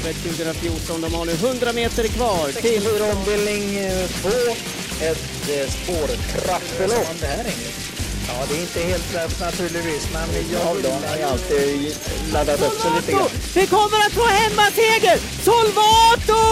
Travet 0.00 0.16
2014. 0.16 1.00
De 1.00 1.14
har 1.14 1.24
nu 1.24 1.32
100 1.32 1.72
meter 1.72 2.08
kvar 2.08 2.48
till... 2.60 2.82
ombildning 3.12 3.62
2. 4.22 4.28
Ett 5.04 5.48
eh, 5.48 5.70
spårtrappelopp. 5.70 7.06
Ja, 8.28 8.34
det 8.48 8.56
är 8.56 8.60
inte 8.60 8.80
helt 8.80 9.14
lätt 9.14 9.40
naturligtvis, 9.40 10.08
men 10.12 10.28
jag 10.52 10.60
har 10.60 10.74
ju 11.16 11.22
alltid 11.22 11.96
laddat 12.32 12.62
upp 12.62 12.80
sig 12.80 12.90
lite 12.96 13.12
grann. 13.12 13.28
Vi 13.54 13.66
kommer 13.66 13.98
att 14.06 14.12
få 14.12 14.26
hemmaseger! 14.26 15.18
Solvato! 15.44 16.42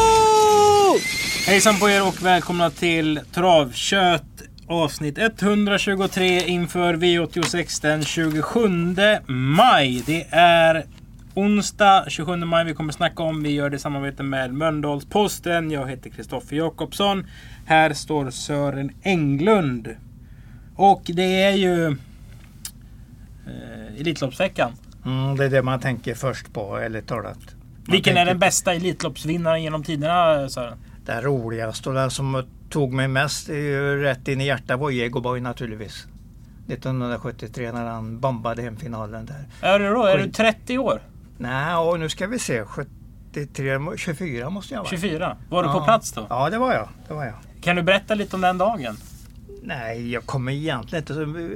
Hejsan 1.46 1.78
på 1.80 1.90
er 1.90 2.06
och 2.06 2.22
välkomna 2.22 2.70
till 2.70 3.20
Travkött 3.34 4.22
avsnitt 4.68 5.18
123 5.18 6.46
inför 6.46 6.94
V86 6.94 7.82
den 7.82 8.04
27 8.04 8.60
maj. 9.26 10.02
Det 10.06 10.26
är 10.30 10.84
onsdag 11.38 12.04
27 12.08 12.36
maj 12.36 12.64
vi 12.64 12.74
kommer 12.74 12.92
snacka 12.92 13.22
om. 13.22 13.42
Vi 13.42 13.50
gör 13.50 13.70
det 13.70 13.76
i 13.76 13.78
samarbete 13.78 14.22
med 14.22 14.54
Mölndalsposten. 14.54 15.70
Jag 15.70 15.88
heter 15.90 16.10
Kristoffer 16.10 16.56
Jakobsson. 16.56 17.26
Här 17.66 17.92
står 17.92 18.30
Sören 18.30 18.90
Englund. 19.02 19.96
Och 20.76 21.02
det 21.06 21.42
är 21.42 21.52
ju 21.52 21.86
eh, 23.46 24.00
Elitloppsveckan. 24.00 24.72
Mm, 25.04 25.36
det 25.36 25.44
är 25.44 25.50
det 25.50 25.62
man 25.62 25.80
tänker 25.80 26.14
först 26.14 26.52
på, 26.52 26.76
ärligt 26.76 27.06
talat. 27.06 27.38
Man 27.38 27.92
Vilken 27.92 28.12
är 28.12 28.16
tänker 28.16 28.32
den 28.32 28.38
bästa 28.38 28.74
Elitloppsvinnaren 28.74 29.62
genom 29.62 29.84
tiderna 29.84 30.48
Sören? 30.48 30.78
Den 31.06 31.22
roligaste 31.22 31.88
och 31.88 31.94
den 31.94 32.10
som 32.10 32.46
tog 32.70 32.92
mig 32.92 33.08
mest 33.08 33.48
är 33.48 33.96
rätt 33.96 34.28
in 34.28 34.40
i 34.40 34.46
hjärtat 34.46 34.80
var 34.80 34.90
Diego 34.90 35.20
Boy 35.20 35.40
naturligtvis. 35.40 36.06
1973 36.68 37.72
när 37.72 37.84
han 37.84 38.20
bombade 38.20 38.62
hem 38.62 38.76
finalen 38.76 39.26
där. 39.26 39.44
Är 39.60 39.78
du 39.78 39.88
då? 39.88 40.04
Är 40.04 40.18
du 40.18 40.24
Skit. 40.24 40.34
30 40.34 40.78
år? 40.78 41.02
Nej, 41.38 41.74
och 41.76 42.00
nu 42.00 42.08
ska 42.08 42.26
vi 42.26 42.38
se. 42.38 42.64
73, 42.64 43.78
24 43.96 44.50
måste 44.50 44.74
jag 44.74 44.80
vara. 44.80 44.90
24? 44.90 45.36
Var 45.50 45.62
du 45.62 45.68
Ja. 45.68 45.72
på 45.78 45.84
plats 45.84 46.12
då? 46.12 46.26
Ja, 46.30 46.50
det 46.50 46.58
var 46.58 46.72
jag. 46.74 46.88
Det 47.08 47.14
var 47.14 47.24
jag. 47.24 47.34
Kan 47.62 47.76
du 47.76 47.82
berätta 47.82 48.14
lite 48.14 48.36
om 48.36 48.42
den 48.42 48.58
dagen? 48.58 48.96
Nej, 49.62 50.12
jag 50.12 50.26
kommer 50.26 50.52
egentligen 50.52 51.02
inte 51.02 51.12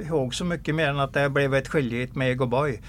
ihåg 0.07 0.35
så 0.35 0.45
mycket 0.45 0.75
mer 0.75 0.87
än 0.87 0.99
att 0.99 1.13
det 1.13 1.29
blev 1.29 1.53
ett 1.55 1.67
skiljet 1.67 2.15
med 2.15 2.31
Ego 2.31 2.45
Boy. 2.45 2.81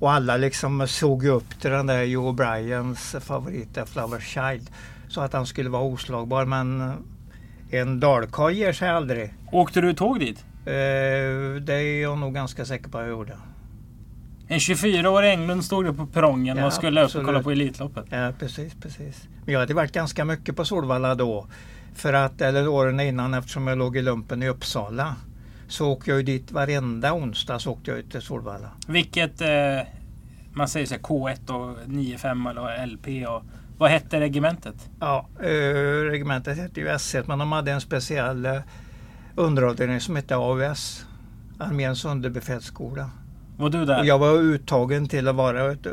Och 0.00 0.12
alla 0.12 0.36
liksom 0.36 0.88
såg 0.88 1.24
ju 1.24 1.30
upp 1.30 1.60
till 1.60 1.70
den 1.70 1.86
där 1.86 2.02
Joe 2.02 2.32
Bryans 2.32 3.16
favorit 3.20 3.78
Flower 3.86 4.20
Child. 4.20 4.70
Så 5.08 5.20
att 5.20 5.32
han 5.32 5.46
skulle 5.46 5.70
vara 5.70 5.82
oslagbar 5.82 6.44
men 6.44 6.92
en 7.70 8.00
dalkarl 8.00 8.52
ger 8.52 8.72
sig 8.72 8.88
aldrig. 8.88 9.34
Åkte 9.52 9.80
du 9.80 9.92
tåg 9.94 10.20
dit? 10.20 10.44
Eh, 10.66 10.72
det 11.60 11.74
är 11.74 12.02
jag 12.02 12.18
nog 12.18 12.34
ganska 12.34 12.64
säker 12.64 12.88
på 12.88 12.98
att 12.98 13.04
jag 13.04 13.10
gjorde. 13.10 13.32
En 14.52 14.58
24-årig 14.58 15.30
Englund 15.30 15.64
stod 15.64 15.84
där 15.84 15.92
på 15.92 16.06
perrongen 16.06 16.56
Ja, 16.56 16.66
och 16.66 16.72
skulle 16.72 17.02
upp 17.02 17.14
och 17.14 17.24
kolla 17.24 17.42
på 17.42 17.50
Elitloppet. 17.50 18.04
Ja, 18.10 18.32
precis, 18.38 18.74
precis. 18.82 19.28
Men 19.44 19.52
jag 19.52 19.60
hade 19.60 19.74
varit 19.74 19.92
ganska 19.92 20.24
mycket 20.24 20.56
på 20.56 20.64
Solvalla 20.64 21.14
då. 21.14 21.46
För 21.94 22.12
att, 22.12 22.40
eller 22.40 22.68
åren 22.68 23.00
innan 23.00 23.34
eftersom 23.34 23.66
jag 23.66 23.78
låg 23.78 23.96
i 23.96 24.02
lumpen 24.02 24.42
i 24.42 24.48
Uppsala. 24.48 25.16
Så 25.68 25.92
åkte 25.92 26.10
jag 26.10 26.16
ju 26.16 26.22
dit 26.22 26.52
varenda 26.52 27.12
onsdag 27.12 27.58
så 27.58 27.72
åkte 27.72 27.90
jag 27.90 27.98
ut 27.98 28.10
till 28.10 28.22
Solvalla. 28.22 28.68
Vilket... 28.86 29.40
Eh, 29.40 29.48
man 30.52 30.68
säger 30.68 30.86
så 30.86 30.94
här 30.94 31.02
K1 31.02 31.50
och 31.50 31.78
95 31.86 32.46
eller 32.46 32.86
LP 32.86 33.28
och... 33.28 33.42
Vad 33.78 33.90
hette 33.90 34.20
regementet? 34.20 34.90
Ja, 35.00 35.28
eh, 35.40 35.46
regementet 36.10 36.56
hette 36.56 36.80
ju 36.80 36.88
S1 36.88 37.24
men 37.26 37.38
de 37.38 37.52
hade 37.52 37.72
en 37.72 37.80
speciell 37.80 38.46
eh, 38.46 38.58
underavdelning 39.36 40.00
som 40.00 40.16
hette 40.16 40.36
AUS. 40.36 41.06
Arméns 41.58 42.04
underbefälsskola. 42.04 43.10
Var 43.56 43.70
du 43.70 43.84
där? 43.84 43.98
Och 44.00 44.06
jag 44.06 44.18
var 44.18 44.32
uttagen 44.34 45.08
till 45.08 45.28
att 45.28 45.34
vara 45.34 45.72
ett 45.72 45.86
eh, 45.86 45.92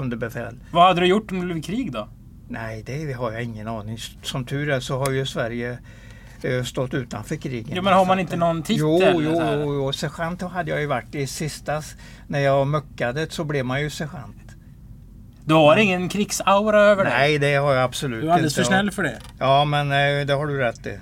underbefäl. 0.00 0.54
Vad 0.72 0.86
hade 0.86 1.00
du 1.00 1.06
gjort 1.06 1.30
om 1.32 1.40
det 1.40 1.46
blev 1.46 1.62
krig 1.62 1.92
då? 1.92 2.08
Nej, 2.48 2.82
det 2.86 3.12
har 3.12 3.32
jag 3.32 3.42
ingen 3.42 3.68
aning. 3.68 3.98
Som 4.22 4.44
tur 4.44 4.70
är 4.70 4.80
så 4.80 4.98
har 4.98 5.10
ju 5.10 5.26
Sverige 5.26 5.78
eh, 6.42 6.62
stått 6.64 6.94
utanför 6.94 7.36
krigen. 7.36 7.72
Jo, 7.76 7.82
men 7.82 7.92
har 7.92 8.04
man 8.04 8.18
inte 8.18 8.34
eh, 8.34 8.38
någon 8.38 8.62
titel 8.62 8.80
Jo, 8.80 9.00
jo, 9.02 9.20
jo, 9.22 9.74
jo. 9.74 9.92
Sergeant 9.92 10.42
hade 10.42 10.70
jag 10.70 10.80
ju 10.80 10.86
varit 10.86 11.14
i 11.14 11.26
sista. 11.26 11.82
När 12.26 12.38
jag 12.40 12.66
muckade 12.66 13.26
så 13.30 13.44
blev 13.44 13.64
man 13.64 13.80
ju 13.82 13.90
sergeant. 13.90 14.36
Du 15.44 15.54
har 15.54 15.76
ingen 15.76 16.08
krigsaura 16.08 16.80
över 16.80 17.04
dig? 17.04 17.12
Nej, 17.18 17.38
det 17.38 17.54
har 17.54 17.72
jag 17.74 17.84
absolut 17.84 18.22
Du 18.22 18.28
är 18.28 18.32
alldeles 18.32 18.54
för 18.54 18.60
inte. 18.62 18.68
snäll 18.68 18.90
för 18.90 19.02
det. 19.02 19.18
Ja, 19.38 19.64
men 19.64 19.86
eh, 19.92 20.26
det 20.26 20.32
har 20.34 20.46
du 20.46 20.58
rätt 20.58 20.86
i. 20.86 20.98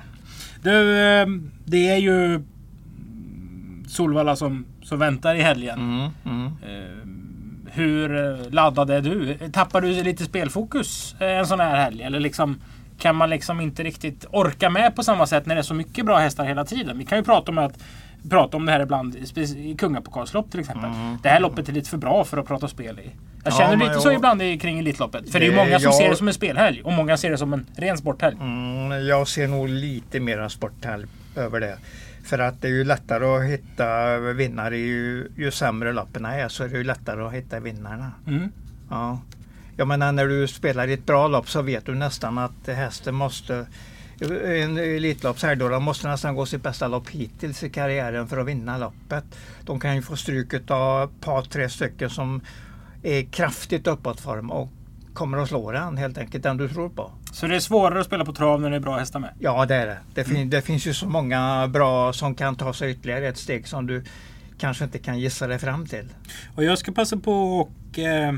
Du, 0.62 0.99
eh, 0.99 1.27
det 1.65 1.91
är 1.91 1.97
ju 1.97 2.43
Solvalla 3.91 4.37
som, 4.37 4.67
som 4.83 4.99
väntar 4.99 5.34
i 5.34 5.41
helgen. 5.43 5.78
Mm, 5.78 6.11
mm. 6.25 6.47
Eh, 6.47 7.73
Hur 7.73 8.17
eh, 8.17 8.51
laddad 8.51 8.91
är 8.91 9.01
du? 9.01 9.39
Tappar 9.53 9.81
du 9.81 10.03
lite 10.03 10.25
spelfokus 10.25 11.15
eh, 11.21 11.27
en 11.39 11.47
sån 11.47 11.61
här 11.61 11.77
helg? 11.77 12.03
Eller 12.03 12.21
liksom, 12.21 12.61
kan 12.99 13.17
man 13.17 13.31
liksom 13.31 13.61
inte 13.61 13.83
riktigt 13.83 14.25
orka 14.31 14.71
med 14.71 14.97
på 14.97 15.03
samma 15.03 15.27
sätt 15.27 15.47
när 15.47 15.55
det 15.55 15.61
är 15.61 15.62
så 15.62 15.75
mycket 15.75 16.06
bra 16.06 16.19
hästar 16.19 16.45
hela 16.45 16.65
tiden? 16.65 16.99
Vi 16.99 17.05
kan 17.05 17.19
ju 17.19 17.25
prata 17.25 17.50
om, 17.53 17.59
att, 17.59 17.79
prata 18.31 18.56
om 18.56 18.67
det 18.67 18.73
här 18.73 18.81
ibland 18.81 19.17
i 19.56 19.75
kungapokalslopp 19.79 20.50
till 20.50 20.61
exempel. 20.61 20.91
Det 21.23 21.29
här 21.29 21.41
loppet 21.41 21.69
är 21.69 21.73
lite 21.73 21.91
för 21.91 21.97
bra 21.99 22.25
för 22.25 22.37
att 22.39 22.47
prata 22.47 22.69
spel 22.69 22.99
i. 22.99 23.03
Jag 23.03 23.03
Mm. 23.03 23.12
Ja, 23.45 23.50
känner 23.50 23.77
men 23.77 23.89
lite 23.89 24.00
så 24.00 24.09
jag- 24.09 24.15
ibland 24.15 24.43
i- 24.43 24.59
kring 24.59 24.79
Elitloppet. 24.79 25.31
För 25.33 25.39
det 25.41 25.45
är 25.45 25.50
ju 25.50 25.56
Det- 25.56 25.65
många 25.65 25.79
som 25.79 25.84
jag- 25.84 25.95
ser 25.95 26.09
det 26.11 26.17
som 26.17 26.29
en 26.29 26.34
spelhelg 26.34 26.83
och 26.83 26.93
många 26.93 27.17
ser 27.17 27.31
det 27.31 27.39
som 27.39 27.53
en 27.53 27.67
ren 27.77 27.99
sporthelg. 27.99 28.37
Mm, 28.41 29.06
jag 29.06 29.29
ser 29.29 29.49
nog 29.49 29.69
lite 29.69 30.21
mera 30.21 30.49
sporthälp 30.49 31.11
över 31.37 31.61
det. 31.61 31.79
För 32.31 32.39
att 32.39 32.63
det 32.63 32.69
är 32.69 32.73
ju 32.73 32.85
lättare 32.85 33.25
att 33.25 33.45
hitta 33.45 34.19
vinnare. 34.19 34.79
Ju, 34.79 35.33
ju 35.37 35.51
sämre 35.51 35.93
loppen 35.93 36.25
är 36.25 36.49
så 36.49 36.65
är 36.65 36.69
det 36.69 36.77
ju 36.77 36.85
lättare 36.85 37.23
att 37.23 37.33
hitta 37.33 37.61
vinnarna. 37.61 38.13
Mm. 38.27 38.53
Ja. 38.91 39.21
Jag 39.77 39.89
menar 39.89 40.13
när 40.13 40.27
du 40.27 40.49
spelar 40.49 40.89
i 40.89 40.93
ett 40.93 41.07
bra 41.07 41.29
lopp 41.29 41.49
så 41.51 41.63
vet 41.63 41.87
du 41.87 41.95
nästan 41.95 42.39
att 42.39 42.67
hästen 42.67 43.15
måste 43.15 43.67
en 44.45 44.79
Elitloppshelg 44.79 45.57
då, 45.57 45.69
de 45.69 45.83
måste 45.83 46.09
nästan 46.09 46.35
gå 46.35 46.47
sitt 46.47 46.63
bästa 46.63 46.89
lopp 46.89 47.09
hittills 47.09 47.63
i 47.63 47.71
karriären 47.71 48.29
för 48.29 48.39
att 48.39 48.47
vinna 48.47 48.79
loppet. 48.79 49.25
De 49.65 49.81
kan 49.81 49.97
ju 49.97 50.03
få 50.03 50.17
stryk 50.17 50.71
av 50.71 51.05
ett 51.05 51.21
par, 51.21 51.43
tre 51.43 51.69
stycken 51.69 52.11
som 52.11 52.41
är 53.03 53.23
kraftigt 53.23 53.87
uppåtform 53.87 54.51
och 54.51 54.69
kommer 55.15 55.39
att 55.39 55.49
slå 55.49 55.73
den 55.73 55.97
helt 55.97 56.19
enkelt, 56.19 56.43
den 56.43 56.57
du 56.57 56.69
tror 56.69 56.89
på. 56.89 57.11
Så 57.33 57.47
det 57.47 57.57
är 57.57 57.61
svårare 57.61 58.01
att 58.01 58.07
spela 58.07 58.25
på 58.25 58.33
trav 58.33 58.61
när 58.61 58.71
det 58.71 58.77
är 58.77 58.81
bra 58.81 58.99
hästar 58.99 59.21
med? 59.21 59.31
Ja, 59.39 59.67
det 59.67 59.75
är 59.75 59.87
det. 59.87 59.99
Det, 60.15 60.25
fin- 60.25 60.51
det 60.51 60.63
finns 60.63 60.87
ju 60.87 60.95
så 60.95 61.07
många 61.07 61.69
bra 61.69 62.13
som 62.13 62.35
kan 62.35 62.57
ta 62.57 62.73
sig 62.73 62.91
ytterligare 62.91 63.29
ett 63.29 63.37
steg 63.39 63.69
som 63.69 63.87
du 63.87 64.05
kanske 64.59 64.85
inte 64.85 64.99
kan 64.99 65.19
gissa 65.19 65.47
dig 65.47 65.59
fram 65.59 65.87
till. 65.87 66.09
Och 66.55 66.65
jag 66.65 66.79
ska 66.79 66.93
passa 66.93 67.17
på 67.17 67.33
och 67.61 67.99
eh, 67.99 68.33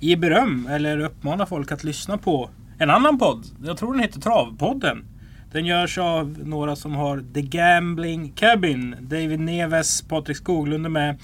ge 0.00 0.16
beröm 0.16 0.66
eller 0.70 1.00
uppmana 1.00 1.46
folk 1.46 1.72
att 1.72 1.84
lyssna 1.84 2.18
på 2.18 2.50
en 2.78 2.90
annan 2.90 3.18
podd. 3.18 3.44
Jag 3.64 3.78
tror 3.78 3.92
den 3.92 4.02
heter 4.02 4.20
Travpodden. 4.20 5.04
Den 5.52 5.66
görs 5.66 5.98
av 5.98 6.38
några 6.44 6.76
som 6.76 6.94
har 6.94 7.24
The 7.34 7.42
Gambling 7.42 8.32
Cabin. 8.32 8.96
David 9.00 9.40
Neves, 9.40 10.02
Patrik 10.02 10.36
Skoglund 10.36 10.86
är 10.86 10.90
med. 10.90 11.16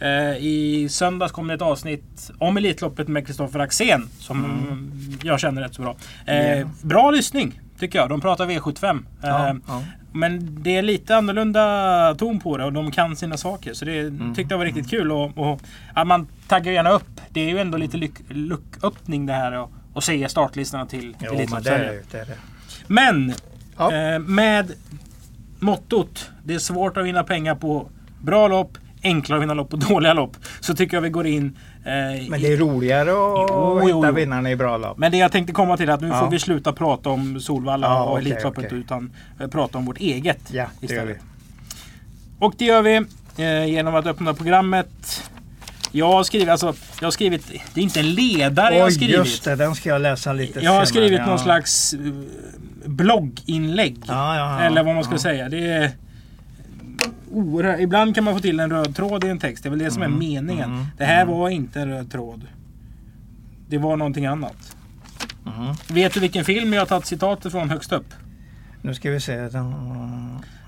Eh, 0.00 0.36
I 0.36 0.86
söndags 0.90 1.32
kom 1.32 1.48
det 1.48 1.54
ett 1.54 1.62
avsnitt 1.62 2.30
om 2.38 2.56
Elitloppet 2.56 3.08
med 3.08 3.26
Kristoffer 3.26 3.58
Axén 3.60 4.08
som 4.18 5.18
jag 5.22 5.40
känner 5.40 5.62
rätt 5.62 5.74
så 5.74 5.82
bra. 5.82 5.96
Eh, 6.26 6.58
Ja. 6.58 6.66
Bra 6.82 7.10
lyssning 7.10 7.60
tycker 7.78 7.98
jag. 7.98 8.08
De 8.08 8.20
pratar 8.20 8.46
V75. 8.46 9.04
Ja, 9.22 9.48
Eh, 9.48 9.54
ja. 9.66 9.82
men 10.12 10.62
det 10.62 10.76
är 10.76 10.82
lite 10.82 11.16
annorlunda 11.16 12.14
ton 12.18 12.40
på 12.40 12.56
det 12.56 12.64
och 12.64 12.72
de 12.72 12.90
kan 12.90 13.16
sina 13.16 13.36
saker. 13.36 13.72
Så 13.74 13.84
det 13.84 13.98
Mm. 13.98 14.34
tyckte 14.34 14.52
jag 14.54 14.58
var 14.58 14.64
riktigt 14.64 14.90
kul. 14.90 15.12
Och, 15.12 15.38
och 15.38 15.60
att 15.94 16.06
man 16.06 16.26
taggar 16.48 16.72
gärna 16.72 16.90
upp. 16.90 17.20
Det 17.30 17.40
är 17.40 17.48
ju 17.48 17.58
ändå 17.58 17.78
lite 17.78 18.08
lucköppning 18.28 19.26
det 19.26 19.32
här. 19.32 19.52
Och, 19.52 19.72
och 19.92 20.04
se 20.04 20.28
startlistorna 20.28 20.86
till 20.86 21.16
Jo, 21.20 21.34
men 21.50 21.62
det 21.62 21.70
är 21.70 22.02
det, 22.12 22.18
är 22.18 22.24
det. 22.26 22.36
Men 22.86 23.32
Ja. 23.78 23.92
eh, 23.94 24.18
med 24.18 24.72
mottot 25.58 26.30
det 26.44 26.54
är 26.54 26.58
svårt 26.58 26.96
att 26.96 27.04
vinna 27.04 27.24
pengar 27.24 27.54
på 27.54 27.88
bra 28.22 28.48
lopp, 28.48 28.78
enklare 29.02 29.38
att 29.38 29.42
vinna 29.42 29.54
lopp 29.54 29.70
på 29.70 29.76
dåliga 29.76 30.12
lopp. 30.14 30.36
Så 30.60 30.74
tycker 30.74 30.96
jag 30.96 31.02
vi 31.02 31.08
går 31.10 31.26
in. 31.26 31.58
Eh, 31.84 32.28
Men 32.30 32.40
det 32.42 32.52
är 32.52 32.56
roligare 32.56 33.10
att 33.10 33.48
Jo, 33.50 33.80
hitta 33.80 34.08
jo, 34.08 34.12
vinnarna 34.12 34.50
i 34.50 34.56
bra 34.56 34.76
lopp. 34.76 34.98
men 34.98 35.10
det 35.12 35.16
jag 35.18 35.32
tänkte 35.32 35.52
komma 35.52 35.76
till 35.76 35.88
är 35.88 35.92
att 35.92 36.00
nu 36.00 36.08
Ja. 36.08 36.20
får 36.20 36.30
vi 36.30 36.38
sluta 36.38 36.72
prata 36.72 37.10
om 37.10 37.40
Solvalla 37.40 37.86
Ja, 37.86 38.02
och 38.04 38.18
Elitloppet 38.18 38.64
okej. 38.66 38.78
utan 38.78 39.12
eh, 39.40 39.46
prata 39.48 39.78
om 39.78 39.84
vårt 39.84 39.98
eget 39.98 40.38
Ja, 40.52 40.66
det 40.80 40.90
gör 40.94 41.04
vi. 41.06 41.14
Och 42.38 42.54
det 42.58 42.64
gör 42.64 42.82
vi 42.82 42.96
eh, 43.36 43.64
genom 43.66 43.94
att 43.94 44.06
öppna 44.06 44.34
programmet. 44.34 45.22
Jag 45.92 46.12
har 46.12 46.22
skrivit, 46.24 46.48
alltså, 46.48 46.74
jag 47.00 47.06
har 47.06 47.10
skrivit, 47.10 47.46
det 47.74 47.80
är 47.80 47.84
inte 47.84 48.00
en 48.00 48.10
ledare 48.14 48.74
jag 48.74 48.80
har 48.82 48.88
Oj, 48.88 48.94
skrivit. 48.94 49.16
just 49.16 49.44
det. 49.44 49.56
Den 49.56 49.74
ska 49.74 49.88
jag 49.88 50.00
läsa 50.00 50.32
lite 50.32 50.60
Jag 50.60 50.70
har 50.70 50.84
senare. 50.84 50.86
skrivit 50.86 51.18
ja. 51.18 51.26
någon 51.26 51.38
slags 51.38 51.92
eh, 51.94 51.98
blogginlägg. 52.84 53.96
Ja, 54.08 54.36
ja. 54.36 54.60
Eller 54.60 54.82
vad 54.82 54.94
man 54.94 55.04
ska 55.04 55.18
säga. 55.18 55.48
Det 55.48 55.58
är 55.70 55.90
oerhört, 57.32 57.80
ibland 57.80 58.14
kan 58.14 58.24
man 58.24 58.34
få 58.34 58.40
till 58.40 58.60
en 58.60 58.70
röd 58.70 58.96
tråd 58.96 59.24
i 59.24 59.28
en 59.28 59.38
text. 59.38 59.62
Det 59.62 59.68
är 59.68 59.70
väl 59.70 59.78
det 59.78 59.90
som 59.90 60.02
är 60.02 60.06
Mm, 60.06 60.18
meningen. 60.18 60.72
mm, 60.72 60.86
det 60.98 61.04
här 61.04 61.22
mm. 61.22 61.34
var 61.38 61.48
inte 61.48 61.80
en 61.80 61.88
röd 61.88 62.10
tråd. 62.10 62.46
Det 63.68 63.78
var 63.78 63.96
någonting 63.96 64.26
annat. 64.26 64.76
Mhm. 65.44 65.74
Vet 65.88 66.14
du 66.14 66.20
vilken 66.20 66.44
film 66.44 66.72
jag 66.72 66.80
har 66.80 66.86
tagit 66.86 67.06
citatet 67.06 67.52
från 67.52 67.70
högst 67.70 67.92
upp? 67.92 68.14
Nu 68.82 68.94
ska 68.94 69.10
vi 69.10 69.20
se. 69.20 69.36
Den, 69.48 69.74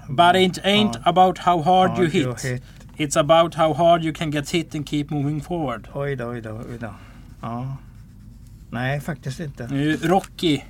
But 0.09 0.37
it 0.37 0.59
ain't 0.65 0.95
Ja. 0.95 1.11
about 1.11 1.39
how 1.39 1.63
hard 1.63 1.99
you 1.99 2.05
Ja, 2.13 2.35
hit. 2.35 2.45
hit. 2.45 2.63
It's 2.97 3.21
about 3.21 3.55
how 3.55 3.75
hard 3.75 4.05
you 4.05 4.15
can 4.15 4.31
get 4.31 4.51
hit 4.51 4.75
and 4.75 4.89
keep 4.89 5.05
moving 5.11 5.41
forward. 5.41 5.89
Oj 5.95 6.17
då, 6.17 6.25
oj 6.29 6.41
då, 6.41 6.51
oj 6.51 6.79
då. 6.81 6.95
Ja. 7.43 7.77
Nej, 8.71 9.01
faktiskt 9.01 9.41
inte. 9.41 9.67
Nu, 9.69 9.97
Rocky. 9.97 10.61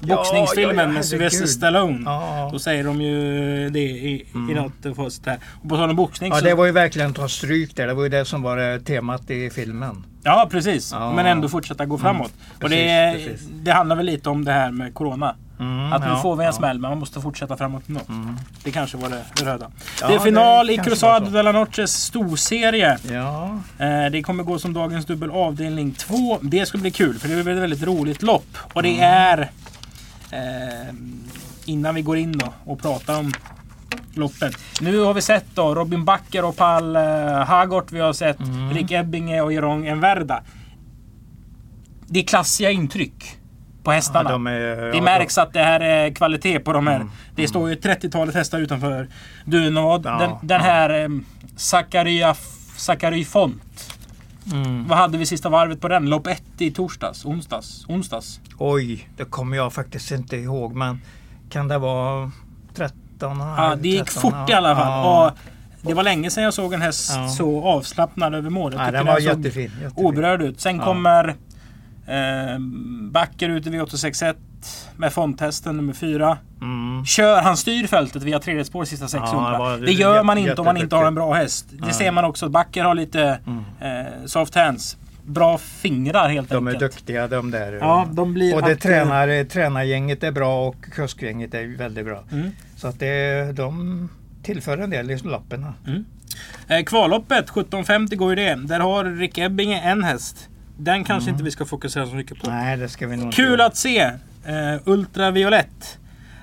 Boxningsfilmen 0.00 0.76
ja, 0.76 0.82
ja, 0.82 0.88
med 0.88 1.04
Sylvester. 1.04 1.46
Stallone. 1.46 2.00
Ja, 2.04 2.48
Då 2.52 2.58
säger 2.58 2.84
de 2.84 3.00
ju 3.00 3.70
det 3.70 3.80
i, 3.80 4.26
i 4.50 4.54
något 4.54 4.96
fast 4.96 5.24
där. 5.24 5.38
Och 5.62 5.68
på 5.68 5.76
tal 5.76 5.90
om 5.90 5.96
boxning 5.96 6.30
ja 6.32 6.38
så... 6.38 6.44
det 6.44 6.54
var 6.54 6.66
ju 6.66 6.72
verkligen 6.72 7.14
ta 7.14 7.28
stryk 7.28 7.76
där. 7.76 7.86
Det 7.86 7.94
var 7.94 8.02
ju 8.02 8.08
det 8.08 8.24
som 8.24 8.42
var 8.42 8.72
eh, 8.74 8.78
temat 8.80 9.30
i 9.30 9.50
filmen. 9.50 10.04
Ja 10.22 10.48
precis. 10.50 10.92
Ja. 10.92 11.12
Men 11.12 11.26
ändå 11.26 11.48
fortsätta 11.48 11.84
gå 11.86 11.98
framåt. 11.98 12.32
och 12.62 12.68
det, 12.70 13.12
Precis, 13.14 13.28
precis. 13.32 13.48
det 13.52 13.72
handlar 13.72 13.96
väl 13.96 14.06
lite 14.06 14.30
om 14.30 14.44
det 14.44 14.52
här 14.52 14.70
med 14.70 14.94
Corona. 14.94 15.34
Mm, 15.60 15.92
Att 15.92 16.00
nu 16.02 16.08
ja, 16.08 16.22
får 16.22 16.36
vi 16.36 16.42
en 16.44 16.46
ja. 16.46 16.52
smäll 16.52 16.78
men 16.78 16.90
man 16.90 16.98
måste 16.98 17.20
fortsätta 17.20 17.56
framåt 17.56 17.82
ändå. 17.88 18.00
Det 18.64 18.70
kanske 18.70 18.96
var 18.96 19.08
det 19.08 19.44
röda. 19.44 19.70
Ja, 20.00 20.08
det 20.08 20.14
är 20.14 20.18
final 20.18 20.66
det 20.66 20.72
i 20.72 20.76
Cruzado 20.76 21.30
de 21.30 21.42
la 21.42 21.52
Noches 21.52 21.92
storserie. 22.04 22.98
Ja, 23.12 23.58
Eh, 23.78 24.10
det 24.12 24.22
kommer 24.22 24.42
gå 24.44 24.58
som 24.58 24.72
dagens 24.72 25.06
dubbel 25.06 25.30
avdelning 25.30 25.92
2. 25.92 26.38
Det 26.42 26.66
ska 26.66 26.78
bli 26.78 26.90
kul 26.90 27.18
för 27.18 27.28
det 27.28 27.34
är 27.34 27.38
ett 27.40 27.46
väldigt 27.46 27.82
roligt 27.82 28.22
lopp. 28.22 28.56
Och 28.72 28.82
det 28.82 28.88
Mm. 28.88 29.02
är... 29.04 29.50
Eh, 30.36 30.94
innan 31.64 31.94
vi 31.94 32.02
går 32.02 32.16
in 32.16 32.38
då 32.38 32.52
och 32.64 32.82
pratar 32.82 33.18
om 33.18 33.32
loppet. 34.14 34.56
Nu 34.80 34.98
har 35.00 35.14
vi 35.14 35.22
sett 35.22 35.44
då 35.54 35.74
Robin 35.74 36.04
Backer 36.04 36.44
och 36.44 36.56
Pall 36.56 36.96
eh, 36.96 37.02
Hagort. 37.44 37.92
Vi 37.92 38.00
har 38.00 38.12
sett 38.12 38.40
Mm. 38.40 38.70
Rick 38.74 38.90
Ebbinge 38.90 39.40
och 39.40 39.52
Jerong 39.52 39.86
Enverda. 39.86 40.42
Det 42.06 42.20
är 42.20 42.24
klassiga 42.24 42.70
intryck 42.70 43.36
på 43.82 43.90
hästarna. 43.92 44.30
ja, 44.30 44.32
de 44.32 44.46
är, 44.46 44.76
Det 44.76 44.96
ja, 44.96 45.02
märks 45.02 45.38
att 45.38 45.52
det 45.52 45.62
här 45.62 45.80
är 45.80 46.14
kvalitet 46.14 46.58
på 46.60 46.72
de 46.72 46.86
här. 46.86 46.96
Mm, 46.96 47.10
Det 47.34 47.48
står 47.48 47.68
ju 47.68 47.74
30-talet 47.74 48.34
hästar 48.34 48.58
utanför 48.60 49.08
Dunavad. 49.44 50.02
Ja, 50.04 50.18
den, 50.18 50.48
den 50.48 50.60
här 50.60 51.02
eh, 51.04 51.08
Zachary 52.76 53.24
Font. 53.24 53.95
Mm. 54.52 54.88
Vad 54.88 54.98
hade 54.98 55.18
vi 55.18 55.26
sista 55.26 55.48
varvet 55.48 55.80
på 55.80 55.88
den? 55.88 56.06
Lopp 56.06 56.26
1 56.26 56.42
i 56.58 56.70
torsdags? 56.70 57.24
Onsdags? 57.24 57.84
Onsdags? 57.88 58.40
Oj, 58.58 59.08
det 59.16 59.24
kommer 59.24 59.56
jag 59.56 59.72
faktiskt 59.72 60.10
inte 60.10 60.36
ihåg. 60.36 60.74
Men 60.74 61.00
kan 61.50 61.68
det 61.68 61.78
vara 61.78 62.30
13? 62.74 62.94
Ja, 63.20 63.76
det 63.80 63.88
gick 63.88 64.04
13, 64.04 64.22
fort 64.22 64.50
i 64.50 64.52
alla 64.52 64.76
fall. 64.76 64.86
Ja. 64.88 65.26
Och 65.82 65.88
det 65.88 65.94
var 65.94 66.02
länge 66.02 66.30
sedan 66.30 66.44
jag 66.44 66.54
såg 66.54 66.72
en 66.74 66.82
häst 66.82 67.12
Ja. 67.14 67.28
så 67.28 67.64
avslappnad 67.64 68.34
över 68.34 68.50
mål. 68.50 68.72
Jag 68.72 68.86
Ja, 68.86 68.90
den 68.90 69.06
var 69.06 69.18
jättefin. 69.18 69.62
jättefin. 69.62 69.90
oberörd 69.94 70.42
ut. 70.42 70.60
Sen 70.60 70.76
Ja. 70.76 70.84
kommer 70.84 71.34
eh, 72.06 72.58
Backer 73.10 73.48
ut 73.48 73.66
i 73.66 73.70
V861 73.70 74.34
med 74.96 75.12
fondtesten 75.12 75.76
nummer 75.76 75.92
4. 75.92 76.38
Mm. 76.62 77.04
Kör 77.04 77.42
han 77.42 77.56
styr 77.56 77.86
fältet 77.86 78.22
via 78.22 78.38
tredje 78.38 78.64
spår 78.64 78.84
sista 78.84 79.08
600. 79.08 79.50
det 79.52 79.58
var 79.58 79.78
det 79.78 79.92
gör 79.92 80.22
man 80.22 80.38
inte 80.38 80.54
om 80.54 80.64
man 80.64 80.76
inte 80.76 80.96
har 80.96 81.04
en 81.06 81.14
bra 81.14 81.32
häst. 81.34 81.66
Det 81.70 81.84
Nej. 81.84 81.94
ser 81.94 82.10
man 82.10 82.24
också. 82.24 82.48
Backer 82.48 82.84
har 82.84 82.94
lite 82.94 83.38
Mm. 83.46 83.64
eh, 83.80 84.12
soft 84.26 84.54
hands. 84.54 84.96
Bra 85.24 85.58
fingrar 85.58 86.28
helt 86.28 86.48
De 86.48 86.66
är 86.66 86.72
enkelt. 86.72 86.92
duktiga 86.92 87.28
de 87.28 87.50
där. 87.50 87.72
Ja, 87.72 88.08
de 88.12 88.34
blir 88.34 88.54
och 88.54 88.60
det 88.62 88.66
alltid- 88.66 88.80
tränar, 88.82 89.28
eh, 89.28 89.44
tränargänget 89.44 90.22
är 90.24 90.32
bra 90.32 90.68
och 90.68 90.76
kuskgänget 90.92 91.54
är 91.54 91.76
väldigt 91.78 92.04
bra. 92.04 92.22
Mm. 92.32 92.50
Så 92.76 92.88
att 92.88 92.98
det, 93.00 93.52
de 93.56 94.08
tillför 94.42 94.78
en 94.78 94.90
del 94.90 95.10
i 95.10 95.18
loppen. 95.18 95.66
Eh, 96.68 96.82
kvalloppet 96.84 97.50
17.50 97.50 98.16
går 98.16 98.30
ju 98.30 98.36
det. 98.36 98.54
Där 98.54 98.80
har 98.80 99.04
Rick 99.04 99.38
Ebbinge 99.38 99.80
en 99.80 100.04
häst. 100.04 100.48
Den 100.76 101.04
kanske 101.04 101.30
inte 101.30 101.42
vi 101.44 101.50
ska 101.50 101.64
fokusera 101.64 102.06
så 102.06 102.14
mycket 102.14 102.40
på. 102.42 102.46
Mm. 102.50 102.58
Nej, 102.64 102.76
det 102.76 102.88
ska 102.88 103.06
vi 103.06 103.16
nog 103.16 103.24
inte 103.26 103.36
Kul 103.36 103.60
att 103.60 103.76
se! 103.76 104.00
Eh, 104.44 104.80
Ultraviolett. 104.84 105.98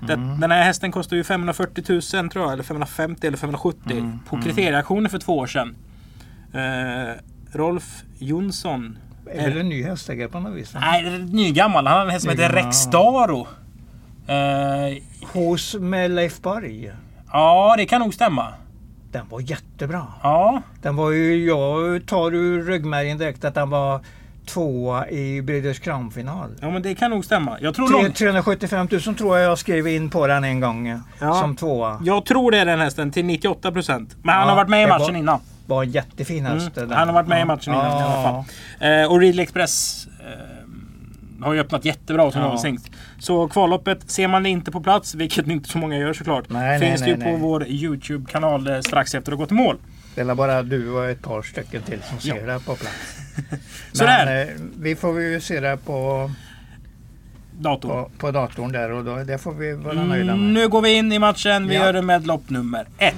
Det, 0.08 0.14
Mm. 0.14 0.40
Den 0.40 0.52
här 0.52 0.64
hästen 0.64 0.92
kostar 0.92 1.16
ju 1.18 1.24
540 1.24 1.84
000 1.90 2.30
tror 2.30 2.46
jag, 2.46 2.54
eller 2.54 2.64
550 2.64 3.28
eller 3.28 3.38
570 3.38 3.92
Mm, 3.98 4.20
på 4.30 4.42
kriterieauktionen 4.42 5.10
för 5.10 5.20
två 5.20 5.38
år 5.38 5.48
sedan. 5.48 5.76
Eh, 6.54 7.14
Rolf 7.54 8.04
Jonsson. 8.20 8.98
är 9.32 9.50
väl 9.50 9.58
en 9.58 9.70
ny 9.70 9.84
hästägare 9.84 10.28
på 10.30 10.40
något 10.40 10.54
vis? 10.54 10.74
Nej, 10.74 11.04
det 11.04 11.10
är 11.10 11.20
nygammal. 11.20 11.88
Han 11.88 11.98
har 11.98 12.06
en 12.06 12.10
häst 12.12 12.22
som 12.24 12.30
heter 12.32 12.44
Nygammal, 12.50 12.66
Rex 12.66 12.78
Staro. 12.78 13.48
Eh, 14.28 14.98
Hos 15.34 15.76
med 15.80 16.12
Leif 16.12 16.42
Borg. 16.42 16.92
ja, 17.32 17.74
det 17.78 17.86
kan 17.86 18.02
nog 18.02 18.14
stämma. 18.14 18.54
Den 19.12 19.30
var 19.30 19.40
jättebra. 19.40 20.08
Ja, 20.24 20.62
Den 20.82 20.96
var 20.96 21.12
ju, 21.12 21.46
jag 21.46 22.06
tar 22.08 22.34
ur 22.36 22.64
ryggmärgen 22.66 23.18
direkt 23.18 23.46
att 23.46 23.56
den 23.56 23.70
var 23.70 24.00
tvåa 24.46 25.10
i 25.10 25.42
Breeders 25.42 25.80
Crown-final. 25.80 26.50
ja 26.62 26.70
men 26.70 26.82
det 26.82 26.96
kan 26.96 27.12
nog 27.12 27.26
stämma. 27.26 27.58
Jag 27.62 27.76
tror, 27.76 27.88
Tre- 27.88 28.04
lång, 28.04 28.12
375 28.14 28.88
000 28.92 29.16
tror 29.16 29.38
jag 29.38 29.50
jag 29.52 29.58
skrev 29.58 29.88
in 29.88 30.10
på 30.10 30.28
den 30.28 30.44
en 30.44 30.60
gång 30.60 31.00
Ja. 31.20 31.34
som 31.42 31.56
tvåa. 31.56 32.02
jag 32.04 32.26
tror 32.26 32.52
det 32.52 32.58
är 32.60 32.66
den 32.66 32.80
hästen 32.80 33.12
till 33.12 33.26
98 33.26 33.72
procent. 33.72 34.16
Men 34.24 34.36
han 34.36 34.44
Ja, 34.44 34.50
har 34.50 34.56
varit 34.56 34.70
med 34.70 34.84
i 34.84 34.88
matchen 34.88 35.06
var- 35.14 35.20
innan. 35.20 35.40
Var 35.68 35.84
en 35.84 35.92
jättefin 35.92 36.46
häst. 36.46 36.78
Mm. 36.78 36.92
Han 36.92 37.08
har 37.08 37.14
varit 37.16 37.28
med 37.28 37.38
i 37.38 37.42
Ja. 37.42 37.46
matchen 37.46 37.74
innan 37.74 37.86
i 37.86 37.90
alla 38.04 38.16
Ja. 38.16 38.46
fall. 38.80 39.02
Eh, 39.02 39.12
och 39.12 39.20
Ridley 39.20 39.44
Express 39.44 40.08
eh, 40.20 41.46
har 41.46 41.54
ju 41.54 41.60
öppnat 41.60 41.86
jättebra 41.86 42.32
som 42.32 42.42
Ja. 42.42 42.48
avstängt. 42.48 42.92
Så 43.20 43.48
kvalloppet, 43.48 44.12
ser 44.12 44.28
man 44.28 44.44
det 44.44 44.50
inte 44.50 44.72
på 44.72 44.82
plats, 44.82 45.16
vilket 45.16 45.48
inte 45.48 45.70
så 45.70 45.78
många 45.78 45.98
gör 45.98 46.14
såklart, 46.14 46.46
Nej, 46.50 46.80
finns 46.80 47.02
nej, 47.02 47.10
det 47.10 47.18
ju 47.20 47.24
nej, 47.26 47.34
på 47.42 47.48
vår 47.48 47.68
YouTube-kanal 47.68 48.68
eh, 48.68 48.80
strax 48.80 49.16
efter 49.16 49.32
att 49.32 49.38
ha 49.38 49.44
gått 49.44 49.52
i 49.52 49.56
mål. 49.56 49.78
Det 50.16 50.22
är 50.22 50.36
bara 50.36 50.64
du 50.64 50.90
och 50.92 51.06
ett 51.10 51.22
par 51.22 51.42
stycken 51.42 51.82
till 51.82 52.00
som 52.02 52.18
Ja. 52.22 52.36
ser 52.36 52.48
det 52.48 52.60
på 52.66 52.76
plats. 52.76 52.96
Sådär. 53.92 54.26
Men 54.26 54.48
eh, 54.48 54.54
vi 54.80 54.96
får 54.96 55.22
ju 55.22 55.40
se 55.42 55.60
det 55.60 55.78
på, 55.86 56.32
Datorn. 57.60 57.92
på, 57.92 58.10
på 58.18 58.32
datorn 58.32 58.72
där 58.72 58.92
och 58.92 59.04
då, 59.06 59.16
det 59.24 59.38
får 59.38 59.54
vi 59.54 59.74
vara 59.74 59.94
nöjda 60.04 60.32
Mm, 60.34 60.44
med. 60.46 60.54
nu 60.54 60.68
går 60.68 60.82
vi 60.82 60.94
in 60.94 61.12
i 61.12 61.20
matchen. 61.20 61.68
Vi 61.68 61.76
Ja. 61.76 61.86
gör 61.86 61.94
det 61.94 62.02
med 62.02 62.28
lopp 62.28 62.50
nummer 62.50 62.88
ett. 62.98 63.16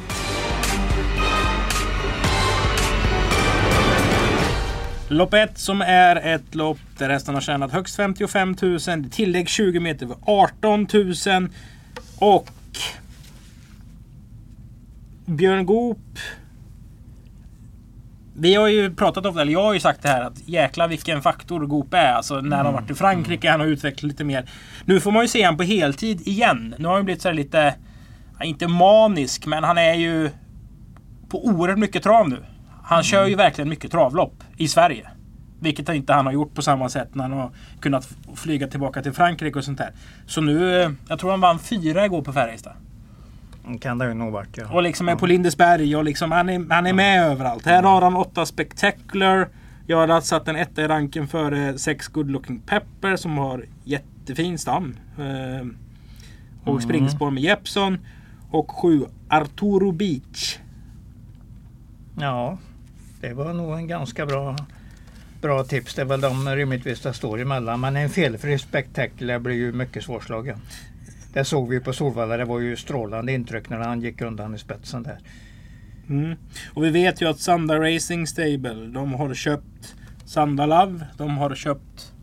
Lopp 5.10 5.34
1 5.34 5.58
som 5.58 5.82
är 5.82 6.16
ett 6.16 6.56
lopp 6.56 6.78
där 6.98 7.10
hästarna 7.10 7.36
har 7.36 7.42
tjänat 7.42 7.72
högst 7.72 7.96
55 7.96 8.56
000. 8.62 8.80
Tillägg 9.12 9.50
20 9.50 9.80
meter 9.80 10.08
för 10.08 10.16
18 10.26 10.88
000. 10.94 11.50
Och 12.20 12.50
Björn 15.26 15.66
Goop. 15.66 16.20
Vi 18.38 18.56
har 18.56 18.68
ju 18.68 18.96
pratat 18.96 19.26
om 19.26 19.36
det, 19.36 19.42
eller 19.42 19.52
jag 19.52 19.64
har 19.64 19.74
ju 19.74 19.80
sagt 19.80 20.02
det 20.02 20.10
här 20.10 20.22
att 20.22 20.48
jäkla 20.48 20.88
vilken 20.88 21.22
faktor 21.22 21.66
Goop 21.66 21.94
är. 21.94 22.14
Alltså 22.14 22.42
när 22.42 22.58
han 22.58 22.66
har 22.66 22.74
varit 22.74 22.90
i 22.90 22.94
Frankrike, 22.94 23.52
han 23.52 23.60
har 23.60 23.68
utvecklat 23.68 24.04
lite 24.04 24.24
mer. 24.24 24.50
Nu 24.86 25.00
får 25.00 25.12
man 25.12 25.22
ju 25.22 25.28
se 25.28 25.44
han 25.44 25.58
på 25.58 25.64
heltid 25.64 26.28
igen. 26.28 26.76
Nu 26.78 26.88
har 26.88 26.96
han 26.96 27.06
blivit 27.06 27.22
så 27.22 27.28
här 27.28 27.36
lite, 27.36 27.76
inte 28.44 28.68
manisk, 28.68 29.46
men 29.46 29.64
han 29.64 29.78
är 29.78 29.94
ju 29.94 30.30
på 31.30 31.46
oerhört 31.46 31.78
mycket 31.78 32.04
trav 32.04 32.30
nu. 32.30 32.46
Han 32.84 33.04
kör 33.04 33.26
ju 33.26 33.36
verkligen 33.36 33.70
mycket 33.70 33.92
travlopp 33.92 34.44
i 34.58 34.68
Sverige. 34.68 35.10
Vilket 35.60 35.90
inte 35.90 36.14
han 36.14 36.26
har 36.26 36.34
gjort 36.34 36.54
på 36.54 36.62
samma 36.62 36.90
sätt 36.90 37.16
när 37.16 37.24
han 37.24 37.34
har 37.34 37.52
kunnat 37.80 38.10
flyga 38.36 38.68
tillbaka 38.68 39.02
till 39.02 39.14
Frankrike 39.14 39.60
och 39.60 39.66
sånt 39.66 39.78
där. 39.78 39.92
Så 40.26 40.42
nu, 40.42 40.82
eh, 40.82 40.92
jag 41.10 41.20
tror 41.20 41.32
han 41.32 41.42
vann 41.42 41.60
fyra 41.60 42.06
igår 42.06 42.22
på 42.22 42.34
Färjestad. 42.34 42.74
Kan 43.82 43.98
det 43.98 44.14
nog 44.14 44.34
varit 44.34 44.58
ja. 44.58 44.74
Och 44.74 44.84
liksom 44.84 45.10
är 45.10 45.16
på 45.16 45.26
Lindesberg 45.26 45.96
och 45.96 46.04
liksom 46.04 46.32
han 46.32 46.50
är, 46.50 46.74
han 46.74 46.88
är 46.88 46.94
med 46.94 47.24
överallt. 47.24 47.66
Här 47.66 47.84
har 47.84 48.02
han 48.02 48.16
åtta 48.16 48.46
Spectacular. 48.46 49.50
Jag 49.88 50.08
har 50.08 50.22
satt 50.22 50.48
en 50.48 50.56
etta 50.56 50.82
i 50.82 50.88
ranken 50.88 51.28
före 51.28 51.78
sex 51.78 52.08
Good 52.08 52.32
Looking 52.32 52.60
Pepper 52.60 53.16
som 53.16 53.38
har 53.38 53.66
jättefin 53.84 54.58
stam. 54.58 54.96
Eh, 55.18 55.68
och 56.72 56.84
springspår 56.84 57.32
med 57.32 57.44
Jeppson. 57.44 58.00
Och 58.52 58.72
sju 58.72 59.06
Arturo 59.30 59.92
Beach. 59.92 60.58
Ja, 62.20 62.58
det 63.22 63.34
var 63.34 63.54
nog 63.54 63.74
en 63.74 63.88
ganska 63.88 64.26
bra, 64.26 64.56
bra 65.42 65.64
tips. 65.64 65.96
Det 65.96 66.02
är 66.02 66.06
väl 66.06 66.22
de 66.22 66.50
rimligtvis 66.50 67.02
det 67.02 67.14
står 67.14 67.42
emellan. 67.42 67.80
Men 67.80 67.96
en 67.96 68.10
felfri 68.10 68.58
spektakulär 68.60 69.40
blir 69.40 69.56
ju 69.56 69.72
mycket 69.72 70.04
svårslagen. 70.04 70.60
Det 71.36 71.46
såg 71.46 71.70
vi 71.70 71.80
på 71.80 71.94
Solvalla. 71.94 72.38
Det 72.38 72.46
var 72.46 72.60
ju 72.60 72.76
strålande 72.76 73.32
intryck 73.32 73.70
när 73.70 73.78
han 73.78 74.02
gick 74.02 74.22
undan 74.22 74.56
i 74.56 74.58
spetsen 74.58 75.04
där. 75.04 75.18
Mm. 76.10 76.38
Och 76.74 76.84
vi 76.84 76.90
vet 76.90 77.22
ju 77.22 77.30
att 77.30 77.40
Sanda 77.40 77.80
Racing 77.80 78.28
Stable, 78.28 78.88
de 78.88 79.14
har 79.14 79.34
köpt 79.34 79.96
Sanda 80.26 80.66
Love. 80.66 81.06
De 81.18 81.38
har 81.38 81.56
köpt 81.56 82.14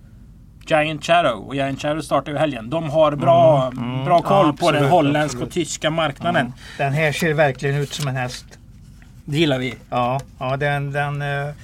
Giant 0.67 1.05
Shadow. 1.05 1.47
Och 1.47 1.55
Giant 1.55 1.83
Shadow 1.83 2.01
startar 2.01 2.33
ju 2.33 2.37
i 2.37 2.41
helgen. 2.41 2.71
De 2.71 2.91
har 2.91 3.17
bra, 3.17 3.73
mm. 3.77 4.05
bra 4.05 4.23
koll 4.23 4.47
Ja, 4.47 4.67
på 4.67 4.73
den 4.73 4.85
holländska 4.85 5.25
absolut. 5.25 5.47
och 5.47 5.53
tyska 5.53 5.91
marknaden. 5.91 6.53
Den 6.79 6.93
här 6.93 7.13
ser 7.13 7.35
verkligen 7.35 7.77
ut 7.77 7.93
som 7.93 8.09
en 8.09 8.17
häst. 8.17 8.59
Det 9.25 9.39
gillar 9.39 9.59
vi. 9.59 9.75
Ja, 9.91 10.21
ja 10.39 10.57
den, 10.57 10.93
den, 10.93 11.23
eh, 11.23 11.55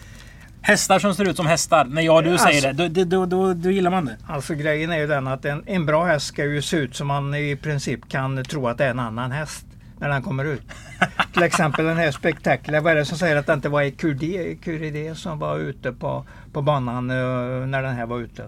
Hästar 0.68 0.98
som 0.98 1.14
ser 1.14 1.28
ut 1.28 1.36
som 1.36 1.46
hästar. 1.46 1.84
När 1.84 2.02
jag 2.02 2.16
och 2.16 2.22
du 2.22 2.30
Alltså- 2.32 2.46
säger 2.48 2.72
det, 2.72 2.88
då, 2.88 3.04
då, 3.04 3.26
då, 3.26 3.54
då 3.54 3.70
gillar 3.70 3.90
man 3.90 4.04
det. 4.04 4.16
alltså 4.26 4.54
grejen 4.54 4.90
är 4.92 4.98
ju 4.98 5.06
den 5.06 5.26
att 5.26 5.44
en, 5.44 5.62
en 5.66 5.86
bra 5.86 6.04
häst 6.04 6.26
ska 6.26 6.44
ju 6.44 6.62
se 6.62 6.76
ut 6.76 6.96
som 6.96 7.06
man 7.06 7.34
i 7.34 7.56
princip 7.56 8.08
kan 8.08 8.44
tro 8.44 8.68
att 8.68 8.78
det 8.78 8.84
är 8.84 8.90
en 8.90 8.98
annan 9.00 9.30
häst 9.32 9.66
när 9.98 10.08
den 10.08 10.22
kommer 10.22 10.44
ut. 10.44 10.62
Till 11.32 11.42
exempel 11.42 11.84
den 11.84 11.96
här 11.96 12.10
spektakulär. 12.10 12.80
Vad 12.80 12.92
är 12.92 12.96
det 12.96 13.04
som 13.04 13.18
säger 13.18 13.36
att 13.36 13.46
det 13.46 13.52
inte 13.52 13.68
var 13.68 13.82
Ecuride 13.82 14.50
Ecuride 14.52 15.14
som 15.14 15.38
var 15.38 15.58
ute 15.58 15.92
på, 15.92 16.26
på 16.52 16.62
banan 16.62 17.10
eh, 17.10 17.16
när 17.66 17.82
den 17.82 17.94
här 17.94 18.06
var 18.06 18.18
ute? 18.20 18.44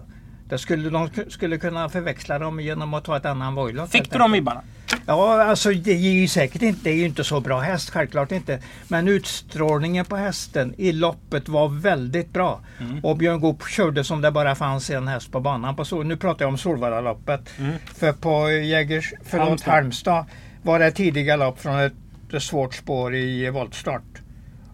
Det 0.51 0.57
skulle, 0.57 0.89
de 0.89 1.09
skulle 1.27 1.57
kunna 1.57 1.89
förväxla 1.89 2.39
dem 2.39 2.59
genom 2.59 2.93
att 2.93 3.03
ta 3.03 3.17
ett 3.17 3.25
annan 3.25 3.55
Voilock. 3.55 3.89
Fick 3.89 4.11
du 4.11 4.19
de 4.19 4.31
vibbarna? 4.31 4.61
Ja, 5.05 5.43
alltså 5.43 5.69
det 5.69 5.91
är 5.91 5.97
ju 5.97 6.27
säkert 6.27 6.61
inte, 6.61 6.83
det 6.83 6.89
är 6.89 6.95
ju 6.95 7.05
inte 7.05 7.23
så 7.23 7.39
bra 7.39 7.59
häst, 7.59 7.89
självklart 7.89 8.31
inte. 8.31 8.59
Men 8.87 9.07
utstrålningen 9.07 10.05
på 10.05 10.15
hästen 10.15 10.73
i 10.77 10.91
loppet 10.91 11.49
var 11.49 11.69
väldigt 11.69 12.33
bra. 12.33 12.61
Mm. 12.79 13.05
Och 13.05 13.17
Björn 13.17 13.39
Goop 13.39 13.67
körde 13.67 14.03
som 14.03 14.21
det 14.21 14.31
bara 14.31 14.55
fanns 14.55 14.89
en 14.89 15.07
häst 15.07 15.31
på 15.31 15.39
banan. 15.39 15.75
På 15.75 15.85
Sol, 15.85 16.05
nu 16.05 16.17
pratar 16.17 16.45
jag 16.45 16.49
om 16.49 16.57
Solvallaloppet. 16.57 17.59
Mm. 17.59 17.73
För 17.85 18.13
på 18.13 18.51
Jägers, 18.51 19.13
förlåt, 19.23 19.47
Halmstad. 19.47 19.73
Halmstad. 19.73 20.25
var 20.61 20.79
det 20.79 20.91
tidiga 20.91 21.35
lopp 21.35 21.61
från 21.61 21.79
ett, 21.79 21.93
ett 22.33 22.43
svårt 22.43 22.75
spår 22.75 23.15
i 23.15 23.49
voltstart. 23.49 24.21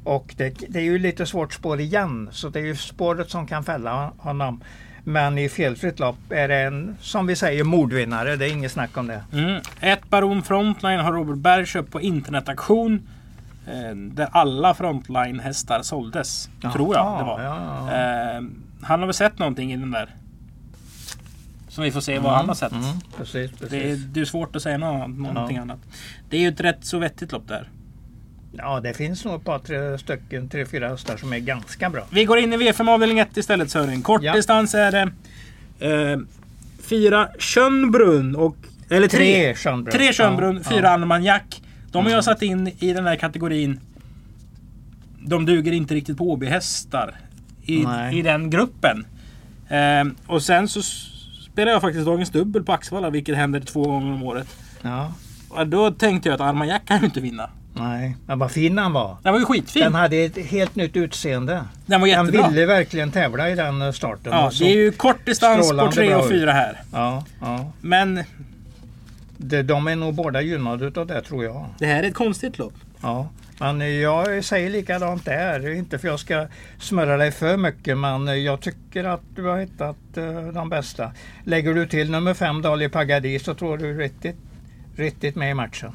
Och 0.03 0.33
det, 0.37 0.53
det 0.69 0.79
är 0.79 0.83
ju 0.83 0.99
lite 0.99 1.25
svårt 1.25 1.53
spår 1.53 1.79
igen, 1.79 2.29
så 2.31 2.49
det 2.49 2.59
är 2.59 2.65
ju 2.65 2.75
spåret 2.75 3.29
som 3.29 3.47
kan 3.47 3.63
fälla 3.63 4.11
honom. 4.17 4.61
Men 5.09 5.37
i 5.37 5.49
felfritt 5.49 5.99
lopp 5.99 6.17
är 6.29 6.47
det 6.47 6.55
en, 6.61 6.97
som 7.01 7.27
vi 7.27 7.35
säger, 7.35 7.63
mordvinnare. 7.63 8.35
Det 8.35 8.45
är 8.45 8.51
inget 8.53 8.71
snack 8.71 8.97
om 8.97 9.07
det. 9.07 9.23
Mm. 9.33 9.61
Ett 9.79 10.09
Baron 10.09 10.43
Frontline 10.43 10.99
har 10.99 11.13
Robert 11.13 11.37
Berg 11.37 11.65
köpt 11.65 11.91
på 11.91 12.01
internetaktion. 12.01 13.07
Eh, 13.67 13.95
där 13.95 14.27
alla 14.31 14.73
Frontline-hästar 14.73 15.81
såldes. 15.81 16.49
Jaha, 16.61 16.73
tror 16.73 16.95
jag 16.95 17.19
det 17.19 17.23
var. 17.23 17.41
ja, 17.41 17.91
Eh, 17.91 18.41
han 18.81 18.99
har 18.99 19.05
väl 19.07 19.13
sett 19.13 19.39
någonting 19.39 19.73
i 19.73 19.77
den 19.77 19.91
där? 19.91 20.15
Som 21.69 21.83
vi 21.83 21.91
får 21.91 22.01
se 22.01 22.19
vad 22.19 22.33
han 22.33 22.47
har 22.47 22.55
sett. 22.55 22.71
Mm, 22.71 22.83
precis, 23.17 23.51
precis. 23.51 23.69
Det, 23.69 23.91
är, 23.91 23.95
det 23.95 24.19
är 24.21 24.25
svårt 24.25 24.55
att 24.55 24.61
säga 24.61 24.77
något, 24.77 25.09
någonting 25.17 25.55
Ja. 25.57 25.61
annat. 25.61 25.79
Det 26.29 26.37
är 26.37 26.41
ju 26.41 26.47
ett 26.47 26.61
rätt 26.61 26.85
så 26.85 26.97
vettigt 26.99 27.31
lopp 27.31 27.47
där. 27.47 27.69
Ja, 28.57 28.79
det 28.79 28.93
finns 28.93 29.25
nog 29.25 29.35
ett 29.35 29.43
par, 29.43 29.59
tre 29.59 29.97
stycken, 29.97 30.49
tre, 30.49 30.65
fyra 30.65 30.89
hästar 30.89 31.17
som 31.17 31.33
är 31.33 31.39
ganska 31.39 31.89
bra. 31.89 32.03
Vi 32.09 32.25
går 32.25 32.37
in 32.37 32.53
i 32.53 32.57
V5 32.57 32.89
avdelning 32.89 33.19
1 33.19 33.37
istället 33.37 33.71
Sören. 33.71 34.01
Kortdistans 34.01 34.75
är 34.75 34.91
det 34.91 35.11
eh, 36.13 36.19
fyra 36.81 37.27
Schönbrunn 37.39 38.35
och... 38.35 38.55
Eller 38.89 39.07
tre. 39.07 39.17
Tre 39.43 39.55
Schönbrunn. 39.55 39.97
Tre 39.97 40.13
Schönbrunn, 40.13 40.61
Ja, 40.63 40.69
fyra 40.69 40.81
ja. 40.81 40.89
Armagnac. 40.89 41.41
De 41.91 41.97
har 41.97 42.03
jag 42.11 42.11
Mm. 42.11 42.23
satt 42.23 42.41
in 42.41 42.67
i 42.79 42.93
den 42.93 43.05
här 43.05 43.15
kategorin. 43.15 43.79
De 45.19 45.45
duger 45.45 45.71
inte 45.71 45.95
riktigt 45.95 46.17
på 46.17 46.31
OB-hästar. 46.31 47.15
I. 47.63 47.85
I 48.13 48.21
den 48.21 48.49
gruppen. 48.49 49.05
Eh, 49.69 50.03
och 50.27 50.43
sen 50.43 50.67
så 50.67 50.81
spelar 51.51 51.71
jag 51.71 51.81
faktiskt 51.81 52.05
dagens 52.05 52.29
dubbel 52.29 52.63
på 52.63 52.73
Axevalla, 52.73 53.09
vilket 53.09 53.35
händer 53.37 53.59
två 53.59 53.83
gånger 53.83 54.13
om 54.13 54.23
året. 54.23 54.47
Ja, 54.81 55.13
Och 55.49 55.67
då 55.67 55.91
tänkte 55.91 56.29
jag 56.29 56.33
att 56.35 56.41
Armagnac 56.41 56.81
kan 56.85 56.99
ju 56.99 57.05
inte 57.05 57.19
vinna. 57.19 57.49
Nej. 57.79 58.15
Men 58.25 58.39
vad 58.39 58.51
fin 58.51 58.77
han 58.77 58.93
var. 58.93 59.17
Den 59.23 59.33
var 59.33 59.39
ju 59.39 59.45
skitfin. 59.45 59.83
Den 59.83 59.95
hade 59.95 60.17
ett 60.17 60.37
helt 60.37 60.75
nytt 60.75 60.95
utseende. 60.97 61.63
Den 61.85 62.01
var 62.01 62.07
Den 62.07 62.25
jättebra. 62.25 62.49
ville 62.49 62.65
verkligen 62.65 63.11
tävla 63.11 63.49
i 63.49 63.55
den 63.55 63.81
eh, 63.81 63.91
starten. 63.91 64.31
Ja, 64.33 64.51
det 64.59 64.65
är 64.65 64.75
ju 64.75 64.91
kort 64.91 65.25
distans 65.25 65.57
på 65.57 65.63
strålande 65.63 65.91
3 65.95 66.07
bra 66.09 66.17
och 66.17 66.25
ut. 66.25 66.31
4 66.31 66.51
här. 66.51 66.81
ja, 66.91 67.23
ja. 67.41 67.71
Men 67.81 68.23
Det, 69.37 69.63
de 69.63 69.87
är 69.87 69.95
nog 69.95 70.13
båda 70.13 70.41
gynnade 70.41 70.85
utav 70.85 71.07
det 71.07 71.21
tror 71.21 71.43
jag. 71.43 71.65
det 71.79 71.85
här 71.85 72.03
är 72.03 72.07
ett 72.07 72.15
konstigt 72.15 72.57
lopp. 72.57 72.73
Ja. 73.01 73.29
Men 73.59 73.99
jag 73.99 74.43
säger 74.45 74.69
likadant 74.69 75.25
där. 75.25 75.73
Inte 75.75 75.99
för 75.99 76.07
jag 76.07 76.19
ska 76.19 76.47
smöra 76.79 77.17
dig 77.17 77.31
för 77.31 77.57
mycket 77.57 77.97
men 77.97 78.43
jag 78.43 78.61
tycker 78.61 79.03
att 79.03 79.21
du 79.35 79.43
har 79.45 79.59
hittat 79.59 79.95
eh, 80.17 80.47
de 80.53 80.69
bästa. 80.69 81.11
Lägger 81.43 81.73
du 81.73 81.87
till 81.87 82.11
nummer 82.11 82.33
fem 82.33 82.61
Dali 82.61 82.89
Pagadi 82.89 83.39
så 83.39 83.53
tror 83.53 83.77
du 83.77 83.97
riktigt, 83.97 84.35
riktigt 84.95 85.35
med 85.35 85.51
i 85.51 85.53
matchen. 85.53 85.91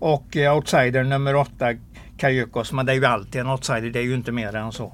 Och 0.00 0.36
eh, 0.36 0.56
outsider 0.56 1.04
nummer 1.04 1.34
åtta 1.36 1.74
Kajukos. 2.16 2.72
Men 2.72 2.86
det 2.86 2.92
är 2.92 2.96
ju 2.96 3.04
alltid 3.06 3.40
en 3.40 3.46
outsider. 3.46 3.90
Det 3.90 3.98
är 3.98 4.02
ju 4.02 4.14
inte 4.14 4.32
mer 4.32 4.56
än 4.56 4.72
så. 4.72 4.92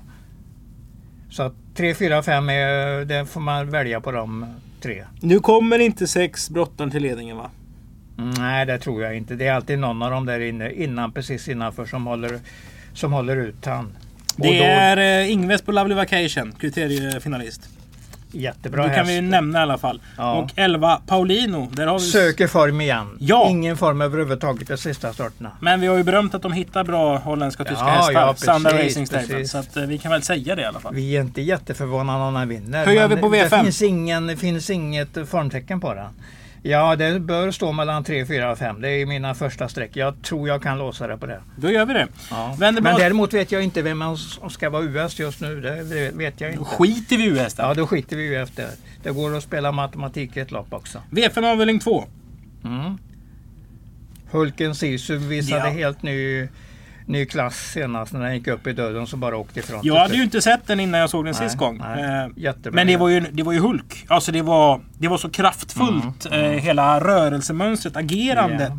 Så 1.31 1.43
att 1.43 1.55
3, 1.75 1.95
4, 1.95 2.23
5 2.23 2.51
är, 2.51 3.05
det 3.05 3.27
får 3.27 3.41
man 3.41 3.71
välja 3.71 4.01
på 4.01 4.13
de 4.13 4.47
tre. 4.81 5.05
Nu 5.21 5.41
kommer 5.41 5.79
inte 5.79 6.07
sex 6.07 6.51
brottaren 6.51 6.91
till 6.91 7.03
ledningen 7.03 7.37
va? 7.37 7.51
Nej, 8.39 8.67
det 8.67 8.79
tror 8.79 9.03
jag 9.03 9.17
inte. 9.17 9.35
Det 9.35 9.47
är 9.47 9.53
alltid 9.53 9.79
någon 9.79 10.03
av 10.03 10.11
dem 10.11 10.27
där 10.27 10.41
inne, 10.41 10.73
innan, 10.73 11.13
precis 11.13 11.49
innanför 11.49 11.87
som 11.87 12.07
håller, 12.07 12.39
som 12.93 13.13
håller 13.13 13.37
ut 13.37 13.65
han. 13.67 13.93
Det 14.37 14.49
då- 14.59 14.65
är 14.65 15.21
eh, 15.23 15.33
Ingves 15.33 15.63
på 15.63 15.73
Lovely 15.73 15.95
Vacation, 15.95 16.53
kriteriefinalist. 16.53 17.69
Jättebra 18.41 18.83
Då 18.83 18.89
häst. 18.89 18.97
kan 18.99 19.07
vi 19.07 19.15
ju 19.15 19.21
nämna 19.21 19.59
i 19.59 19.63
alla 19.63 19.79
fall. 19.79 20.01
Ja. 20.17 20.33
Och 20.35 20.51
11 20.57 21.01
Paulino. 21.07 21.69
Där 21.73 21.87
har 21.87 21.99
vi... 21.99 22.05
Söker 22.05 22.47
form 22.47 22.81
igen. 22.81 23.17
Ja. 23.21 23.47
Ingen 23.51 23.77
form 23.77 24.01
överhuvudtaget 24.01 24.69
de 24.69 24.77
sista 24.77 25.13
starterna. 25.13 25.51
Men 25.61 25.81
vi 25.81 25.87
har 25.87 25.97
ju 25.97 26.03
berömt 26.03 26.35
att 26.35 26.43
de 26.43 26.53
hittar 26.53 26.85
bra 26.85 27.17
holländska 27.19 27.63
och 27.63 27.69
tyska 27.69 27.85
Ja, 27.85 27.91
hästar. 27.91 28.13
ja, 28.13 28.61
precis, 28.65 28.87
Racing 28.87 29.07
Stable. 29.07 29.27
precis. 29.27 29.51
Så 29.51 29.59
att, 29.59 29.77
eh, 29.77 29.83
vi 29.83 29.99
kan 29.99 30.13
väl 30.13 30.23
säga 30.23 30.55
det 30.55 30.63
i 30.63 30.65
alla 30.65 30.81
fall. 30.81 30.95
Vi 30.95 31.17
är 31.17 31.21
inte 31.21 31.43
jätteförvånade 31.43 32.25
om 32.25 32.35
han 32.35 32.49
vinner. 32.49 32.87
Hur 32.87 32.93
gör 32.93 33.09
vi 33.09 33.17
på 33.17 33.29
Det 33.29 33.49
V5? 33.49 33.63
finns, 33.65 33.83
ingen, 33.83 34.27
det 34.27 34.37
finns 34.37 34.71
inget 34.71 35.29
formtecken 35.29 35.81
på 35.81 35.95
den. 35.95 36.07
Ja, 36.69 36.97
det 36.97 37.21
bör 37.21 37.51
stå 37.51 37.73
mellan 37.73 38.05
3, 38.05 38.27
4 38.27 38.53
och 38.53 38.59
5. 38.59 38.81
Det 38.81 38.89
är 38.91 39.07
mina 39.07 39.35
första 39.35 39.69
streck. 39.69 39.91
Jag 39.97 40.23
tror 40.23 40.49
jag 40.49 40.63
kan 40.63 40.79
låsa 40.79 41.07
det 41.07 41.19
på 41.19 41.27
det. 41.27 41.41
Då 41.57 41.71
gör 41.71 41.87
vi 41.87 41.93
det. 41.93 42.09
Ja. 42.31 42.57
Men 42.59 42.75
däremot 42.75 43.35
vet 43.35 43.53
jag 43.53 43.63
inte 43.65 43.83
vem 43.83 44.17
som 44.17 44.51
ska 44.51 44.71
vara 44.71 44.83
US 44.83 45.19
just 45.19 45.41
nu. 45.41 45.61
Det 45.61 46.11
vet 46.15 46.41
jag 46.41 46.51
Då 46.55 46.59
inte. 46.59 46.71
skiter 46.71 47.17
vi 47.17 47.23
i 47.25 47.27
US-hästar. 47.27 47.69
Ja, 47.69 47.75
då 47.75 47.87
skiter 47.87 48.17
vi 48.17 48.23
ju 48.23 48.37
efter. 48.43 48.69
Det 49.03 49.11
går 49.11 49.37
att 49.37 49.43
spela 49.43 49.73
matematik 49.73 50.37
i 50.37 50.41
ett 50.41 50.51
lopp 50.51 50.73
också. 50.73 51.03
V5 51.11 51.53
avdelning 51.53 51.79
2. 51.81 52.05
Mm. 52.65 52.99
Hulken 54.31 54.75
Sisu 54.75 55.17
visade 55.17 55.63
Ja. 55.69 55.71
helt 55.71 56.03
ny, 56.03 56.49
ny 57.07 57.27
klass 57.27 57.57
senast 57.73 58.13
när 58.13 58.21
den 58.21 58.35
gick 58.35 58.47
upp 58.49 58.67
i 58.67 58.73
döden 58.73 59.07
så 59.07 59.17
bara 59.17 59.37
åkte 59.37 59.61
ifrån. 59.61 59.81
Jag 59.83 59.95
till 59.95 60.01
hade 60.03 60.17
ju 60.17 60.23
inte 60.23 60.43
sett 60.43 60.67
den 60.67 60.81
innan 60.81 61.01
jag 61.01 61.11
såg 61.11 61.25
den 61.25 61.35
Nej, 61.41 61.49
sist 61.49 61.59
gång. 61.59 61.79
nej. 61.79 62.25
Eh. 62.45 62.55
Men 62.73 62.87
det 62.87 62.97
var, 62.97 63.09
ju, 63.09 63.21
det 63.21 63.43
var 63.43 63.53
ju 63.53 63.59
Hulk. 63.59 64.05
Alltså 64.09 64.33
det 64.33 64.43
var, 64.43 64.81
det 64.99 65.09
var 65.09 65.19
så 65.19 65.31
kraftfullt. 65.31 66.27
Mm, 66.27 66.45
Eh, 66.45 66.51
hela 66.61 67.01
rörelsemönstret, 67.01 67.97
agerandet. 67.97 68.73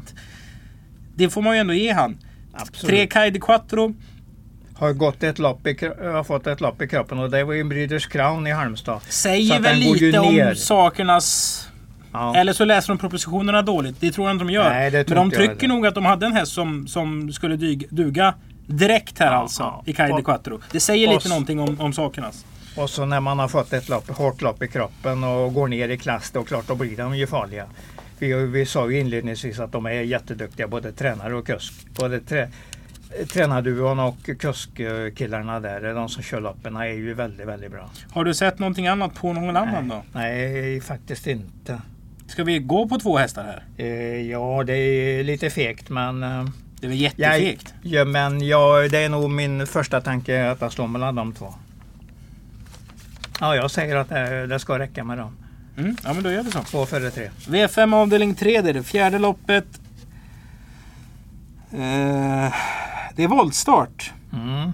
Det 1.15 1.29
får 1.29 1.41
man 1.41 1.53
ju 1.55 1.59
ändå 1.59 1.73
ge 1.73 1.91
han. 1.91 2.17
Absolut. 2.53 2.89
Tre 2.89 3.07
Kai 3.07 3.29
de 3.31 3.39
Quattro. 3.39 3.95
Har 4.75 4.93
gått 4.93 5.23
ett 5.23 5.39
lopp 5.39 5.67
i, 5.67 5.85
har 6.03 6.23
fått 6.23 6.47
ett 6.47 6.61
lopp 6.61 6.81
i 6.81 6.87
kroppen 6.87 7.19
och 7.19 7.29
det 7.29 7.43
var 7.43 7.53
ju 7.53 7.63
Breeders 7.63 8.07
Crown 8.07 8.47
i 8.47 8.51
Halmstad. 8.51 9.01
Säger 9.09 9.59
väl 9.59 9.77
lite 9.77 10.19
om 10.19 10.55
sakernas... 10.55 11.66
Ja. 12.17 12.35
Eller 12.35 12.53
så 12.53 12.65
läser 12.65 12.87
de 12.87 12.97
propositionerna 12.97 13.61
dåligt. 13.61 13.95
Det 13.99 14.11
tror 14.11 14.27
jag 14.27 14.35
inte 14.35 14.45
de 14.45 14.51
gör. 14.53 14.69
Nej, 14.69 14.91
Men 14.91 15.15
de 15.15 15.31
trycker 15.31 15.67
nog 15.67 15.87
att 15.87 15.95
de 15.95 16.05
hade 16.05 16.25
en 16.25 16.33
häst 16.33 16.51
som, 16.51 16.87
som 16.87 17.31
skulle 17.33 17.55
duga 17.89 18.33
direkt 18.67 19.19
här 19.19 19.31
Ja, 19.31 19.37
alltså. 19.37 19.63
ja. 19.63 19.83
I 19.85 19.93
Kai 19.93 20.07
de 20.07 20.13
Och- 20.13 20.25
Quattro. 20.25 20.59
Det 20.71 20.79
säger 20.79 21.07
lite 21.07 21.29
någonting 21.29 21.59
om, 21.59 21.81
om 21.81 21.93
sakernas. 21.93 22.45
Och 22.77 22.89
så 22.89 23.05
när 23.05 23.19
man 23.19 23.39
har 23.39 23.47
fått 23.47 23.73
ett 23.73 23.89
lopp, 23.89 24.17
hårt 24.17 24.41
lopp 24.41 24.63
i 24.63 24.67
kroppen 24.67 25.23
och 25.23 25.53
går 25.53 25.67
ner 25.67 25.89
i 25.89 25.97
klass 25.97 26.31
då 26.31 26.43
klart 26.43 26.67
då 26.67 26.75
blir 26.75 26.97
de 26.97 27.17
ju 27.17 27.27
farliga. 27.27 27.65
Vi, 28.19 28.33
vi 28.33 28.65
sa 28.65 28.89
ju 28.89 28.99
inledningsvis 28.99 29.59
att 29.59 29.71
de 29.71 29.85
är 29.85 29.91
jätteduktiga 29.91 30.67
både 30.67 30.91
tränare 30.91 31.35
och 31.35 31.47
kusk. 31.47 31.73
Både 31.99 32.19
trä, 32.19 32.49
tränarduon 33.33 33.99
och 33.99 34.29
kuskkillarna 34.39 35.59
där, 35.59 35.93
de 35.93 36.09
som 36.09 36.23
kör 36.23 36.41
loppen 36.41 36.75
är 36.75 36.85
ju 36.85 37.13
väldigt, 37.13 37.47
väldigt 37.47 37.71
bra. 37.71 37.89
Har 38.11 38.25
du 38.25 38.33
sett 38.33 38.59
någonting 38.59 38.87
annat 38.87 39.15
på 39.15 39.33
någon 39.33 39.57
annan 39.57 39.87
då? 39.87 40.03
Nej, 40.13 40.81
faktiskt 40.81 41.27
inte. 41.27 41.81
Ska 42.27 42.43
vi 42.43 42.59
gå 42.59 42.87
på 42.87 42.99
två 42.99 43.17
hästar 43.17 43.43
här? 43.43 43.63
Eh, 43.77 44.21
ja, 44.31 44.63
det 44.63 44.77
är 44.77 45.23
lite 45.23 45.49
fegt 45.49 45.89
men... 45.89 46.23
Eh, 46.23 46.45
Det 46.79 46.87
är 46.87 46.89
väl 46.89 47.01
jag, 47.01 47.39
jättefegt? 47.41 47.73
ja, 47.81 48.05
men 48.05 48.41
jag, 48.47 48.91
det 48.91 48.97
är 49.03 49.09
nog 49.09 49.29
min 49.29 49.67
första 49.67 50.01
tanke 50.01 50.51
att 50.51 50.61
jag 50.61 50.71
slår 50.71 50.87
mellan 50.87 51.15
de 51.15 51.33
två. 51.33 51.53
Ja, 53.39 53.55
jag 53.55 53.71
säger 53.71 53.95
att 53.95 54.09
det, 54.09 54.47
det 54.47 54.59
ska 54.59 54.79
räcka 54.79 55.03
med 55.03 55.17
dem. 55.17 55.37
Mm, 55.77 55.95
ja 56.03 56.13
men 56.13 56.23
då 56.23 56.31
gör 56.31 56.43
vi 56.43 56.51
så. 56.51 56.59
Två 56.63 56.85
före 56.85 57.11
tre. 57.11 57.29
V5 57.47 57.95
avdelning 57.95 58.35
3, 58.35 58.61
det 58.61 58.69
är 58.69 58.73
det 58.73 58.83
fjärde 58.83 59.19
loppet. 59.19 59.65
Eh, 61.71 62.53
det 63.15 63.23
är 63.23 63.27
voltstart. 63.27 64.11
Mm. 64.33 64.71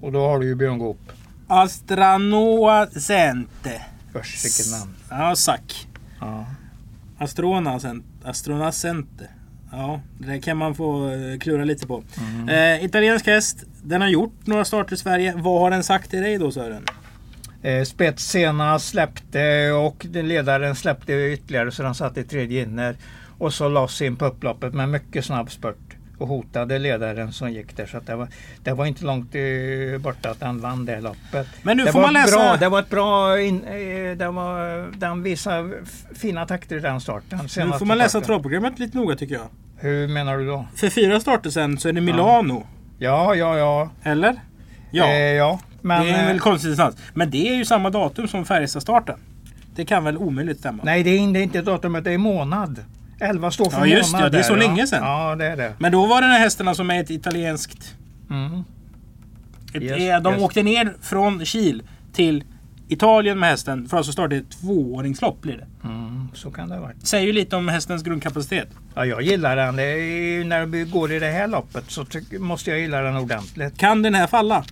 Och 0.00 0.12
då 0.12 0.20
har 0.28 0.38
du 0.38 0.46
ju 0.46 0.54
Björn 0.54 0.78
Goop. 0.78 1.12
Astranoa 1.48 2.86
Cente. 2.86 3.82
Usch, 4.14 4.44
vilket 4.44 4.80
namn. 4.80 4.94
Ja, 5.10 5.36
Sack. 5.36 5.88
Ja. 6.20 6.46
Astrona 7.18 7.80
Cente. 7.80 8.06
Astrona 8.24 8.72
Cente. 8.72 9.28
Ja, 9.70 10.00
det 10.18 10.40
kan 10.40 10.56
man 10.56 10.74
få 10.74 11.10
eh, 11.10 11.38
klura 11.38 11.64
lite 11.64 11.86
på. 11.86 12.02
Mm. 12.18 12.48
Eh, 12.48 12.84
italiensk 12.84 13.26
häst. 13.26 13.64
Den 13.82 14.00
har 14.00 14.08
gjort 14.08 14.46
några 14.46 14.64
starter 14.64 14.94
i 14.94 14.96
Sverige. 14.96 15.34
Vad 15.36 15.60
har 15.60 15.70
den 15.70 15.84
sagt 15.84 16.10
till 16.10 16.20
dig 16.20 16.38
då 16.38 16.52
Sören? 16.52 16.84
Eh, 17.62 17.84
Spets 17.84 18.24
senast 18.24 18.88
släppte 18.88 19.70
och 19.70 20.06
den 20.10 20.28
ledaren 20.28 20.76
släppte 20.76 21.12
ytterligare 21.12 21.70
så 21.72 21.82
den 21.82 21.94
satt 21.94 22.18
i 22.18 22.24
tredje 22.24 22.62
inner. 22.62 22.96
Och 23.38 23.54
så 23.54 23.68
loss 23.68 24.02
in 24.02 24.16
på 24.16 24.26
upploppet 24.26 24.74
med 24.74 24.88
mycket 24.88 25.24
snabb 25.24 25.50
spurt. 25.50 25.87
Och 26.18 26.28
hotade 26.28 26.78
ledaren 26.78 27.32
som 27.32 27.52
gick 27.52 27.76
där. 27.76 27.86
Så 27.86 28.00
det, 28.00 28.16
var, 28.16 28.28
det 28.62 28.72
var 28.72 28.86
inte 28.86 29.04
långt 29.04 29.34
eh, 29.34 30.00
borta 30.00 30.30
att 30.30 30.40
den 30.40 30.60
vann 30.60 30.84
det 30.84 31.00
loppet. 31.00 31.46
Men 31.62 31.76
nu 31.76 31.84
det 31.84 31.92
får 31.92 32.00
man 32.00 32.12
läsa... 32.12 32.36
Bra, 32.36 32.56
det 32.56 32.68
var 32.68 32.78
ett 32.78 32.90
bra... 32.90 33.40
In, 33.40 33.64
eh, 33.64 34.16
det 34.16 34.30
var, 34.30 34.86
den 34.98 35.22
visade 35.22 35.74
fina 36.14 36.46
takter 36.46 36.76
i 36.76 36.80
den 36.80 37.00
starten. 37.00 37.38
Nu 37.56 37.72
får 37.72 37.86
man 37.86 37.98
läsa 37.98 38.20
travprogrammet 38.20 38.78
lite 38.78 38.98
noga 38.98 39.16
tycker 39.16 39.34
jag. 39.34 39.48
Hur 39.76 40.08
menar 40.08 40.38
du 40.38 40.46
då? 40.46 40.66
För 40.74 40.90
fyra 40.90 41.20
starter 41.20 41.50
sen 41.50 41.78
så 41.78 41.88
är 41.88 41.92
det 41.92 42.00
Milano. 42.00 42.66
Ja, 42.98 43.34
ja, 43.34 43.58
ja. 43.58 43.90
Eller? 44.02 44.40
Ja. 44.90 45.04
Eh, 45.04 45.18
ja. 45.18 45.60
Men, 45.80 46.02
det 46.02 46.10
är 46.10 46.20
eh, 46.20 46.26
väldigt 46.26 46.42
konstig 46.42 46.70
distans. 46.70 46.96
Men 47.14 47.30
det 47.30 47.48
är 47.48 47.54
ju 47.54 47.64
samma 47.64 47.90
datum 47.90 48.28
som 48.28 48.44
Färjestad-starten. 48.44 49.18
Det 49.74 49.84
kan 49.84 50.04
väl 50.04 50.16
omöjligt 50.16 50.58
stämma? 50.58 50.82
Nej, 50.84 51.02
det 51.02 51.10
är 51.10 51.18
inte 51.18 51.62
datumet, 51.62 52.04
det 52.04 52.12
är 52.12 52.18
månad. 52.18 52.84
11 53.20 53.50
står 53.50 53.70
för 53.70 53.78
Ja, 53.78 53.86
just 53.86 54.12
månad. 54.12 54.32
det, 54.32 54.38
det 54.38 54.42
är 54.42 54.42
så 54.46 54.54
där, 54.54 54.60
länge 54.60 54.86
sedan. 54.86 55.02
Ja, 55.02 55.34
det 55.36 55.46
är 55.46 55.56
det. 55.56 55.72
Men 55.78 55.92
då 55.92 56.06
var 56.06 56.20
det 56.20 56.26
den 56.26 56.32
här 56.34 56.40
hästen 56.40 56.74
som 56.74 56.90
är 56.90 57.00
ett 57.00 57.10
italienskt... 57.10 57.94
Mm. 58.30 58.64
Ett, 59.74 59.82
Yes, 59.82 59.98
eh, 60.00 60.20
de 60.22 60.32
yes. 60.34 60.42
åkte 60.42 60.62
ner 60.62 60.94
från 61.02 61.44
Kil 61.44 61.82
till 62.12 62.44
Italien 62.88 63.38
med 63.38 63.48
hästen 63.50 63.88
för 63.88 63.96
att 63.96 63.98
alltså 63.98 64.12
starta 64.12 64.34
ett 64.36 64.50
tvååringslopp 64.50 65.40
blir 65.42 65.56
det. 65.56 65.66
Mm, 65.88 66.28
så 66.34 66.50
kan 66.50 66.68
det 66.68 66.74
ha 66.74 66.82
varit. 66.82 67.06
Säger 67.06 67.26
ju 67.26 67.32
lite 67.32 67.56
om 67.56 67.68
hästens 67.68 68.02
grundkapacitet. 68.02 68.68
Ja, 68.94 69.04
jag 69.04 69.22
gillar 69.22 69.56
den. 69.56 69.76
När 70.48 70.66
vi 70.66 70.84
går 70.84 71.12
i 71.12 71.18
det 71.18 71.30
här 71.30 71.48
loppet 71.48 71.84
så 71.88 72.04
måste 72.38 72.70
jag 72.70 72.80
gilla 72.80 73.00
den 73.00 73.16
ordentligt. 73.16 73.78
Kan 73.78 74.02
den 74.02 74.14
här 74.14 74.26
falla? 74.26 74.64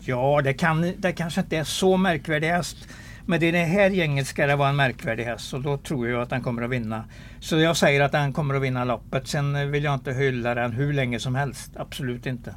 Ja, 0.00 0.40
det, 0.44 0.54
kan, 0.54 0.92
det 0.98 1.12
kanske 1.12 1.40
inte 1.40 1.56
är 1.56 1.64
så 1.64 1.96
märkvärdig 1.96 2.48
häst. 2.48 2.76
Men 3.26 3.42
i 3.42 3.50
det 3.50 3.64
här 3.64 3.90
gänget 3.90 4.26
ska 4.26 4.46
det 4.46 4.56
vara 4.56 4.68
en 4.68 4.76
märkvärdig 4.76 5.24
häst 5.24 5.54
och 5.54 5.60
då 5.62 5.76
tror 5.78 6.08
jag 6.08 6.22
att 6.22 6.30
den 6.30 6.42
kommer 6.42 6.62
att 6.62 6.70
vinna. 6.70 7.04
Så 7.40 7.56
jag 7.58 7.76
säger 7.76 8.00
att 8.00 8.12
den 8.12 8.32
kommer 8.32 8.54
att 8.54 8.62
vinna 8.62 8.84
loppet. 8.84 9.28
Sen 9.28 9.70
vill 9.70 9.84
jag 9.84 9.94
inte 9.94 10.12
hylla 10.12 10.54
den 10.54 10.72
hur 10.72 10.92
länge 10.92 11.20
som 11.20 11.34
helst. 11.34 11.70
Absolut 11.76 12.26
inte. 12.26 12.54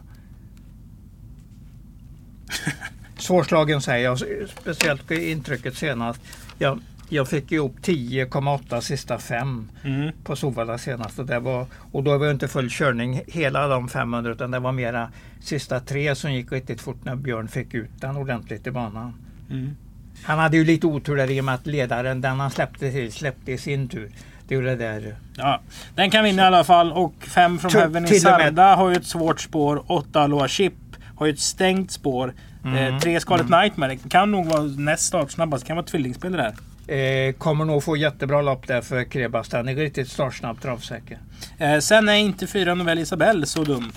Svårslagen 3.17 3.81
säger 3.81 4.05
jag. 4.05 4.19
Speciellt 4.49 5.11
intrycket 5.11 5.77
senast. 5.77 6.21
Jag, 6.57 6.79
jag 7.09 7.27
fick 7.27 7.51
ihop 7.51 7.75
10,8 7.81 8.81
sista 8.81 9.17
fem 9.17 9.69
Mm. 9.83 10.11
på 10.23 10.35
Solvalla 10.35 10.77
senast. 10.77 11.19
Och, 11.19 11.25
det 11.25 11.39
var, 11.39 11.65
och 11.91 12.03
då 12.03 12.17
var 12.17 12.25
det 12.25 12.31
inte 12.31 12.47
full 12.47 12.69
körning 12.69 13.21
hela 13.27 13.67
de 13.67 13.89
500 13.89 14.31
utan 14.31 14.51
det 14.51 14.59
var 14.59 14.71
mera 14.71 15.11
sista 15.41 15.79
tre 15.79 16.15
som 16.15 16.33
gick 16.33 16.51
riktigt 16.51 16.81
fort 16.81 17.03
när 17.05 17.15
Björn 17.15 17.47
fick 17.47 17.73
ut 17.73 17.89
den 17.99 18.17
ordentligt 18.17 18.67
i 18.67 18.71
banan. 18.71 19.13
Mm. 19.49 19.75
Han 20.23 20.39
hade 20.39 20.57
ju 20.57 20.65
lite 20.65 20.87
otur 20.87 21.15
där 21.15 21.31
i 21.31 21.41
och 21.41 21.45
med 21.45 21.55
att 21.55 21.67
ledaren, 21.67 22.21
den 22.21 22.39
han 22.39 22.51
släppte 22.51 22.91
till, 22.91 23.11
släppte 23.11 23.51
i 23.51 23.57
sin 23.57 23.87
tur. 23.87 24.11
Det 24.47 24.55
gjorde 24.55 24.69
det 24.69 24.75
där. 24.75 25.15
Ja, 25.37 25.61
den 25.95 26.11
kan 26.11 26.23
vinna 26.23 26.43
i 26.43 26.45
alla 26.45 26.63
fall 26.63 26.91
och 26.91 27.13
fem 27.19 27.59
från 27.59 27.71
Heaven 27.71 28.05
i 28.05 28.19
Sarda 28.19 28.75
har 28.75 28.89
ju 28.89 28.95
ett 28.95 29.05
svårt 29.05 29.41
spår. 29.41 29.83
Åtta 29.87 30.21
Aloha 30.21 30.47
Chip 30.47 30.73
har 31.15 31.25
ju 31.25 31.33
ett 31.33 31.39
stängt 31.39 31.91
spår. 31.91 32.33
Mm. 32.65 32.93
Eh, 32.93 32.99
tre 32.99 33.19
Scarlet 33.19 33.49
Nightmare 33.49 33.97
det 34.03 34.09
kan 34.09 34.31
nog 34.31 34.45
vara 34.45 34.61
näst 34.61 35.03
startsnabbast. 35.03 35.63
Det 35.63 35.67
kan 35.67 35.75
vara 35.75 35.85
tvillingspel 35.85 36.31
det 36.31 36.37
där. 36.37 36.53
Eh, 36.87 37.33
kommer 37.33 37.65
nog 37.65 37.83
få 37.83 37.97
jättebra 37.97 38.41
lopp 38.41 38.67
där 38.67 38.81
för 38.81 39.03
Krebas. 39.03 39.49
Den 39.49 39.67
är 39.67 39.75
riktigt 39.75 40.11
startsnabb 40.11 40.61
travsäker. 40.61 41.17
Eh, 41.57 41.79
sen 41.79 42.09
är 42.09 42.13
inte 42.13 42.47
fyra 42.47 42.75
Novell 42.75 42.99
Isabelle 42.99 43.45
så 43.45 43.63
dum. 43.63 43.91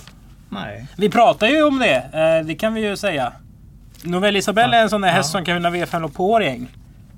Nej. 0.49 0.87
Vi 0.97 1.09
pratar 1.09 1.47
ju 1.47 1.63
om 1.63 1.79
det. 1.79 1.95
Eh, 1.95 2.47
det 2.47 2.55
kan 2.55 2.73
vi 2.73 2.81
ju 2.81 2.97
säga. 2.97 3.33
Novell 4.03 4.35
Isabelle 4.37 4.77
är 4.77 4.81
en 4.83 4.89
sån 4.89 5.01
där 5.01 5.09
häst 5.09 5.31
som 5.31 5.45
kan 5.45 5.55
vinna 5.55 5.69
V5 5.69 5.99
lopp 6.01 6.13
på 6.13 6.31
Årjäng. 6.31 6.67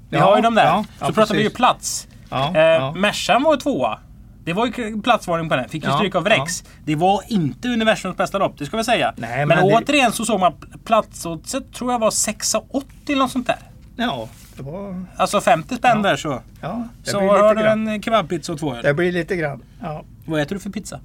Vi 0.10 0.18
har 0.18 0.36
ju 0.36 0.42
dem 0.42 0.56
där. 0.56 0.84
så 1.00 1.14
pratar 1.14 1.36
vi 1.36 1.44
ju 1.44 1.50
plats. 1.50 2.08
Ja, 2.30 2.58
Eh. 2.58 2.96
Mercan 2.96 3.44
var 3.44 3.58
tvåa. 3.58 4.00
Det 4.46 4.54
var 4.54 4.66
ju 4.66 5.02
platsvarning 5.02 5.50
på 5.50 5.56
den. 5.56 5.70
Fick 5.70 5.86
ju 5.86 5.92
stryk 5.92 6.16
av 6.16 6.26
Rex. 6.28 6.64
Det 6.86 6.96
var 6.96 7.22
inte 7.28 7.68
universums 7.70 8.18
bästa 8.18 8.38
lopp, 8.38 8.58
det 8.58 8.66
ska 8.66 8.78
vi 8.78 8.84
säga. 8.84 9.14
Nej, 9.18 9.46
men 9.46 9.48
men 9.48 9.68
det- 9.68 9.76
återigen 9.76 10.12
så 10.12 10.26
såg 10.26 10.40
man 10.40 10.54
platsoddset 10.86 11.74
tror 11.74 11.92
jag 11.92 12.00
var 12.00 12.10
6,80 12.12 12.84
eller 13.08 13.18
något 13.20 13.32
sånt 13.32 13.48
där. 13.48 13.58
ja, 13.96 14.28
det 14.58 14.64
var... 14.64 15.06
Alltså 15.18 15.42
50 15.42 15.76
spänn 15.76 15.98
Ja. 16.04 16.10
där 16.10 16.16
så. 16.16 16.42
Ja, 16.62 16.88
det 17.04 17.10
Så 17.12 17.20
har 17.20 17.56
du 17.56 17.64
en 17.64 18.02
kebabpizza 18.04 18.54
och 18.54 18.60
två 18.60 18.76
öl. 18.76 18.84
Det 18.84 18.94
blir 18.94 19.12
lite 19.12 19.36
grann. 19.36 19.64
Ja. 19.82 20.04
Vad 20.26 20.42
äter 20.42 20.56
du 20.56 20.60
för 20.60 20.70
pizza? 20.70 21.00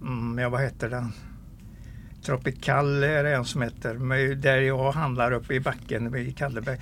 Mm, 0.00 0.38
ja, 0.38 0.48
vad 0.48 0.60
heter 0.62 0.88
den? 0.90 1.12
Tropical 2.26 3.02
är 3.02 3.24
det 3.24 3.34
en 3.34 3.44
som 3.44 3.62
heter. 3.62 4.34
Där 4.34 4.60
jag 4.60 4.92
handlar 4.92 5.32
uppe 5.32 5.54
i 5.54 5.60
backen 5.60 6.16
i 6.16 6.32
Kalleberg. 6.32 6.78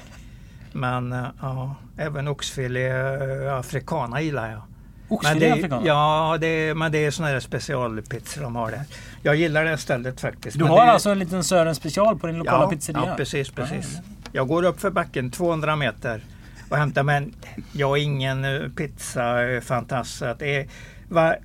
Men 0.72 1.12
eh, 1.12 1.26
ja, 1.40 1.74
även 1.96 2.28
oxfilé 2.28 2.88
eh, 2.88 3.54
africana 3.54 4.20
gillar 4.20 4.50
jag. 4.50 4.62
Oxfilé 5.08 5.46
det, 5.46 5.52
afrikaner? 5.52 5.86
ja, 5.86 6.38
det, 6.40 6.74
men 6.74 6.92
det 6.92 6.98
är 6.98 7.10
sådana 7.10 7.32
där 7.32 7.40
specialpizzor 7.40 8.42
de 8.42 8.56
har 8.56 8.70
där. 8.70 8.84
Jag 9.22 9.36
gillar 9.36 9.64
det 9.64 9.78
stället 9.78 10.20
faktiskt. 10.20 10.58
Du 10.58 10.64
har 10.64 10.86
det, 10.86 10.92
alltså 10.92 11.10
en 11.10 11.18
liten 11.18 11.44
Sören 11.44 11.74
special 11.74 12.18
på 12.18 12.26
din 12.26 12.38
lokala 12.38 12.64
ja, 12.64 12.70
pizzeria? 12.70 13.02
Ja, 13.06 13.14
precis, 13.16 13.50
precis. 13.50 13.98
Jag 14.32 14.48
går 14.48 14.62
upp 14.62 14.80
för 14.80 14.90
backen 14.90 15.30
200 15.30 15.76
meter 15.76 16.24
och 16.68 16.76
hämtar 16.76 17.02
men 17.02 17.34
jag 17.72 17.98
är 17.98 18.02
ingen 18.02 18.44
eh, 18.44 18.68
pizzafantast. 18.68 20.22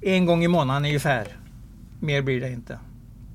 en 0.02 0.26
gång 0.26 0.44
i 0.44 0.48
månaden 0.48 0.86
ungefär. 0.86 1.28
Mer 2.00 2.22
blir 2.22 2.42
det 2.42 2.50
inte. 2.50 2.80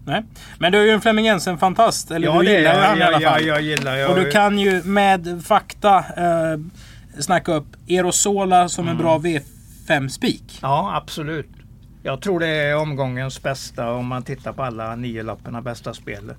Nej. 0.07 0.23
Men 0.59 0.73
du 0.73 0.79
är 0.79 0.85
ju 0.85 0.91
en 0.91 1.01
Flemming 1.01 1.25
Jensen-fantast. 1.25 2.11
Eller 2.11 2.27
Ja, 2.27 2.43
du 2.43 2.51
gillar 2.51 2.75
jag. 2.75 2.83
han 2.83 2.97
i 2.97 3.01
Jag, 3.01 3.09
alla 3.15 3.31
fall. 3.31 3.45
jag, 3.45 3.57
jag 3.57 3.63
gillar 3.63 3.97
jag, 3.97 4.11
Och 4.11 4.17
du 4.17 4.31
kan 4.31 4.59
ju 4.59 4.83
med 4.83 5.43
fakta 5.45 5.99
eh, 5.99 6.61
snacka 7.23 7.53
upp 7.55 7.67
Erosola 7.89 8.69
som 8.69 8.85
Mm. 8.85 8.97
en 8.97 9.03
bra 9.03 9.19
V5-spik. 9.19 10.59
Ja, 10.63 10.97
absolut. 10.97 11.49
Jag 12.03 12.21
tror 12.21 12.41
det 12.41 12.47
är 12.49 12.77
omgångens 12.77 13.43
bästa 13.43 13.93
om 13.93 14.07
man 14.07 14.23
tittar 14.23 14.53
på 14.53 14.63
alla 14.63 14.97
nio 14.97 15.23
lapparna 15.23 15.63
bästa 15.63 15.95
spel. 15.95 16.33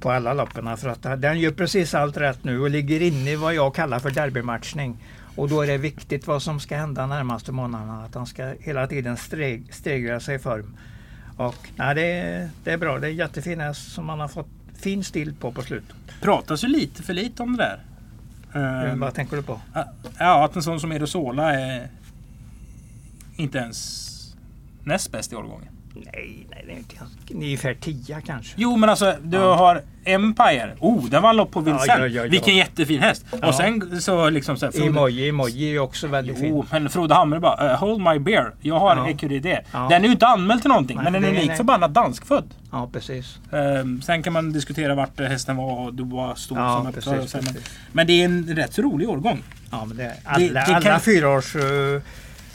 På 0.00 0.10
alla 0.10 0.32
lapparna 0.32 0.76
för 0.76 0.88
att 0.88 1.22
den 1.22 1.40
gör 1.40 1.50
precis 1.50 1.94
allt 1.94 2.16
rätt 2.16 2.44
nu 2.44 2.60
och 2.60 2.70
ligger 2.70 3.02
inne 3.02 3.30
i 3.30 3.36
vad 3.36 3.54
jag 3.54 3.74
kallar 3.74 3.98
för 3.98 4.10
derbymatchning. 4.10 4.96
Och 5.36 5.48
då 5.48 5.60
är 5.62 5.66
det 5.66 5.78
viktigt 5.78 6.26
vad 6.26 6.42
som 6.42 6.60
ska 6.60 6.76
hända 6.76 7.06
närmaste 7.06 7.52
månaderna. 7.52 8.04
Att 8.04 8.14
han 8.14 8.26
ska 8.26 8.52
hela 8.60 8.86
tiden 8.86 9.16
steg, 9.16 9.74
stegra 9.74 10.20
sig 10.20 10.34
i 10.36 10.38
form. 10.38 10.76
Och 11.36 11.70
nej, 11.76 11.94
det, 11.94 12.02
är, 12.02 12.50
det 12.64 12.72
är 12.72 12.78
bra. 12.78 12.98
Det 12.98 13.06
är 13.06 13.10
jättefin 13.10 13.60
häst 13.60 13.92
som 13.92 14.06
man 14.06 14.20
har 14.20 14.28
fått 14.28 14.48
fin 14.74 15.04
stil 15.04 15.34
på 15.40 15.52
på 15.52 15.62
slutet. 15.62 15.96
Pratas 16.20 16.64
ju 16.64 16.68
lite 16.68 17.02
för 17.02 17.14
lite 17.14 17.42
om 17.42 17.56
det 17.56 17.62
där. 17.62 17.80
Eh, 18.88 18.96
vad 18.96 19.14
tänker 19.14 19.36
du 19.36 19.42
på? 19.42 19.60
ja, 20.18 20.44
att 20.44 20.56
en 20.56 20.62
sån 20.62 20.80
som 20.80 20.92
Erosola 20.92 21.52
är 21.52 21.88
inte 23.36 23.58
ens 23.58 24.06
näst 24.84 25.12
bäst 25.12 25.32
i 25.32 25.36
årgången. 25.36 25.75
Nej, 26.04 26.46
nej, 26.50 26.64
det 26.66 26.72
är 26.72 26.76
inte 26.76 26.96
ungefär 27.34 27.74
10 27.74 28.20
kanske. 28.26 28.54
Jo 28.56 28.76
men 28.76 28.88
alltså 28.88 29.14
du 29.22 29.36
Ja. 29.36 29.54
har 29.54 29.82
Empire. 30.04 30.76
Oh, 30.80 31.04
den 31.08 31.22
vann 31.22 31.36
lopp 31.36 31.50
på 31.50 31.60
Vincent. 31.60 31.88
Ja, 32.00 32.06
ja. 32.06 32.22
Vilken 32.22 32.56
jättefin 32.56 33.00
häst. 33.02 33.24
Och 33.42 33.54
sen 33.54 34.00
så 34.00 34.30
liksom 34.30 34.56
så 34.56 34.66
här, 34.66 34.72
Frode- 34.72 34.86
Emoji, 34.86 35.28
emoji 35.28 35.64
är 35.66 35.70
ju 35.70 35.78
också 35.78 36.06
väldigt 36.06 36.38
fin. 36.38 36.48
Jo, 36.48 36.64
men 36.70 36.90
Frode 36.90 37.14
Hamre 37.14 37.40
bara 37.40 37.72
uh, 37.72 37.78
Hold 37.78 38.00
my 38.02 38.18
beer. 38.18 38.52
Jag 38.60 38.78
har 38.78 38.96
Ja. 38.96 39.08
EQDD. 39.08 39.46
Ja. 39.72 39.86
Den 39.90 40.02
är 40.02 40.06
ju 40.06 40.12
inte 40.12 40.26
anmäld 40.26 40.60
till 40.62 40.68
någonting. 40.68 40.96
Nej, 40.96 41.12
men 41.12 41.22
den 41.22 41.36
är 41.36 41.40
lik 41.42 41.56
förbannat 41.56 41.94
danskfödd. 41.94 42.44
Ja, 42.72 42.88
precis. 42.92 43.38
Ehm, 43.52 44.02
sen 44.02 44.22
kan 44.22 44.32
man 44.32 44.52
diskutera 44.52 44.94
vart 44.94 45.20
hästen 45.20 45.56
var 45.56 45.78
och 45.86 45.94
du 45.94 46.04
var 46.04 46.34
stor 46.34 46.58
Ja, 46.58 46.76
som 46.76 46.92
precis, 46.92 47.30
så, 47.30 47.36
men, 47.36 47.46
precis. 47.46 47.70
men 47.92 48.06
det 48.06 48.12
är 48.12 48.24
en 48.24 48.56
rätt 48.56 48.78
rolig 48.78 49.08
årgång. 49.08 49.42
Ja, 49.70 49.84
men 49.84 49.96
det, 49.96 50.12
alla, 50.24 50.38
Det- 50.38 50.48
det 50.54 50.64
kan- 50.66 50.74
alla 50.74 50.98
fyraårs, 51.00 51.56
uh, 51.56 52.00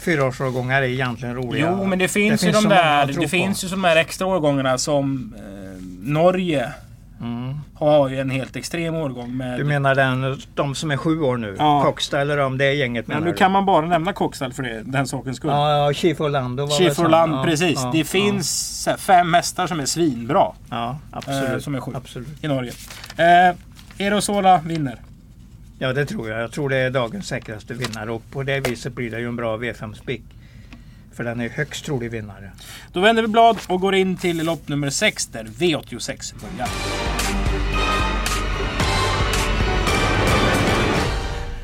fyraårsårgångar 0.02 0.82
är 0.82 0.88
egentligen 0.88 1.36
roliga. 1.36 1.76
Jo, 1.80 1.86
men 1.86 2.00
det 2.00 2.08
finns, 2.08 2.44
ju 2.44 2.54
så 2.54 2.62
de 2.62 2.70
där. 2.70 3.06
Det 3.22 3.28
finns 3.28 3.64
ju 3.64 3.68
de 3.68 3.84
här 3.84 3.96
extra 3.96 4.28
årgångarna 4.28 4.78
som 4.78 5.34
eh, 5.38 5.84
Norge 6.12 6.70
Mm. 7.22 7.56
har 7.76 8.10
ju 8.10 8.20
en 8.20 8.30
helt 8.30 8.56
extrem 8.56 8.96
årgång 8.96 9.38
med. 9.38 9.60
Du 9.60 9.64
menar 9.64 9.96
den, 9.96 10.42
de 10.56 10.76
som 10.76 10.92
är 10.92 10.98
sju 10.98 11.22
år 11.22 11.38
nu? 11.38 11.56
Ja. 11.60 11.82
Cockstyle 11.84 12.22
eller 12.22 12.38
om 12.38 12.58
det 12.58 12.66
är 12.66 12.72
gänget 12.72 13.08
men 13.08 13.16
menar 13.16 13.26
nu 13.26 13.32
du? 13.32 13.38
kan 13.38 13.52
man 13.52 13.66
bara 13.66 13.86
nämna 13.86 14.14
Coxall 14.14 14.54
för 14.54 14.64
det, 14.64 14.82
den 14.86 15.08
sakens 15.08 15.38
skull. 15.38 15.50
Ja, 15.52 15.78
ja, 15.88 15.94
Chief 15.94 16.22
Orlando 16.22 16.66
var 16.66 16.78
Chief 16.78 16.94
sån. 16.96 17.06
Orland, 17.06 17.34
ja, 17.34 17.44
precis. 17.44 17.80
Ja, 17.84 17.90
det 17.94 18.04
finns 18.04 18.88
fem 18.98 19.34
hästar 19.34 19.68
som 19.68 19.80
är 19.80 19.86
svinbra 19.86 20.48
Ja, 20.70 20.90
eh, 20.90 20.96
absolut. 21.18 21.64
som 21.64 21.76
är 21.76 21.80
sju 21.82 21.92
absolut. 21.96 22.44
i 22.44 22.48
Norge. 22.48 22.72
Eh, 23.18 23.56
Erosola 24.08 24.62
vinner. 24.66 25.00
Ja, 25.84 25.94
det 25.94 26.06
tror 26.06 26.30
jag. 26.30 26.42
Jag 26.42 26.52
tror 26.52 26.70
det 26.70 26.78
är 26.78 26.90
dagens 26.90 27.28
säkraste 27.28 27.74
vinnare 27.74 28.12
och 28.12 28.32
på 28.32 28.44
det 28.44 28.60
viset 28.60 28.94
blir 28.94 29.12
det 29.12 29.20
ju 29.20 29.28
en 29.28 29.36
bra 29.36 29.58
V5-spik. 29.58 30.24
För 31.14 31.24
den 31.24 31.42
är 31.42 31.50
högst 31.50 31.86
trolig 31.86 32.12
vinnare. 32.12 32.52
Då 32.94 33.00
vänder 33.00 33.22
vi 33.22 33.28
blad 33.28 33.58
och 33.68 33.82
går 33.82 33.96
in 33.96 34.18
till 34.18 34.46
lopp 34.46 34.68
nummer 34.68 34.90
6 34.90 35.28
där 35.28 35.44
V86 35.44 36.34
börjar. 36.42 36.70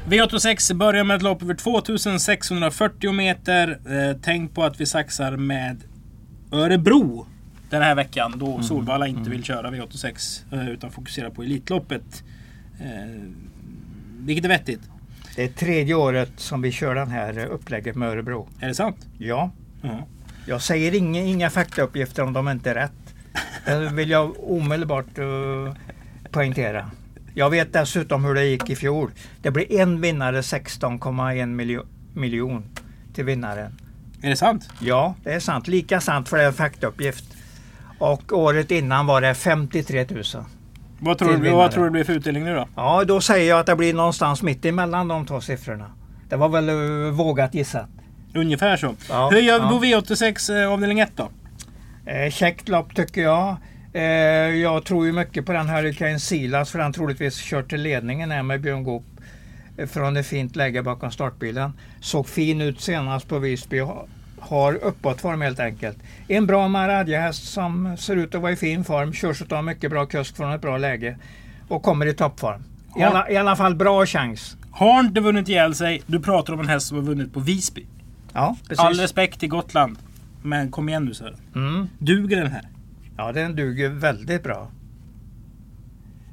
V86 0.08 0.74
börjar 0.74 1.04
med 1.04 1.16
ett 1.16 1.24
lopp 1.24 1.44
över 1.44 1.54
2640 1.54 3.12
meter. 3.12 3.80
Eh, 3.90 4.18
tänk 4.22 4.54
på 4.54 4.64
att 4.64 4.82
vi 4.82 4.86
saxar 4.86 5.38
med 5.38 5.84
Örebro 6.52 7.28
den 7.70 7.82
här 7.82 7.96
veckan 7.96 8.34
då 8.36 8.62
Solvalla 8.62 9.08
inte 9.08 9.30
vill 9.30 9.44
köra 9.44 9.72
V86 9.72 10.40
eh, 10.52 10.70
utan 10.70 10.92
fokusera 10.92 11.30
på 11.30 11.44
Elitloppet. 11.44 12.24
Eh, 12.80 13.48
vilket 14.18 14.46
är 14.46 14.50
vettigt. 14.50 14.82
Det 15.36 15.44
är 15.44 15.48
tredje 15.48 15.96
året 15.96 16.32
som 16.36 16.62
vi 16.62 16.72
kör 16.72 16.96
den 16.96 17.08
här 17.12 17.46
upplägget 17.46 17.96
med 17.96 18.10
Örebro. 18.10 18.48
Är 18.60 18.68
det 18.68 18.76
sant? 18.76 19.08
Ja, 19.18 19.52
Ja. 19.82 20.08
jag 20.48 20.62
säger 20.62 20.96
inga, 20.96 21.22
inga 21.22 21.50
faktauppgifter 21.50 22.24
om 22.24 22.34
de 22.34 22.48
inte 22.50 22.70
är 22.72 22.76
rätt. 22.76 22.92
Det 23.66 23.90
vill 23.90 24.10
jag 24.10 24.52
omedelbart 24.52 25.20
uh, 25.20 25.74
poängtera. 26.32 26.92
Jag 27.34 27.50
vet 27.50 27.74
dessutom 27.74 28.26
hur 28.26 28.34
det 28.34 28.46
gick 28.46 28.70
i 28.70 28.76
fjol. 28.76 29.12
Det 29.42 29.52
blev 29.52 29.66
en 29.72 30.02
vinnare 30.02 30.42
16,1 30.42 31.46
miljo, 31.46 31.84
miljon 32.14 32.64
till 33.14 33.26
vinnaren. 33.26 33.72
Är 34.22 34.30
det 34.30 34.36
sant? 34.36 34.70
Ja, 34.80 35.16
det 35.24 35.34
är 35.34 35.40
sant. 35.40 35.68
Lika 35.68 36.02
sant 36.02 36.30
för 36.30 36.38
det 36.38 36.44
är 36.44 36.48
en 36.48 36.54
faktauppgift. 36.54 37.26
Och 38.00 38.34
året 38.34 38.72
innan 38.72 39.06
var 39.06 39.22
det 39.22 39.34
53 39.34 40.06
000. 40.10 40.24
Vad 41.00 41.18
tror, 41.18 41.38
du, 41.38 41.50
vad 41.50 41.72
tror 41.72 41.84
du 41.84 41.90
blir 41.90 42.04
för 42.04 42.14
utdelning 42.14 42.44
nu 42.44 42.56
då? 42.56 42.68
Ja, 42.76 43.04
då 43.04 43.22
säger 43.22 43.50
jag 43.50 43.60
att 43.60 43.66
det 43.66 43.76
blir 43.76 43.94
någonstans 43.94 44.42
mitt 44.42 44.66
emellan 44.66 45.08
de 45.08 45.26
två 45.26 45.42
siffrorna. 45.42 45.92
Det 46.30 46.36
var 46.36 46.50
väl 46.50 46.70
uh, 46.70 47.12
vågat 47.12 47.54
gissat. 47.54 47.90
Ungefär 48.34 48.78
så. 48.78 48.96
Ja, 49.10 49.30
Hur 49.30 49.40
gör 49.40 49.60
vi 49.80 49.92
ja. 49.92 50.00
på 50.02 50.06
V86 50.12 50.62
eh, 50.62 50.72
avdelning 50.72 51.00
1 51.00 51.12
då? 51.16 51.30
Eh, 52.12 52.32
käckt 52.32 52.70
lopp 52.70 52.96
tycker 52.96 53.22
jag. 53.22 53.56
Eh, 53.94 54.02
jag 54.62 54.86
tror 54.86 55.06
ju 55.06 55.12
mycket 55.12 55.46
på 55.46 55.52
den 55.52 55.70
Hurricane 55.70 56.20
Silas 56.20 56.72
för 56.72 56.80
han 56.80 56.94
troligtvis 56.94 57.42
kört 57.42 57.70
till 57.70 57.82
ledningen 57.82 58.32
här 58.32 58.44
med 58.44 58.62
Björn 58.62 58.84
Goop 58.84 59.06
eh, 59.78 59.88
från 59.88 60.18
ett 60.18 60.28
fint 60.28 60.56
läge 60.56 60.84
bakom 60.84 61.12
startbilen. 61.12 61.74
Såg 62.02 62.28
fin 62.28 62.62
ut 62.62 62.82
senast 62.82 63.28
på 63.28 63.40
Visby 63.40 63.82
har 64.48 64.74
uppåtform 64.74 65.42
helt 65.42 65.60
enkelt. 65.60 65.98
En 66.28 66.46
bra 66.46 66.68
Maradja-häst 66.68 67.54
som 67.54 67.98
ser 67.98 68.16
ut 68.16 68.36
att 68.36 68.42
vara 68.42 68.52
i 68.52 68.56
fin 68.56 68.84
form. 68.84 69.14
Körs 69.14 69.42
av 69.42 69.64
mycket 69.64 69.92
bra 69.92 70.06
kusk 70.06 70.38
från 70.38 70.52
ett 70.54 70.62
bra 70.62 70.78
läge 70.78 71.18
och 71.68 71.84
kommer 71.84 72.06
i 72.06 72.14
toppform. 72.14 72.64
I 72.98 73.04
alla, 73.04 73.30
I 73.30 73.38
alla 73.38 73.56
fall 73.56 73.76
bra 73.76 74.06
chans. 74.06 74.58
Har 74.72 75.00
inte 75.00 75.22
vunnit 75.22 75.50
ihjäl 75.50 75.76
sig. 75.76 76.02
Du 76.06 76.20
pratar 76.20 76.54
om 76.54 76.60
en 76.60 76.68
häst 76.68 76.88
som 76.88 76.98
har 76.98 77.04
vunnit 77.04 77.34
på 77.34 77.40
Visby. 77.40 77.86
Ja, 78.34 78.56
precis. 78.68 78.80
All 78.80 78.94
respekt 78.94 79.40
till 79.40 79.50
Gotland. 79.50 79.98
Men 80.42 80.72
kom 80.72 80.90
igen 80.90 81.06
nu 81.06 81.14
Sören. 81.14 81.38
Mm. 81.56 81.90
Duger 82.00 82.38
den 82.38 82.52
här? 82.52 82.68
Ja, 83.18 83.32
den 83.32 83.56
duger 83.56 83.90
väldigt 83.90 84.44
bra. 84.44 84.68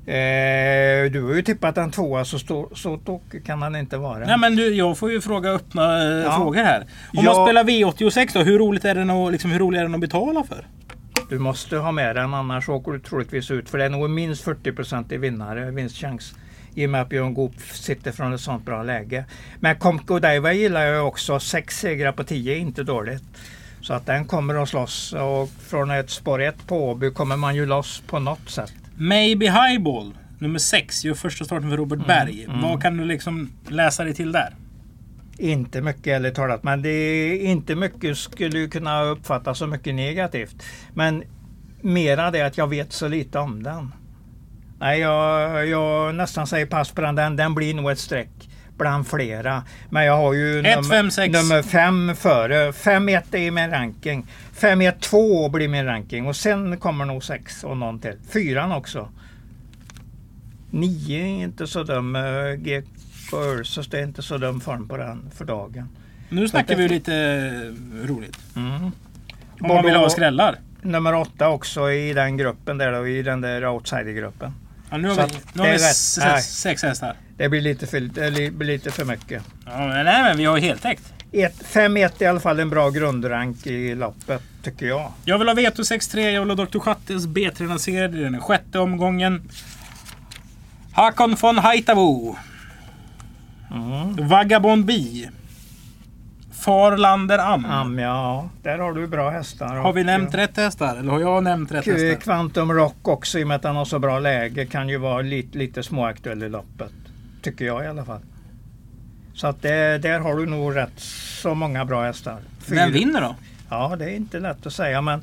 Eh, 0.06 1.10
du 1.10 1.22
har 1.22 1.34
ju 1.34 1.42
tippat 1.42 1.78
en 1.78 1.90
tvåa 1.90 2.24
så, 2.24 2.38
stå, 2.38 2.70
så 2.74 2.96
tokig 2.96 3.46
kan 3.46 3.62
han 3.62 3.76
inte 3.76 3.96
vara. 3.96 4.18
Nej 4.26 4.38
men 4.38 4.56
du, 4.56 4.74
jag 4.74 4.98
får 4.98 5.10
ju 5.12 5.20
fråga 5.20 5.50
öppna 5.50 6.02
eh, 6.02 6.22
Ja. 6.24 6.36
frågor 6.36 6.62
här. 6.62 6.80
Om 6.80 6.86
Ja. 7.12 7.22
man 7.34 7.46
spelar 7.46 7.64
V86 7.64 8.30
då, 8.34 8.40
hur 8.42 8.58
roligt 8.58 8.84
är 8.84 8.94
den 8.94 9.10
att, 9.10 9.32
liksom, 9.32 9.50
hur 9.50 9.58
rolig 9.58 9.78
är 9.78 9.82
den 9.82 9.94
att 9.94 10.00
betala 10.00 10.44
för? 10.44 10.66
Du 11.30 11.38
måste 11.38 11.76
ha 11.76 11.92
med 11.92 12.16
den 12.16 12.34
annars 12.34 12.68
åker 12.68 12.92
du 12.92 12.98
troligtvis 12.98 13.50
ut. 13.50 13.68
För 13.68 13.78
det 13.78 13.84
är 13.84 13.88
nog 13.88 14.10
minst 14.10 14.44
40 14.44 15.14
i 15.14 15.16
vinnare, 15.16 15.70
vinstchans. 15.70 16.34
I 16.74 16.86
och 16.86 16.90
med 16.90 17.02
att 17.02 17.08
Björn 17.08 17.34
Goop 17.34 17.54
sitter 17.72 18.12
från 18.12 18.32
ett 18.32 18.40
sånt 18.40 18.64
bra 18.64 18.82
läge. 18.82 19.24
Men 19.60 19.76
Komco 19.76 20.18
Daiva 20.18 20.52
gillar 20.52 20.82
jag 20.86 21.08
också. 21.08 21.40
Sex 21.40 21.78
segrar 21.80 22.12
på 22.12 22.24
10 22.24 22.52
är 22.54 22.58
inte 22.58 22.82
dåligt. 22.82 23.22
Så 23.80 23.94
att 23.94 24.06
den 24.06 24.24
kommer 24.24 24.62
att 24.62 24.68
slåss. 24.68 25.12
Och 25.12 25.48
från 25.68 25.90
ett 25.90 26.10
spår 26.10 26.42
1 26.42 26.66
på 26.66 26.90
Åby 26.90 27.10
kommer 27.10 27.36
man 27.36 27.54
ju 27.54 27.66
loss 27.66 28.02
på 28.06 28.18
något 28.18 28.50
sätt. 28.50 28.72
Maybe 28.96 29.46
Highball, 29.50 30.14
nummer 30.38 30.58
6, 30.58 31.04
gör 31.04 31.14
första 31.14 31.44
starten 31.44 31.70
för 31.70 31.76
Robert 31.76 32.06
Berg. 32.06 32.44
mm. 32.44 32.62
Vad 32.62 32.82
kan 32.82 32.96
du 32.96 33.04
liksom 33.04 33.50
läsa 33.68 34.04
dig 34.04 34.14
till 34.14 34.32
där? 34.32 34.54
Inte 35.38 35.80
mycket 35.80 36.06
ärligt 36.06 36.34
talat, 36.34 36.62
men 36.62 36.82
det 36.82 36.88
är 36.88 37.38
inte 37.38 37.74
mycket 37.74 38.18
skulle 38.18 38.58
ju 38.58 38.68
kunna 38.70 39.02
uppfattas 39.02 39.58
som 39.58 39.70
mycket 39.70 39.94
negativt. 39.94 40.62
Men 40.94 41.24
mera 41.80 42.30
det 42.30 42.42
att 42.42 42.58
jag 42.58 42.66
vet 42.66 42.92
så 42.92 43.08
lite 43.08 43.38
om 43.38 43.62
den. 43.62 43.92
Nej, 44.78 45.00
jag, 45.00 45.66
jag 45.66 46.14
nästan 46.14 46.46
säger 46.46 46.66
pass 46.66 46.90
på 46.90 47.00
den. 47.00 47.14
den. 47.14 47.36
Den 47.36 47.54
blir 47.54 47.74
nog 47.74 47.90
ett 47.90 47.98
streck 47.98 48.48
bland 48.78 49.06
flera. 49.06 49.62
Men 49.90 50.04
jag 50.04 50.16
har 50.16 50.32
ju 50.32 50.58
Ett, 50.58 50.76
nummer, 50.76 50.88
fem, 50.96 51.10
sex. 51.10 51.32
nummer 51.32 51.62
fem 51.62 52.14
före. 52.16 52.70
5-1 52.72 53.36
är 53.36 53.50
min 53.50 53.70
ranking. 53.70 54.26
5-1-2 54.54 55.50
blir 55.50 55.68
min 55.68 55.84
ranking 55.84 56.26
och 56.26 56.36
sen 56.36 56.76
kommer 56.76 57.04
nog 57.04 57.24
sex 57.24 57.64
och 57.64 57.76
någon 57.76 57.98
till. 57.98 58.18
Fyran 58.28 58.72
också. 58.72 59.08
Nio 60.70 61.20
är 61.20 61.42
inte 61.44 61.66
så 61.66 61.82
dum. 61.82 62.16
eh, 62.16 62.52
GK 62.56 62.86
Ursus, 63.32 63.86
det 63.86 63.98
är 63.98 64.02
inte 64.02 64.22
så 64.22 64.38
dum 64.38 64.60
form 64.60 64.88
på 64.88 64.96
den 64.96 65.30
för 65.34 65.44
dagen. 65.44 65.88
Nu 66.28 66.48
snackar 66.48 66.76
vi 66.76 66.88
lite 66.88 67.14
eh, 67.14 68.06
roligt. 68.08 68.38
Mm. 68.56 68.92
Om 69.60 69.68
man 69.68 69.84
vill 69.84 69.94
ha 69.94 70.10
skrällar. 70.10 70.58
Nummer 70.82 71.14
åtta 71.14 71.48
också 71.48 71.90
i 71.90 72.12
den 72.12 72.36
gruppen 72.36 72.78
där 72.78 72.92
då, 72.92 73.08
i 73.08 73.22
den 73.22 73.40
där 73.40 73.66
outsidergruppen. 73.66 74.52
Ja, 74.90 74.96
nu 74.96 75.08
har 75.08 75.14
vi, 75.14 75.32
nu 75.52 75.60
har 75.60 75.66
det 75.66 75.72
vi 75.72 75.78
sex, 76.42 76.82
hästar. 76.82 77.16
Det 77.36 77.48
blir 77.48 77.60
lite 77.60 77.86
för, 77.86 78.00
det 78.00 78.50
blir 78.50 78.66
lite 78.66 78.90
för 78.90 79.04
mycket. 79.04 79.42
Ja, 79.66 79.78
men, 79.78 80.04
nej 80.04 80.22
men 80.22 80.36
vi 80.36 80.44
har 80.44 80.56
ju 80.56 80.62
heltäckt. 80.62 81.12
5-1 81.34 82.10
är 82.18 82.22
i 82.22 82.26
alla 82.26 82.40
fall 82.40 82.60
en 82.60 82.70
bra 82.70 82.90
grundrank 82.90 83.66
i 83.66 83.94
loppet, 83.94 84.42
tycker 84.62 84.86
jag. 84.86 85.12
Jag 85.24 85.38
vill 85.38 85.48
ha 85.48 85.54
Veto 85.54 85.82
6-3, 85.82 86.30
jag 86.30 86.40
vill 86.40 86.58
ha 86.58 86.64
Dr. 86.64 86.78
Schattes 86.78 87.26
B-tränarserie. 87.26 88.08
Den 88.08 88.34
är 88.34 88.40
sjätte 88.40 88.78
omgången. 88.78 89.42
Hakon 90.92 91.36
von 91.40 91.58
Haitavo. 91.58 92.36
Mm. 93.70 94.28
Vagabond 94.28 94.84
B. 94.84 94.92
Farlander 96.64 97.38
Am. 97.38 97.64
Am, 97.64 97.98
ja, 97.98 98.48
där 98.62 98.78
har 98.78 98.92
du 98.92 99.06
bra 99.06 99.30
hästar. 99.30 99.76
Har 99.76 99.92
vi 99.92 100.04
nämnt 100.04 100.34
rätt 100.34 100.56
hästar? 100.56 100.96
Eller 100.96 101.12
har 101.12 101.20
jag 101.20 101.44
nämnt 101.44 101.72
rätt 101.72 101.86
eh, 101.86 101.94
hästar? 101.94 102.20
Quantum 102.20 102.72
Rock 102.72 103.08
också, 103.08 103.38
i 103.38 103.44
och 103.44 103.48
med 103.48 103.54
att 103.54 103.64
han 103.64 103.76
har 103.76 103.84
så 103.84 103.98
bra 103.98 104.18
läge, 104.18 104.66
kan 104.66 104.88
ju 104.88 104.98
vara 104.98 105.22
lite, 105.22 105.58
lite 105.58 105.82
småaktuell 105.82 106.42
i 106.42 106.48
loppet. 106.48 106.92
Tycker 107.42 107.64
jag 107.64 107.84
i 107.84 107.86
alla 107.86 108.04
fall. 108.04 108.20
Så 109.34 109.46
att 109.46 109.62
det, 109.62 109.98
där 109.98 110.20
har 110.20 110.36
du 110.36 110.46
nog 110.46 110.76
rätt 110.76 111.00
så 111.42 111.54
många 111.54 111.84
bra 111.84 112.04
hästar. 112.04 112.38
Vem 112.66 112.92
vinner 112.92 113.20
då? 113.20 113.36
Ja, 113.70 113.96
det 113.98 114.04
är 114.04 114.16
inte 114.16 114.40
lätt 114.40 114.66
att 114.66 114.72
säga. 114.72 115.00
Men 115.02 115.22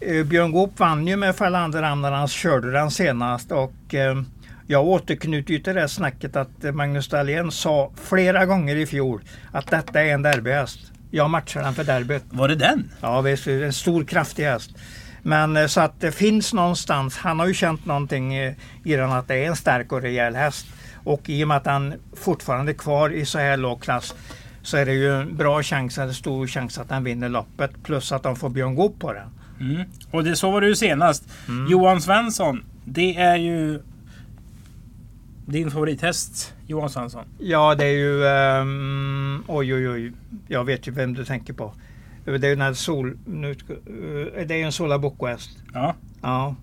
eh, 0.00 0.24
Björn 0.24 0.52
Goop 0.52 0.78
vann 0.78 1.06
ju 1.06 1.16
med 1.16 1.36
Farlander 1.36 1.82
Am 1.82 2.02
när 2.02 2.12
han 2.12 2.28
körde 2.28 2.72
den 2.72 2.90
senast. 2.90 3.52
Och 3.52 3.94
eh, 3.94 4.22
jag 4.66 4.86
återknyter 4.86 5.52
ju 5.52 5.58
till 5.58 5.74
det 5.74 5.88
snacket 5.88 6.36
att 6.36 6.74
Magnus 6.74 7.08
Dahlén 7.08 7.50
sa 7.50 7.90
flera 8.04 8.46
gånger 8.46 8.76
i 8.76 8.86
fjol 8.86 9.20
att 9.52 9.66
detta 9.66 10.02
är 10.02 10.14
en 10.14 10.22
derbyhäst. 10.22 10.78
Jag 11.10 11.30
matchar 11.30 11.62
den 11.62 11.74
för 11.74 11.84
derbyt. 11.84 12.24
Var 12.30 12.48
det 12.48 12.54
den? 12.54 12.90
Ja, 13.00 13.20
visst, 13.20 13.46
en 13.46 13.72
stor 13.72 14.04
kraftig 14.04 14.44
häst. 14.44 14.70
Men 15.22 15.56
eh, 15.56 15.66
så 15.66 15.80
att 15.80 16.00
det 16.00 16.12
finns 16.12 16.52
någonstans, 16.52 17.16
han 17.16 17.38
har 17.38 17.46
ju 17.46 17.54
känt 17.54 17.86
någonting 17.86 18.34
eh, 18.34 18.54
i 18.84 18.96
den 18.96 19.12
att 19.12 19.28
det 19.28 19.36
är 19.36 19.46
en 19.46 19.56
stark 19.56 19.92
och 19.92 20.02
rejäl 20.02 20.36
häst. 20.36 20.66
Och 21.04 21.28
i 21.30 21.44
och 21.44 21.48
med 21.48 21.56
att 21.56 21.66
han 21.66 21.94
fortfarande 22.12 22.72
är 22.72 22.74
kvar 22.74 23.10
i 23.10 23.24
så 23.24 23.38
här 23.38 23.56
låg 23.56 23.82
klass 23.82 24.14
så 24.62 24.76
är 24.76 24.86
det 24.86 24.92
ju 24.92 25.20
en 25.20 25.36
bra 25.36 25.62
chans, 25.62 25.98
eller 25.98 26.12
stor 26.12 26.46
chans 26.46 26.78
att 26.78 26.90
han 26.90 27.04
vinner 27.04 27.28
loppet. 27.28 27.70
Plus 27.82 28.12
att 28.12 28.22
de 28.22 28.36
får 28.36 28.48
Björn 28.48 28.74
Goop 28.74 28.98
på 29.00 29.12
den. 29.12 29.28
Mm. 29.60 29.82
Och 30.10 30.24
det, 30.24 30.36
så 30.36 30.50
var 30.50 30.60
det 30.60 30.66
ju 30.66 30.74
senast. 30.76 31.24
Mm. 31.48 31.70
Johan 31.70 32.00
Svensson. 32.00 32.64
Det 32.84 33.16
är 33.16 33.36
ju 33.36 33.80
din 35.46 35.70
favorithäst, 35.70 36.54
Johan 36.66 36.90
Svensson. 36.90 37.24
Ja, 37.38 37.74
det 37.74 37.84
är 37.86 37.92
ju... 37.92 38.26
ehm, 38.26 39.42
oj, 39.46 39.74
oj, 39.74 39.88
oj. 39.88 40.12
Jag 40.48 40.64
vet 40.64 40.88
ju 40.88 40.92
vem 40.92 41.14
du 41.14 41.24
tänker 41.24 41.52
på. 41.52 41.74
Det 42.24 42.30
är 42.30 42.48
ju 42.48 42.56
den 42.56 42.74
sol... 42.74 43.18
Nu, 43.26 43.50
eh, 43.50 44.46
det 44.46 44.54
är 44.54 44.58
ju 44.58 44.62
en 44.64 44.72
Sola 44.72 44.98
Bocco-häst. 44.98 45.50
Ja, 45.74 45.94
Ja. 46.22 46.54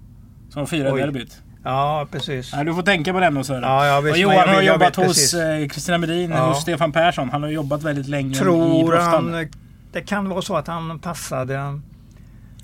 som 0.50 0.65
Oj. 0.71 0.80
derbyt. 0.80 1.41
Ja, 1.65 2.08
precis. 2.12 2.54
Nej, 2.54 2.65
du 2.65 2.73
får 2.75 2.82
tänka 2.82 3.13
på 3.13 3.19
den 3.19 3.34
då 3.36 3.43
Sören. 3.43 3.63
Ja, 3.63 3.86
ja, 3.88 4.01
visst, 4.01 4.12
och 4.13 4.19
men 4.19 4.21
Johan 4.21 4.36
jag 4.36 4.47
har 4.47 4.54
jag 4.54 4.63
jobbat 4.65 4.88
vet 4.88 4.95
hos 4.95 5.08
precis. 5.08 5.34
eh, 5.34 5.67
Kristina 5.67 5.97
Medin, 5.97 6.32
Ja. 6.32 6.47
hos 6.47 6.62
Stefan 6.62 6.91
Persson. 6.91 7.30
Han 7.30 7.43
har 7.43 7.49
jobbat 7.49 7.84
väldigt 7.84 8.08
länge 8.08 8.32
i 8.32 8.39
Tror 8.39 8.88
bröstan. 8.88 9.34
han... 9.34 9.47
Det 9.91 10.01
kan 10.01 10.30
vara 10.30 10.41
så 10.41 10.56
att 10.56 10.67
han 10.67 10.99
passade... 10.99 11.80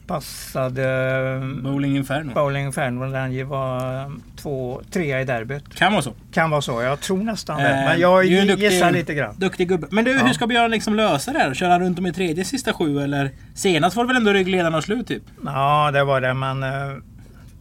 Passade... 0.08 1.42
Bowling 1.64 1.98
Inferno. 1.98 2.34
Bowling 2.34 2.66
Inferno 2.66 3.06
när 3.06 3.20
han 3.20 3.48
var 3.50 3.96
eh, 4.02 4.10
två, 4.42 4.82
trea 4.92 5.22
i 5.22 5.26
derbyt. 5.26 5.76
Kan 5.76 5.92
vara 5.92 6.02
så. 6.02 6.14
Kan 6.34 6.50
vara 6.50 6.62
så, 6.62 6.82
jag 6.82 7.00
tror 7.00 7.18
nästan 7.18 7.58
det. 7.58 7.70
Eh, 7.70 7.76
Men 7.86 8.00
jag 8.00 8.24
det 8.24 8.28
är 8.28 8.30
ju 8.32 8.38
en 8.40 8.48
duktig- 8.48 8.72
gissar 8.72 8.92
lite 8.92 9.14
grann. 9.14 9.36
Duktig 9.38 9.68
gubbe. 9.70 9.88
Men 9.92 10.06
du, 10.06 10.12
Ja. 10.12 10.26
hur 10.26 10.34
ska 10.34 10.48
Björn 10.48 10.72
liksom 10.72 10.96
lösa 10.96 11.34
det 11.34 11.40
här? 11.40 11.54
Kör 11.54 11.70
han 11.70 11.82
runt 11.82 12.00
om 12.00 12.06
i 12.06 12.14
tredje 12.14 12.46
sista 12.46 12.74
sju 12.74 13.00
eller? 13.00 13.32
Senast 13.56 13.96
var 13.96 14.04
det 14.04 14.08
väl 14.08 14.18
ändå 14.18 14.34
ryggledarna 14.34 14.82
slut 14.82 15.08
typ? 15.08 15.24
Ja, 15.46 15.92
det 15.94 16.04
var 16.04 16.22
det. 16.22 16.34
Men 16.34 16.64
eh, 16.64 16.70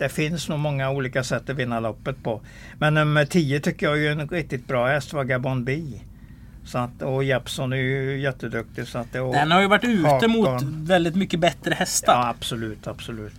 det 0.00 0.08
finns 0.08 0.48
nog 0.48 0.58
många 0.58 0.90
olika 0.90 1.24
sätt 1.24 1.50
att 1.50 1.56
vinna 1.56 1.80
loppet 1.80 2.22
på. 2.22 2.40
Men 2.78 2.94
nummer 2.94 3.24
10 3.24 3.60
tycker 3.60 3.86
jag 3.86 4.04
är 4.04 4.10
en 4.10 4.28
riktigt 4.28 4.66
bra 4.66 4.86
häst, 4.86 5.12
Vagabond 5.12 5.64
B. 5.64 5.82
Så 6.64 6.78
att, 6.78 7.02
och 7.02 7.24
Jeppson 7.24 7.72
är 7.72 7.76
ju 7.76 8.20
jätteduktig. 8.20 8.86
Så 8.86 8.98
att 8.98 9.12
det, 9.12 9.20
och, 9.20 9.34
Den 9.34 9.50
har 9.50 9.60
ju 9.60 9.66
varit 9.66 9.84
ute 9.84 10.08
Hakon. 10.08 10.30
mot 10.30 10.62
väldigt 10.62 11.14
mycket 11.14 11.40
bättre 11.40 11.74
hästar. 11.74 12.12
Ja, 12.12 12.28
absolut, 12.28 12.86
absolut. 12.86 13.34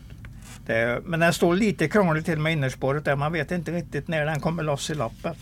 Det, 0.65 1.02
men 1.06 1.19
den 1.19 1.34
står 1.34 1.56
lite 1.56 1.88
krångligt 1.88 2.26
till 2.26 2.39
med 2.39 2.54
innerspåret 2.54 3.06
där. 3.06 3.15
Man 3.15 3.32
vet 3.32 3.52
inte 3.52 3.71
riktigt 3.71 4.08
när 4.08 4.26
den 4.26 4.39
kommer 4.39 4.63
loss 4.63 4.89
i 4.89 4.95
loppet. 4.95 5.38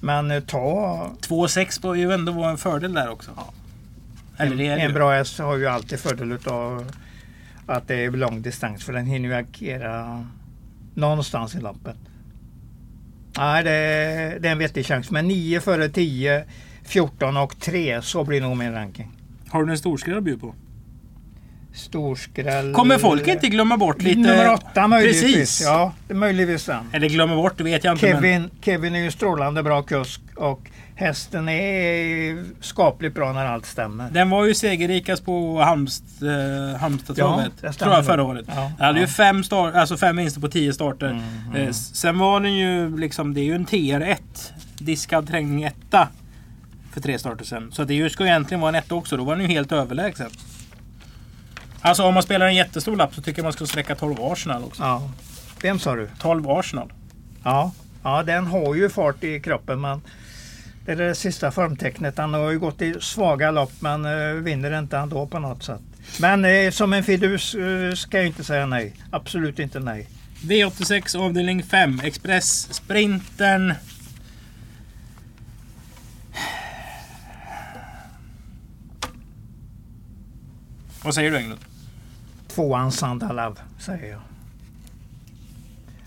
Men 0.00 0.30
eh, 0.30 0.40
ta 0.40 1.10
2,6 1.20 1.82
bör 1.82 1.94
ju 1.94 2.12
ändå 2.12 2.32
vara 2.32 2.50
en 2.50 2.58
fördel 2.58 2.94
där 2.94 3.10
också. 3.10 3.30
Eller 4.36 4.56
det 4.56 4.66
är 4.66 4.72
en, 4.72 4.80
en 4.80 4.94
bra 4.94 5.12
häst 5.12 5.38
har 5.38 5.56
ju 5.56 5.66
alltid 5.66 6.00
fördel 6.00 6.38
av 6.44 6.92
att 7.66 7.88
det 7.88 7.94
är 7.94 8.10
lång 8.10 8.42
distans 8.42 8.84
för 8.84 8.92
den 8.92 9.06
hinner 9.06 9.28
ju 9.28 9.34
agera 9.34 10.26
någonstans 10.94 11.54
i 11.54 11.60
loppet. 11.60 11.96
Nej, 13.38 13.64
det, 13.64 13.70
det 14.40 14.48
är 14.48 14.52
en 14.52 14.58
vettig 14.58 14.86
chans. 14.86 15.10
Men 15.10 15.28
9 15.28 15.60
före 15.60 15.88
10, 15.88 16.44
14 16.82 17.36
och 17.36 17.60
3 17.60 18.02
så 18.02 18.24
blir 18.24 18.40
nog 18.40 18.56
min 18.56 18.72
ranking. 18.72 19.10
Har 19.48 19.64
du 19.64 19.70
en 19.70 19.78
storskräll 19.78 20.18
att 20.18 20.24
bjuda 20.24 20.40
på? 20.40 20.54
Storskräll. 21.74 22.72
Kommer 22.74 22.98
folk 22.98 23.28
inte 23.28 23.48
glömma 23.48 23.76
bort 23.76 24.02
lite... 24.02 24.20
Nummer 24.20 24.52
åtta 24.52 24.86
möjligtvis. 24.88 25.34
Precis. 25.34 25.62
Ja, 25.66 25.92
möjligtvis 26.08 26.64
den. 26.66 26.84
Eller 26.92 27.08
glömma 27.08 27.34
bort, 27.36 27.52
det 27.58 27.64
vet 27.64 27.84
jag 27.84 27.94
inte. 27.94 28.06
Men 28.06 28.22
Kevin, 28.22 28.50
Kevin 28.62 28.94
är 28.94 28.98
ju 29.00 29.10
strålande 29.10 29.62
bra 29.62 29.82
kusk 29.82 30.20
och 30.36 30.60
hästen 30.94 31.48
är 31.48 32.44
skapligt 32.60 33.14
bra 33.14 33.32
när 33.32 33.46
allt 33.46 33.66
stämmer. 33.66 34.10
den 34.10 34.30
var 34.30 34.44
ju 34.44 34.54
segerrikast 34.54 35.24
på 35.24 35.60
Halmst, 35.60 36.04
eh, 36.22 36.80
Halmstadtravet. 36.80 37.52
Ja, 37.62 37.72
tror 37.72 37.94
jag 37.94 38.06
förra 38.06 38.22
året. 38.22 38.44
Ja, 38.48 38.72
Den 38.78 38.86
hade 38.86 38.98
ju 38.98 39.04
ja. 39.04 39.08
fem, 39.10 39.44
start, 39.44 39.74
alltså 39.74 39.96
fem 39.96 40.16
vinster 40.16 40.40
på 40.40 40.48
tio 40.48 40.72
starter. 40.72 41.06
Mm, 41.10 41.22
Eh, 41.62 41.68
s- 41.68 41.90
sen 41.96 42.18
var 42.18 42.40
den 42.40 42.54
ju 42.54 42.96
liksom, 42.98 43.34
det 43.34 43.40
är 43.40 43.44
ju 43.44 43.54
en 43.54 43.66
TR1. 43.66 44.16
Diskad 44.78 45.28
trängning 45.28 45.62
etta. 45.62 46.08
För 46.92 47.00
tre 47.00 47.18
starter 47.18 47.44
sen. 47.44 47.72
Så 47.72 47.84
det 47.84 47.94
ju- 47.94 48.10
ska 48.10 48.24
ju 48.24 48.30
egentligen 48.30 48.60
vara 48.60 48.68
en 48.68 48.74
etta 48.74 48.94
också. 48.94 49.16
Då 49.16 49.24
var 49.24 49.36
den 49.36 49.44
ju 49.44 49.50
helt 49.50 49.72
överlägsen. 49.72 50.30
Alltså 51.84 52.02
om 52.02 52.14
man 52.14 52.22
spelar 52.22 52.46
en 52.46 52.54
jättestor 52.54 52.96
lapp 52.96 53.14
så 53.14 53.22
tycker 53.22 53.38
jag 53.38 53.44
man 53.44 53.52
ska 53.52 53.66
sträcka 53.66 53.94
12 53.94 54.16
Arsenal 54.20 54.64
också. 54.64 54.82
Ja. 54.82 55.10
Vem 55.62 55.78
sa 55.78 55.94
du? 55.96 56.10
12 56.18 56.50
Arsenal. 56.50 56.92
Ja. 57.44 57.72
ja, 58.02 58.22
den 58.22 58.46
har 58.46 58.74
ju 58.74 58.88
fart 58.88 59.24
i 59.24 59.40
kroppen 59.40 59.80
men 59.80 60.02
det 60.86 60.92
är 60.92 60.96
det 60.96 61.14
sista 61.14 61.50
formtecknet. 61.50 62.18
Han 62.18 62.34
har 62.34 62.50
ju 62.50 62.58
gått 62.58 62.82
i 62.82 62.94
svaga 63.00 63.50
lopp 63.50 63.72
men 63.80 64.06
uh, 64.06 64.34
vinner 64.34 64.78
inte 64.78 64.98
ändå 64.98 65.26
på 65.26 65.38
något 65.38 65.62
sätt. 65.62 65.80
Men 66.20 66.44
eh, 66.44 66.70
som 66.70 66.92
en 66.92 67.04
fidus 67.04 67.54
eh, 67.54 67.94
ska 67.94 68.16
jag 68.16 68.26
inte 68.26 68.44
säga 68.44 68.66
nej. 68.66 68.94
Absolut 69.10 69.58
inte 69.58 69.80
nej. 69.80 70.08
V86 70.42 71.16
avdelning 71.16 71.62
5. 71.62 72.00
Express 72.04 72.74
Sprintern. 72.74 73.74
Vad 81.02 81.14
säger 81.14 81.30
du 81.30 81.36
Englund? 81.36 81.60
Tvåan 82.54 82.92
Sandalav 82.92 83.58
säger 83.78 84.10
jag. 84.10 84.20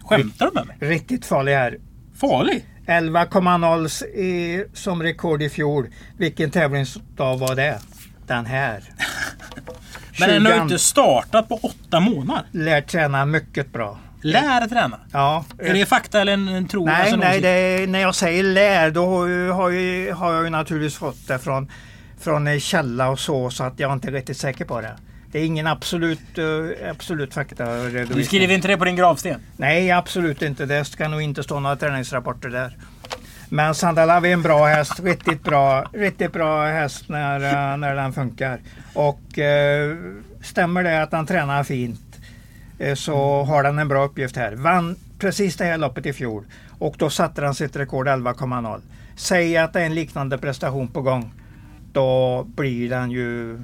Skämtar 0.06 0.46
du 0.46 0.52
med 0.54 0.68
mig? 0.68 0.78
Riktigt 0.80 1.26
farlig 1.26 1.54
här. 1.54 1.78
Farlig? 2.16 2.66
11,0 2.88 4.06
i- 4.06 4.66
som 4.74 5.04
rekord 5.04 5.42
i 5.42 5.50
fjol. 5.50 5.88
Vilken 6.18 6.52
tävlingsdag 6.52 7.38
var 7.38 7.56
det? 7.56 7.80
Den 8.28 8.46
här. 8.46 8.84
Men 10.20 10.30
den 10.30 10.46
har 10.46 10.52
ju 10.52 10.58
20 10.58 10.64
inte 10.64 10.80
startat 10.80 11.50
på 11.50 11.56
åtta 11.56 12.00
månader. 12.00 12.44
Lär 12.52 12.82
träna 12.82 13.26
mycket 13.26 13.74
bra. 13.74 14.00
Lär 14.22 14.68
träna. 14.68 15.00
Ja. 15.12 15.46
Är 15.60 15.74
det 15.74 15.86
fakta 15.86 16.22
eller 16.22 16.34
en, 16.34 16.48
en 16.48 16.68
tro? 16.68 16.86
Nej, 16.86 17.02
Alltså, 17.02 17.16
nej 17.18 17.46
är, 17.84 17.88
när 17.88 18.00
jag 18.00 18.16
säger 18.16 18.44
lär 18.44 18.92
då 18.92 19.06
har, 19.06 19.28
ju, 19.28 19.50
har, 19.52 20.12
har 20.14 20.34
jag 20.34 20.44
ju 20.44 20.50
naturligtvis 20.50 20.96
fått 20.98 21.28
det 21.28 21.40
från, 21.40 21.72
från 22.20 22.60
källa 22.60 23.10
och 23.10 23.20
så, 23.20 23.50
så 23.50 23.64
att 23.64 23.80
jag 23.80 23.94
inte 23.94 24.08
är 24.08 24.12
riktigt 24.12 24.38
säker 24.38 24.66
på 24.66 24.82
det. 24.82 24.96
Det 25.36 25.40
är 25.42 25.46
ingen 25.46 25.68
absolut, 25.68 26.38
uh, 26.38 26.70
absolut 26.90 27.34
fakta. 27.34 27.84
Du 27.90 28.24
skriver 28.24 28.54
inte 28.54 28.68
det 28.68 28.78
på 28.78 28.86
din 28.86 28.96
gravsten? 28.96 29.42
Nej, 29.58 29.92
absolut 29.92 30.42
inte. 30.42 30.66
Det 30.66 30.86
ska 30.86 31.08
nog 31.08 31.22
inte 31.22 31.44
stå 31.44 31.60
några 31.60 31.76
träningsrapporter 31.76 32.50
där. 32.50 32.78
Men 33.50 33.76
Sandalav 33.76 34.26
är 34.26 34.34
en 34.34 34.42
bra 34.42 34.66
häst. 34.66 35.00
Riktigt 35.00 35.44
bra, 35.44 35.90
riktigt 35.94 36.34
bra 36.34 36.66
häst 36.66 37.10
när, 37.10 37.36
eh, 37.36 37.78
när 37.78 37.96
den 37.96 38.14
funkar. 38.14 38.60
Och 38.94 39.40
eh, 39.40 39.98
stämmer 40.42 40.84
det 40.84 41.04
att 41.04 41.12
han 41.12 41.26
tränar 41.26 41.64
fint 41.64 42.20
eh, 42.80 42.96
så 42.96 43.44
har 43.44 43.64
den 43.64 43.80
en 43.80 43.88
bra 43.88 44.06
uppgift 44.06 44.36
här. 44.36 44.56
Vann 44.56 44.96
precis 45.20 45.56
det 45.58 45.66
här 45.66 45.78
loppet 45.78 46.06
i 46.06 46.14
fjol 46.14 46.46
och 46.80 46.96
då 46.98 47.10
satte 47.10 47.46
han 47.46 47.56
sitt 47.56 47.76
rekord 47.76 48.08
11,0. 48.08 48.82
Säg 49.16 49.58
att 49.58 49.74
det 49.74 49.82
är 49.82 49.86
en 49.86 49.96
liknande 49.96 50.38
prestation 50.38 50.88
på 50.88 51.02
gång. 51.02 51.34
Då 51.94 52.44
blir 52.44 52.90
den 52.90 53.12
ju... 53.12 53.60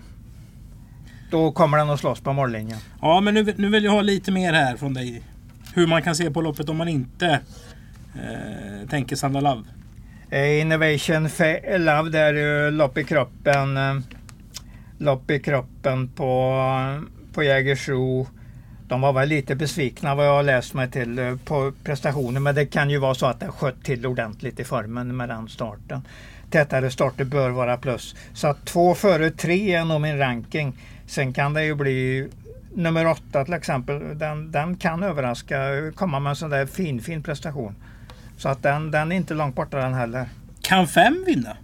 Då 1.32 1.52
kommer 1.52 1.78
den 1.78 1.90
att 1.90 2.00
slåss 2.00 2.20
på 2.22 2.34
mållinjen. 2.34 2.80
Ja, 3.02 3.22
men 3.22 3.34
nu, 3.34 3.54
nu 3.58 3.70
vill 3.70 3.84
jag 3.84 3.92
ha 3.92 4.02
lite 4.02 4.32
mer 4.32 4.54
här 4.54 4.78
från 4.78 4.94
dig. 4.94 5.22
Hur 5.74 5.88
man 5.88 6.02
kan 6.02 6.16
se 6.16 6.32
på 6.32 6.42
loppet 6.42 6.70
om 6.70 6.78
man 6.78 6.88
inte 6.88 7.40
eh, 8.16 8.90
tänker 8.90 9.16
Sandalav. 9.16 9.68
Eh, 10.30 10.62
Innovation 10.62 11.28
Fe- 11.28 11.78
Love 11.78 12.10
där 12.10 12.66
eh, 12.66 12.72
lopp 12.72 12.98
i 12.98 13.04
kroppen. 13.04 13.78
eh, 13.78 13.96
Lopp 14.98 15.32
i 15.32 15.40
kroppen 15.40 16.08
på, 16.10 16.56
på 17.34 17.44
Jägersro. 17.44 18.28
De 18.88 19.02
var 19.02 19.14
väl 19.14 19.30
lite 19.30 19.56
besvikna 19.56 20.16
vad 20.16 20.28
jag 20.28 20.34
har 20.36 20.44
läst 20.44 20.74
mig 20.74 20.92
till 20.92 21.20
eh, 21.20 21.36
på 21.46 21.74
prestationen. 21.84 22.44
Men 22.44 22.56
det 22.56 22.66
kan 22.66 22.90
ju 22.90 22.98
vara 22.98 23.14
så 23.16 23.26
att 23.26 23.40
det 23.40 23.48
sköt 23.48 23.84
till 23.84 24.06
ordentligt 24.06 24.60
i 24.60 24.64
formen 24.64 25.18
med 25.18 25.30
den 25.30 25.48
starten. 25.50 26.02
Tätare 26.52 26.92
starter 26.92 27.26
bör 27.26 27.50
vara 27.50 27.78
plus. 27.78 28.16
Så 28.34 28.48
att 28.48 28.66
två 28.66 28.96
före 28.96 29.32
tre 29.32 29.76
är 29.76 29.86
nog 29.86 30.02
min 30.02 30.18
ranking. 30.18 30.78
Sen 31.08 31.34
kan 31.34 31.54
det 31.54 31.66
ju 31.66 31.76
bli 31.76 32.30
nummer 32.74 33.08
åtta 33.08 33.46
till 33.46 33.54
exempel. 33.54 34.18
Den, 34.18 34.52
den 34.52 34.76
kan 34.76 35.04
överraska, 35.04 35.58
komma 35.96 36.20
med 36.20 36.30
en 36.30 36.36
sån 36.36 36.50
där 36.50 36.66
fin, 36.66 37.02
fin 37.02 37.24
prestation. 37.24 37.76
Så 38.38 38.50
att 38.50 38.64
den, 38.64 38.92
den 38.92 39.12
är 39.12 39.16
inte 39.16 39.34
långt 39.34 39.56
borta 39.56 39.78
den 39.78 39.94
heller. 39.94 40.26
Kan 40.62 40.88
fem 40.88 41.24
vinna? 41.28 41.58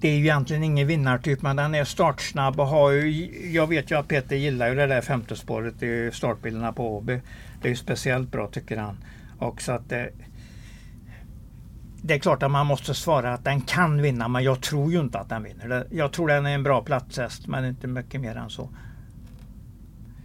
Det 0.00 0.08
är 0.08 0.12
ju 0.12 0.20
egentligen 0.20 0.62
ingen 0.62 0.86
vinnartyp 0.86 1.42
men 1.42 1.56
den 1.56 1.74
är 1.74 1.84
startsnabb 1.84 2.60
och 2.60 2.66
har 2.66 2.90
ju, 2.90 3.30
Jag 3.52 3.66
vet 3.66 3.90
ju 3.90 3.98
att 3.98 4.08
Peter 4.08 4.36
gillar 4.36 4.68
ju 4.68 4.74
det 4.74 4.86
där 4.86 5.00
femte 5.00 5.36
spåret 5.36 5.82
i 5.82 6.10
startbilderna 6.12 6.72
på 6.72 6.96
Åby. 6.96 7.20
Det 7.62 7.68
är 7.68 7.70
ju 7.70 7.76
speciellt 7.76 8.32
bra 8.32 8.46
tycker 8.46 8.76
han. 8.76 9.04
Och 9.38 9.62
så 9.62 9.72
att 9.72 9.88
det, 9.88 10.10
det 12.02 12.14
är 12.14 12.18
klart 12.18 12.42
att 12.42 12.50
man 12.50 12.66
måste 12.66 12.94
svara 12.94 13.34
att 13.34 13.44
den 13.44 13.60
kan 13.60 14.02
vinna 14.02 14.28
men 14.28 14.44
jag 14.44 14.60
tror 14.60 14.92
ju 14.92 15.00
inte 15.00 15.18
att 15.18 15.28
den 15.28 15.42
vinner. 15.42 15.86
Jag 15.90 16.12
tror 16.12 16.28
den 16.28 16.46
är 16.46 16.54
en 16.54 16.62
bra 16.62 16.82
platshäst 16.82 17.46
men 17.46 17.64
inte 17.64 17.86
mycket 17.86 18.20
mer 18.20 18.36
än 18.36 18.50
så. 18.50 18.68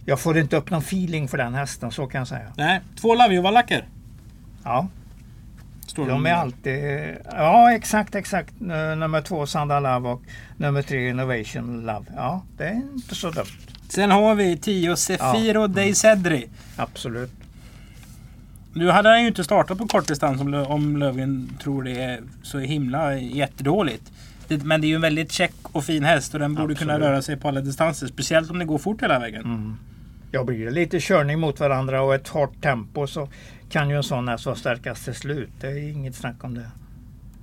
Jag 0.04 0.20
får 0.20 0.38
inte 0.38 0.56
upp 0.56 0.70
någon 0.70 0.80
feeling 0.82 1.28
för 1.28 1.38
den 1.38 1.54
hästen, 1.54 1.92
så 1.92 2.06
kan 2.06 2.18
jag 2.18 2.28
säga. 2.28 2.52
Nej, 2.56 2.80
två 3.00 3.14
Lavio-valacker. 3.14 3.88
Ja, 4.64 4.88
Står 5.86 6.06
de 6.06 6.26
är 6.26 6.32
alltid... 6.32 7.14
Ja, 7.32 7.72
exakt, 7.72 8.14
exakt. 8.14 8.60
Nummer 8.60 9.22
två 9.22 9.46
Sandalav 9.46 10.06
och 10.06 10.22
nummer 10.56 10.82
tre 10.82 11.08
Innovation 11.08 11.86
Love. 11.86 12.06
Ja, 12.16 12.42
det 12.56 12.64
är 12.64 12.74
inte 12.74 13.14
så 13.14 13.30
dumt. 13.30 13.46
Sen 13.88 14.10
har 14.10 14.34
vi 14.34 14.56
10 14.56 14.96
Sefiro 14.96 15.66
Dei 15.66 15.94
Cedri. 15.94 16.48
Absolut. 16.76 17.32
Nu 18.76 18.90
hade 18.90 19.08
han 19.08 19.20
ju 19.22 19.28
inte 19.28 19.44
startat 19.44 19.78
på 19.78 19.86
kortdistans 19.88 20.40
om, 20.40 20.54
om 20.54 20.96
Löfgren 20.96 21.58
tror 21.62 21.82
det 21.82 22.02
är 22.02 22.22
så 22.42 22.58
himla 22.58 23.18
jättedåligt. 23.18 24.12
Det, 24.48 24.64
men 24.64 24.80
det 24.80 24.86
är 24.86 24.88
ju 24.88 24.94
en 24.94 25.00
väldigt 25.00 25.32
check 25.32 25.54
och 25.62 25.84
fin 25.84 26.04
häst 26.04 26.34
och 26.34 26.40
den 26.40 26.54
borde 26.54 26.74
kunna 26.74 26.92
Absolut. 26.92 27.08
röra 27.10 27.22
sig 27.22 27.36
på 27.36 27.48
alla 27.48 27.60
distanser. 27.60 28.06
Speciellt 28.06 28.50
om 28.50 28.58
det 28.58 28.64
går 28.64 28.78
fort 28.78 29.02
hela 29.02 29.18
vägen. 29.18 29.44
Mm. 29.44 29.76
Ja, 30.30 30.44
blir 30.44 30.64
det 30.64 30.70
lite 30.70 31.00
körning 31.00 31.38
mot 31.38 31.60
varandra 31.60 32.02
och 32.02 32.14
ett 32.14 32.28
hårt 32.28 32.62
tempo 32.62 33.06
så 33.06 33.28
kan 33.70 33.90
ju 33.90 33.96
en 33.96 34.02
sån 34.02 34.28
häst 34.28 34.46
vara 34.46 34.56
starkast 34.56 35.04
till 35.04 35.14
slut. 35.14 35.50
Det 35.60 35.66
är 35.66 35.90
inget 35.90 36.14
snack 36.14 36.44
om 36.44 36.54
det. 36.54 36.70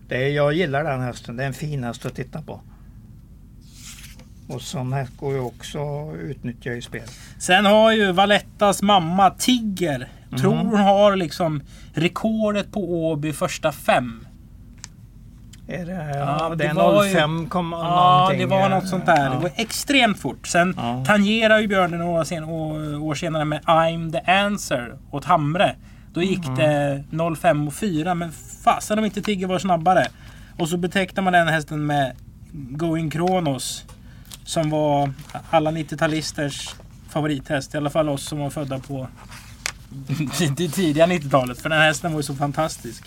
det 0.07 0.25
är, 0.25 0.29
jag 0.29 0.53
gillar 0.53 0.83
den 0.83 1.01
hästen. 1.01 1.35
Det 1.35 1.43
är 1.43 1.47
en 1.47 1.53
fin 1.53 1.83
häst 1.83 2.05
att 2.05 2.15
titta 2.15 2.41
på. 2.41 2.61
Och 4.47 4.61
sån 4.61 4.93
häst 4.93 5.17
går 5.17 5.33
ju 5.33 5.39
också 5.39 6.09
att 6.09 6.15
utnyttja 6.15 6.73
i 6.73 6.81
spel. 6.81 7.07
Sen 7.39 7.65
har 7.65 7.91
ju 7.91 8.11
Valettas 8.11 8.81
mamma 8.81 9.29
Tigger. 10.35 10.41
Tror 10.49 10.55
Mhm. 10.63 10.67
hon 10.69 10.79
har 10.79 11.15
liksom 11.15 11.61
rekordet 11.93 12.71
på 12.71 12.79
Åby 13.09 13.33
första 13.33 13.71
fem. 13.71 14.27
Är 15.67 15.85
det, 15.85 16.17
Ja, 16.19 16.49
det 16.49 16.55
det 16.55 16.63
är 16.65 16.73
var 16.73 17.03
ju- 17.05 17.13
05, 17.13 17.49
komma 17.49 17.77
Ja, 17.77 18.31
det 18.37 18.45
var 18.45 18.69
något 18.69 18.87
sånt 18.87 19.05
där. 19.05 19.25
Ja. 19.25 19.29
Det 19.31 19.37
var 19.37 19.51
extremt 19.55 20.19
fort. 20.19 20.47
Sen 20.47 20.73
Ja. 20.77 21.03
tangerar 21.07 21.59
ju 21.59 21.67
Björnen 21.67 21.99
några 21.99 22.25
sen, 22.25 22.43
år, 22.43 23.01
år 23.03 23.15
senare 23.15 23.45
med 23.45 23.61
I'm 23.63 24.11
the 24.11 24.31
answer 24.31 24.93
åt 25.11 25.25
Hamre. 25.25 25.75
Då 26.13 26.21
gick 26.23 26.45
Mm. 26.45 26.55
det 26.55 27.03
05 27.35 27.67
och 27.67 27.73
4 27.73 28.15
men 28.15 28.31
fasen 28.63 28.99
om 28.99 29.05
inte 29.05 29.21
Tigger 29.21 29.47
var 29.47 29.59
snabbare. 29.59 30.05
Och 30.59 30.69
så 30.69 30.77
betecknar 30.77 31.23
man 31.23 31.33
den 31.33 31.47
hästen 31.47 31.85
med 31.85 32.11
Going 32.51 33.09
Kronos. 33.09 33.85
Som 34.45 34.69
var 34.69 35.11
alla 35.49 35.71
90-talisters 35.71 36.75
favorithäst. 37.09 37.73
I 37.73 37.77
alla 37.77 37.89
fall 37.89 38.09
oss 38.09 38.23
som 38.23 38.39
var 38.39 38.49
födda 38.49 38.79
på 38.79 39.07
det 40.57 40.69
tidiga 40.69 41.05
90-talet. 41.07 41.61
För 41.61 41.69
den 41.69 41.79
här 41.79 41.87
hästen 41.87 42.11
var 42.11 42.19
ju 42.19 42.23
så 42.23 42.35
fantastisk. 42.35 43.03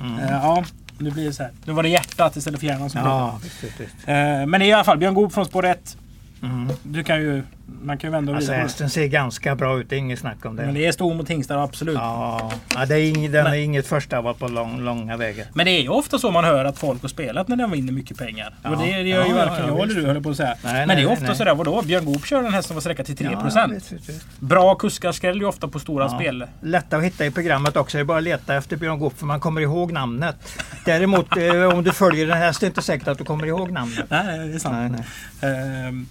Mm. 0.00 0.18
Eh, 0.18 0.30
ja, 0.30 0.64
nu 0.98 1.10
blir 1.10 1.24
det 1.24 1.32
så 1.32 1.42
här. 1.42 1.52
Nu 1.64 1.72
var 1.72 1.82
det 1.82 1.88
hjärtat 1.88 2.36
istället 2.36 2.60
för 2.60 2.66
hjärnan 2.66 2.90
som 2.90 3.00
Ja, 3.00 3.40
pratade. 3.60 4.40
Eh, 4.40 4.46
Men 4.46 4.62
i 4.62 4.72
alla 4.72 4.84
fall, 4.84 4.98
Björn 4.98 5.14
Goop 5.14 5.32
från 5.32 5.44
spår 5.44 5.66
1. 5.66 5.96
Mm. 6.42 6.68
Du 6.82 7.04
kan 7.04 7.20
ju... 7.20 7.42
Man 7.82 7.98
kan 7.98 8.08
ju 8.08 8.12
vända 8.12 8.34
Alltså 8.36 8.52
hästen 8.52 8.90
ser 8.90 9.06
ganska 9.06 9.54
bra 9.54 9.78
ut, 9.80 9.90
det 9.90 9.96
är 9.96 9.98
inget 9.98 10.18
snack 10.18 10.44
om 10.44 10.56
det. 10.56 10.62
Men 10.64 10.74
det 10.74 10.86
är 10.86 10.92
stor 10.92 11.14
mot 11.14 11.30
hingstar, 11.30 11.58
absolut. 11.58 11.94
Ja, 11.94 12.52
ja 12.74 12.86
det 12.86 12.94
är 12.94 13.00
ing, 13.02 13.32
den 13.32 13.44
Men- 13.44 13.52
är 13.52 13.56
inget 13.58 13.86
första 13.86 14.20
val 14.20 14.34
på 14.34 14.48
lång, 14.48 14.80
långa 14.80 15.16
vägar. 15.16 15.46
Men 15.54 15.66
det 15.66 15.72
är 15.72 15.82
ju 15.82 15.88
ofta 15.88 16.18
så 16.18 16.30
man 16.30 16.44
hör 16.44 16.64
att 16.64 16.78
folk 16.78 17.02
har 17.02 17.08
spelat 17.08 17.48
när 17.48 17.56
de 17.56 17.70
vinner 17.70 17.92
mycket 17.92 18.18
pengar. 18.18 18.54
Ja. 18.62 18.70
Och 18.70 18.78
det 18.82 18.88
gör 18.90 18.98
ju 18.98 19.08
Ja, 19.08 19.26
ja, 19.28 19.34
varken 19.34 19.56
ja, 19.58 19.66
jag 19.68 19.80
eller 19.82 19.94
du 19.94 20.06
höll 20.06 20.22
på 20.22 20.30
att 20.30 20.36
säga. 20.36 20.54
Nej, 20.64 20.72
Men 20.74 20.88
nej, 20.88 20.96
det 20.96 21.02
är 21.02 21.12
ofta 21.12 21.24
nej. 21.26 21.36
sådär, 21.36 21.54
vadå? 21.54 21.82
Björn 21.82 22.04
Goop 22.04 22.26
kör 22.26 22.42
den 22.42 22.62
som 22.62 22.74
var 22.76 22.80
sträcka 22.80 23.04
till 23.04 23.16
3%. 23.16 23.52
Ja, 23.54 23.66
visst, 23.66 23.92
visst, 23.92 24.08
visst. 24.08 24.40
Bra 24.40 24.74
kuskar 24.74 25.12
skräller 25.12 25.40
ju 25.40 25.46
ofta 25.46 25.68
på 25.68 25.78
stora 25.78 26.08
spel. 26.08 26.44
Lätta 26.60 26.96
att 26.96 27.02
hitta 27.04 27.26
i 27.26 27.30
programmet 27.30 27.76
också. 27.76 27.98
Det 27.98 28.02
är 28.02 28.04
bara 28.04 28.18
att 28.18 28.24
leta 28.24 28.54
efter 28.54 28.76
Björn 28.76 28.98
Goop 28.98 29.18
för 29.18 29.26
man 29.26 29.40
kommer 29.40 29.60
ihåg 29.60 29.92
namnet. 29.92 30.36
Däremot 30.84 31.36
eh, 31.36 31.62
om 31.74 31.84
du 31.84 31.92
följer 31.92 32.26
den 32.26 32.38
här 32.38 32.52
så 32.52 32.58
är 32.58 32.60
det 32.60 32.66
inte 32.66 32.82
säkert 32.82 33.08
att 33.08 33.18
du 33.18 33.24
kommer 33.24 33.46
ihåg 33.46 33.70
namnet. 33.70 34.04
Nej, 34.08 34.48
det 34.48 34.54
är 34.54 34.58
sant. 34.58 34.92
Nej, 34.92 35.04
nej. 35.40 35.86
Ehm, 35.88 36.06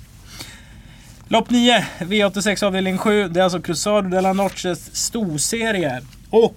Lopp 1.29 1.49
9, 1.49 1.85
V86 1.99 2.63
avdelning 2.65 2.97
7. 2.97 3.27
Det 3.27 3.39
är 3.39 3.43
alltså 3.43 3.61
Cruzado 3.61 4.09
de 4.09 4.21
la 4.21 4.33
Noches 4.33 4.95
storserie. 4.95 6.01
Och 6.29 6.55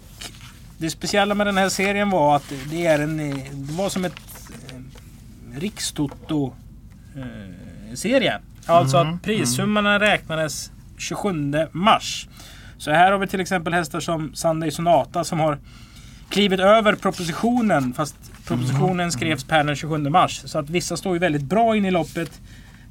det 0.79 0.91
speciella 0.91 1.35
med 1.35 1.47
den 1.47 1.57
här 1.57 1.69
serien 1.69 2.11
var 2.11 2.37
att 2.37 2.53
det, 2.71 2.87
är 2.87 2.99
en, 2.99 3.17
det 3.53 3.73
var 3.73 3.89
som 3.89 4.05
ett 4.05 4.13
eh, 4.69 5.61
rikstoto 5.61 6.53
eh. 7.17 7.23
Alltså 8.67 8.97
Mm, 8.97 9.15
att 9.15 9.23
prissummorna 9.23 10.01
räknades 10.01 10.71
27 10.99 11.31
mars. 11.73 12.29
Så 12.79 12.91
här 12.91 13.13
har 13.13 13.19
vi 13.19 13.27
till 13.27 13.41
exempel 13.41 13.75
hästar 13.75 14.01
som 14.01 14.35
Sunday 14.35 14.71
Sonata 14.71 15.25
som 15.25 15.41
har 15.41 15.59
klivit 16.29 16.61
över 16.61 16.95
propositionen. 16.95 17.93
Fast 17.95 18.17
propositionen 18.47 19.13
skrevs 19.13 19.45
per 19.45 19.65
den 19.65 19.77
27 19.77 19.99
mars. 19.99 20.43
Så 20.45 20.59
att 20.59 20.71
vissa 20.71 20.97
står 20.97 21.13
ju 21.13 21.19
väldigt 21.19 21.43
bra 21.43 21.77
in 21.77 21.85
i 21.85 21.91
loppet. 21.91 22.41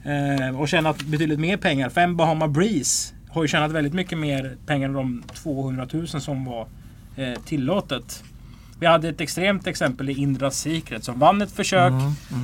Eh, 0.03 0.59
och 0.59 0.69
tjänat 0.69 1.03
betydligt 1.03 1.39
mer 1.39 1.57
pengar. 1.57 1.89
Fem 1.89 2.15
Bahama 2.15 2.47
Breeze 2.47 3.13
har 3.29 3.41
ju 3.41 3.47
tjänat 3.47 3.71
väldigt 3.71 3.93
mycket 3.93 4.17
mer 4.17 4.57
pengar 4.65 4.87
än 4.87 4.93
de 4.93 5.23
200 5.33 5.87
000 5.93 6.07
som 6.07 6.45
var 6.45 6.67
eh, 7.15 7.33
tillåtet. 7.45 8.23
Vi 8.79 8.85
hade 8.85 9.09
ett 9.09 9.21
extremt 9.21 9.67
exempel 9.67 10.09
i 10.09 10.13
Indra 10.13 10.51
Secret 10.51 11.03
som 11.03 11.19
vann 11.19 11.41
ett 11.41 11.51
försök 11.51 11.93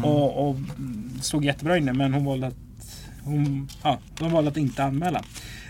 och, 0.04 0.50
och 0.50 0.56
mm, 0.56 1.12
stod 1.22 1.46
jättebra 1.46 1.78
inne 1.78 1.94
men 1.94 2.14
hon 2.14 2.26
valde 2.26 2.48
att 2.48 2.56
hon, 3.24 3.70
ja, 3.84 4.00
de 4.20 4.32
valde 4.32 4.52
att 4.52 4.58
inte 4.58 4.84
anmäla. 4.84 5.22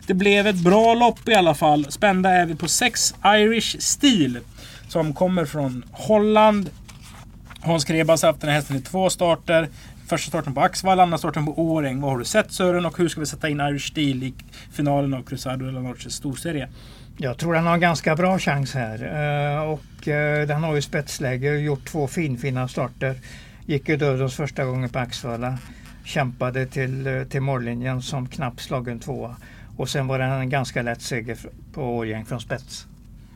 Det 0.07 0.13
blev 0.13 0.47
ett 0.47 0.63
bra 0.63 0.93
lopp 0.93 1.29
i 1.29 1.33
alla 1.33 1.53
fall. 1.53 1.85
Spända 1.89 2.29
är 2.29 2.45
vi 2.45 2.55
på 2.55 2.67
6 2.67 3.15
Irish 3.25 3.79
Steel. 3.79 4.39
Som 4.87 5.13
kommer 5.13 5.45
från 5.45 5.85
Holland. 5.91 6.69
Hans 7.65 7.85
Krebas 7.85 8.21
har 8.21 8.29
haft 8.29 8.41
den 8.41 8.49
här 8.49 8.55
hästen 8.55 8.77
i 8.77 8.81
två 8.81 9.09
starter. 9.09 9.69
Första 10.07 10.29
starten 10.29 10.53
på 10.53 10.61
Axvall, 10.61 10.99
andra 10.99 11.17
starten 11.17 11.45
på 11.45 11.61
Åräng. 11.61 12.01
Vad 12.01 12.11
har 12.11 12.19
du 12.19 12.25
sett 12.25 12.51
Sören 12.51 12.85
och 12.85 12.97
hur 12.97 13.09
ska 13.09 13.19
vi 13.19 13.25
sätta 13.25 13.49
in 13.49 13.59
Irish 13.59 13.91
Steel 13.91 14.23
i 14.23 14.33
finalen 14.71 15.13
av 15.13 15.23
Cruzado 15.23 15.65
de 15.65 15.71
la 15.71 15.81
Noches 15.81 16.13
storserie? 16.13 16.69
Jag 17.17 17.37
tror 17.37 17.53
den 17.53 17.65
har 17.65 17.73
en 17.73 17.79
ganska 17.79 18.15
bra 18.15 18.39
chans 18.39 18.73
här. 18.73 19.03
Eh, 19.55 19.61
och 19.61 20.07
eh, 20.07 20.47
den 20.47 20.63
har 20.63 20.75
ju 20.75 20.81
spetsläge 20.81 21.51
och 21.51 21.61
gjort 21.61 21.85
två 21.85 22.07
finfina 22.07 22.67
starter. 22.67 23.15
Gick 23.65 23.89
ju 23.89 23.97
dödens 23.97 24.35
första 24.35 24.65
gången 24.65 24.89
på 24.89 24.99
Axvalla. 24.99 25.57
Kämpade 26.03 26.65
till, 26.65 27.07
eh, 27.07 27.23
till 27.23 27.41
mållinjen 27.41 28.01
som 28.01 28.27
knappt 28.27 28.59
slagen 28.59 28.99
tvåa. 28.99 29.35
Och 29.77 29.89
sen 29.89 30.07
var 30.07 30.19
det 30.19 30.25
en 30.25 30.49
ganska 30.49 30.81
lätt 30.81 31.01
seger 31.01 31.37
på 31.73 31.97
Årgäng 31.97 32.25
från 32.25 32.41
spets. 32.41 32.87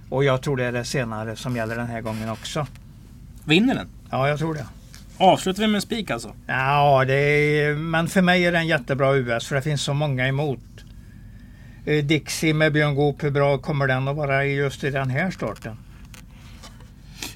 Och 0.09 0.23
jag 0.23 0.41
tror 0.41 0.57
det 0.57 0.65
är 0.65 0.71
det 0.71 0.85
senare 0.85 1.35
som 1.35 1.55
gäller 1.55 1.75
den 1.75 1.87
här 1.87 2.01
gången 2.01 2.29
också. 2.29 2.67
Vinner 3.45 3.75
den? 3.75 3.87
Ja, 4.09 4.29
jag 4.29 4.39
tror 4.39 4.53
det. 4.53 4.65
Avslutar 5.17 5.61
vi 5.61 5.67
med 5.67 5.75
en 5.75 5.81
spik 5.81 6.11
alltså? 6.11 6.33
Ja, 6.47 7.05
det 7.05 7.13
är, 7.13 7.75
men 7.75 8.07
för 8.07 8.21
mig 8.21 8.45
är 8.45 8.51
det 8.51 8.57
en 8.57 8.67
jättebra 8.67 9.15
US 9.15 9.47
för 9.47 9.55
det 9.55 9.61
finns 9.61 9.81
så 9.81 9.93
många 9.93 10.27
emot. 10.27 10.59
Eh, 11.85 12.05
Dixie 12.05 12.53
med 12.53 12.73
Björn 12.73 12.95
Goop, 12.95 13.23
hur 13.23 13.31
bra 13.31 13.57
kommer 13.57 13.87
den 13.87 14.07
att 14.07 14.15
vara 14.15 14.45
i 14.45 14.55
just 14.55 14.83
i 14.83 14.89
den 14.89 15.09
här 15.09 15.31
starten? 15.31 15.77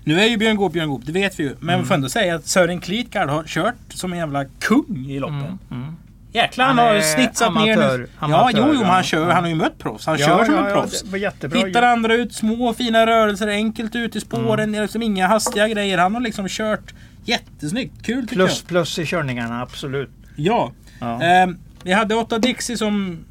Nu 0.04 0.20
är 0.20 0.26
ju 0.26 0.38
Björn 0.38 0.56
Goop 0.56 0.74
Björn 0.74 0.90
Goop, 0.90 1.06
det 1.06 1.12
vet 1.12 1.40
vi 1.40 1.44
ju. 1.44 1.56
Men 1.60 1.80
vi 1.80 1.86
får 1.86 1.96
ändå 1.96 2.10
säga 2.10 2.36
att 2.36 2.48
Sören 2.48 2.80
Klitgard 2.82 3.30
har 3.30 3.44
kört 3.44 3.76
som 3.90 4.14
en 4.14 4.20
jävla 4.20 4.46
kung 4.46 5.06
i 5.10 5.20
loppen. 5.20 5.60
Mm. 5.72 5.96
Jäklar, 6.34 6.66
han, 6.66 6.78
Han 6.78 6.88
har 6.88 7.02
snitsat 7.02 7.54
ner 7.56 7.74
amatör, 7.78 7.98
nu. 7.98 8.08
Ja, 8.20 8.26
amatör, 8.26 8.60
jo, 8.60 8.66
jo, 8.68 8.74
men 8.74 8.82
ja. 8.82 8.88
han 8.88 9.04
kör. 9.04 9.30
Han 9.30 9.44
har 9.44 9.50
ju 9.50 9.56
mött 9.56 9.78
proffs. 9.80 10.06
Han 10.06 10.18
Ja, 10.20 10.26
kör 10.28 10.46
som 10.46 10.54
ja, 10.56 10.60
en 10.62 10.68
ja, 10.68 10.74
proffs. 10.74 11.04
jättebra 11.14 11.60
Hittar 11.66 11.82
andra 11.82 12.14
ut, 12.14 12.34
små 12.34 12.74
fina 12.74 13.06
rörelser, 13.06 13.48
enkelt 13.48 13.96
ut 13.96 14.16
i 14.16 14.20
spåren. 14.20 14.60
Mm. 14.60 14.72
det 14.72 14.78
är 14.78 14.82
Liksom 14.82 15.02
inga 15.02 15.28
hastiga 15.28 15.68
grejer. 15.68 15.98
Han 15.98 16.14
har 16.14 16.22
liksom 16.22 16.48
kört 16.50 16.94
jättesnyggt. 17.26 18.06
Kul 18.06 18.22
tycker 18.24 18.36
Plus, 18.36 18.60
jag. 18.60 18.68
plus 18.68 19.00
i 19.00 19.06
körningarna, 19.06 19.62
absolut. 19.62 20.10
Ja. 20.36 20.72
Ja. 21.00 21.22
Ehm, 21.22 21.58
vi 21.84 21.92
hade 21.94 22.16
åtta 22.16 22.40
Dixie 22.40 22.78
som 22.78 23.26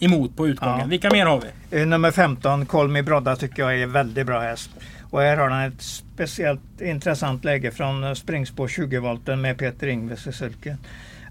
emot 0.00 0.36
på 0.36 0.48
utgången. 0.48 0.78
Ja. 0.80 0.86
Vilka 0.86 1.10
mer 1.10 1.26
har 1.26 1.40
vi? 1.70 1.80
Eh, 1.80 1.86
Nummer 1.86 2.10
15, 2.10 2.66
Kolmi 2.66 3.02
Brodda, 3.02 3.36
tycker 3.36 3.62
jag 3.62 3.80
är 3.80 3.86
väldigt 3.86 4.26
bra 4.26 4.40
häst. 4.40 4.70
Och 5.10 5.20
här 5.20 5.36
har 5.36 5.50
han 5.50 5.62
ett 5.64 5.82
speciellt 5.82 6.80
intressant 6.80 7.44
läge 7.44 7.70
från 7.70 8.04
eh, 8.04 8.12
springspår 8.14 8.68
20 8.68 8.98
volten 8.98 9.40
med 9.40 9.58
Peter 9.58 9.86
Ingves 9.86 10.26
i 10.26 10.32
sulken. 10.32 10.76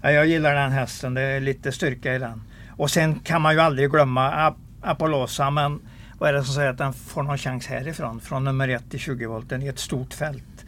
Ja, 0.04 0.10
jag 0.10 0.26
gillar 0.26 0.54
den 0.54 0.72
hästen, 0.72 1.14
det 1.14 1.20
är 1.22 1.40
lite 1.40 1.72
styrka 1.72 2.14
i 2.14 2.18
den. 2.18 2.42
Och 2.76 2.90
sen 2.90 3.18
kan 3.20 3.42
man 3.42 3.54
ju 3.54 3.60
aldrig 3.60 3.90
glömma 3.90 4.30
Ap- 4.32 4.56
Apollosa, 4.82 5.50
men 5.50 5.80
vad 6.18 6.28
är 6.28 6.32
det 6.32 6.44
som 6.44 6.54
säger 6.54 6.70
att 6.70 6.78
den 6.78 6.92
får 6.92 7.22
någon 7.22 7.38
chans 7.38 7.66
härifrån? 7.66 8.20
Från 8.20 8.44
nummer 8.44 8.68
1 8.68 8.90
till 8.90 9.00
20 9.00 9.26
volten 9.26 9.62
i 9.62 9.66
ett 9.68 9.78
stort 9.78 10.14
fält. 10.14 10.64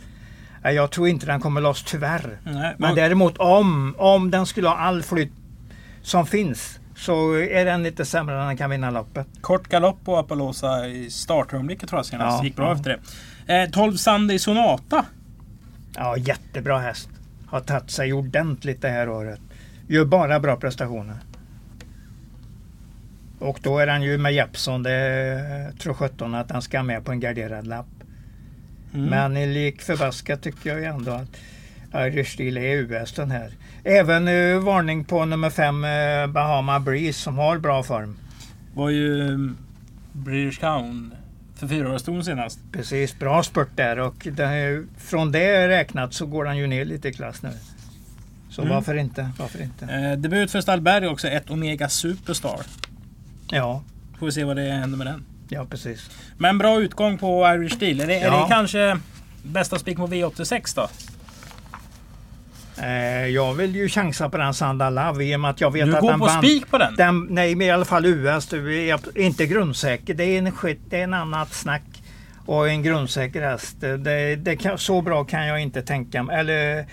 Ja, 0.62 0.70
jag 0.70 0.90
tror 0.90 1.09
inte 1.09 1.27
den 1.27 1.40
kommer 1.40 1.61
loss 1.61 1.85
tyvärr. 1.85 2.38
Nej, 2.44 2.75
Men 2.79 2.94
däremot 2.94 3.38
om, 3.38 3.94
om 3.99 4.31
den 4.31 4.46
skulle 4.46 4.68
ha 4.68 4.77
all 4.77 5.03
flytt 5.03 5.33
som 6.03 6.27
finns 6.27 6.79
så 6.96 7.33
är 7.37 7.64
den 7.64 7.83
lite 7.83 8.05
sämre 8.05 8.40
än 8.40 8.46
den 8.46 8.57
kan 8.57 8.70
vinna 8.70 8.90
loppet. 8.90 9.27
Kort 9.40 9.68
galopp 9.68 10.05
på 10.05 10.16
Apollosa 10.16 10.87
i 10.88 11.11
startögonblicket 11.11 11.88
tror 11.88 11.99
jag 11.99 12.07
senast. 12.07 12.38
Ja, 12.38 12.44
Gick 12.44 12.57
bra 12.57 12.66
ja. 12.66 12.75
efter 12.75 12.99
det. 13.46 13.62
Eh, 13.62 13.70
12 13.70 13.96
Sunday 13.96 14.38
Sonata. 14.38 15.05
Ja, 15.94 16.16
jättebra 16.16 16.79
häst. 16.79 17.09
Har 17.48 17.61
tagit 17.61 17.90
sig 17.90 18.12
ordentligt 18.12 18.82
det 18.82 18.88
här 18.88 19.09
året. 19.09 19.40
Gör 19.88 20.04
bara 20.04 20.40
bra 20.40 20.56
prestationer. 20.56 21.16
Och 23.38 23.59
då 23.62 23.78
är 23.78 23.87
han 23.87 24.02
ju 24.02 24.18
med 24.18 24.32
Jeppson. 24.32 24.82
Det 24.82 25.72
tror 25.78 25.94
17 25.94 26.35
att 26.35 26.50
han 26.50 26.62
ska 26.62 26.82
med 26.82 27.04
på 27.04 27.12
en 27.12 27.20
garderad 27.20 27.66
lapp. 27.66 27.87
Mm. 28.94 29.06
Men 29.06 29.37
i 29.37 29.46
lik 29.46 29.82
förbaskat 29.82 30.42
tycker 30.42 30.70
jag 30.70 30.78
ju 30.78 30.85
ändå 30.85 31.11
att 31.11 31.37
Irish 31.94 32.32
Steel 32.32 32.56
är 32.56 32.76
US 32.76 33.12
den 33.12 33.30
här. 33.30 33.52
Även 33.85 34.28
eh, 34.28 34.59
varning 34.59 35.04
på 35.04 35.24
nummer 35.24 35.50
5 35.50 35.85
eh, 35.85 36.26
Bahama 36.26 36.80
Breeze 36.80 37.20
som 37.20 37.38
har 37.38 37.59
bra 37.59 37.82
form. 37.82 38.16
var 38.74 38.90
ju 38.90 39.20
um, 39.20 39.56
British 40.12 40.61
Crown 40.61 41.14
för 41.57 41.69
fyra 41.69 41.92
år 41.95 41.99
stod 41.99 42.25
senast. 42.25 42.59
Precis, 42.73 43.19
bra 43.19 43.42
spurt 43.42 43.69
där 43.75 43.99
och 43.99 44.29
det, 44.33 44.45
är- 44.45 44.85
från 44.99 45.33
det 45.33 45.69
räknat 45.69 46.14
så 46.14 46.27
går 46.27 46.45
han 46.45 46.57
ju 46.59 46.66
ner 46.66 46.85
lite 46.85 47.09
i 47.09 47.12
klass 47.12 47.42
nu. 47.42 47.51
Så 48.51 48.62
Mm. 48.62 48.75
varför 48.75 48.95
inte? 48.95 49.31
Varför 49.38 49.62
inte? 49.62 49.85
Eh, 49.85 50.12
debut 50.19 50.51
för 50.51 50.61
Stallberg 50.61 51.07
också, 51.09 51.29
ett 51.29 51.51
Omega 51.51 51.88
Superstar. 51.88 52.61
Ja, 53.51 53.83
Får 54.19 54.27
vi 54.27 54.33
se 54.33 54.45
vad 54.45 54.57
det 54.57 54.62
händer 54.62 54.99
med 54.99 55.07
den. 55.07 55.25
ja 55.49 55.64
precis. 55.71 56.11
Men 56.38 56.59
bra 56.59 56.81
utgång 56.81 57.19
på 57.19 57.47
Irish 57.55 57.75
Steel. 57.77 58.01
Är 58.01 58.07
det, 58.07 58.14
är 58.19 58.25
Ja. 58.27 58.42
det 58.42 58.55
kanske 58.55 58.99
bästa 59.42 59.79
spik 59.79 59.97
på 59.97 60.07
V86 60.07 60.75
då? 60.77 60.88
Eh, 62.83 63.27
jag 63.27 63.55
vill 63.55 63.77
ju 63.77 63.89
chansa 63.89 64.29
på 64.29 64.37
den 64.37 64.55
Sanda 64.55 64.91
Love 64.91 65.25
i 65.25 65.37
och 65.37 65.41
med 65.41 65.51
att 65.51 65.61
jag 65.61 65.73
vet 65.73 65.87
Du 65.87 65.95
att 65.95 66.01
går 66.01 66.11
den 66.11 66.21
på 66.21 66.27
vann. 66.27 66.43
spik 66.43 66.71
på 66.71 66.79
den? 66.79 66.95
Den, 66.97 67.27
nej, 67.31 67.55
men 67.55 67.67
i 67.67 67.71
alla 67.71 67.85
fall 67.85 68.07
US. 68.07 68.47
Du 68.47 68.89
är 68.89 69.19
inte 69.19 69.47
grundsäker. 69.47 70.15
Det 70.15 70.25
är 70.25 70.39
en 70.39 70.53
det 70.91 71.01
är 71.01 71.05
en 71.05 71.15
annat 71.15 71.53
snack. 71.53 72.03
Och 72.47 72.69
en 72.69 72.83
grundsäker 72.83 73.43
häst. 73.43 73.81
Det, 73.81 74.37
det 74.37 74.57
kan, 74.57 74.79
så 74.79 75.03
bra 75.03 75.25
kan 75.25 75.47
jag 75.47 75.61
inte 75.61 75.83
tänka 75.83 76.23
mig. 76.23 76.37
Eller 76.37 76.87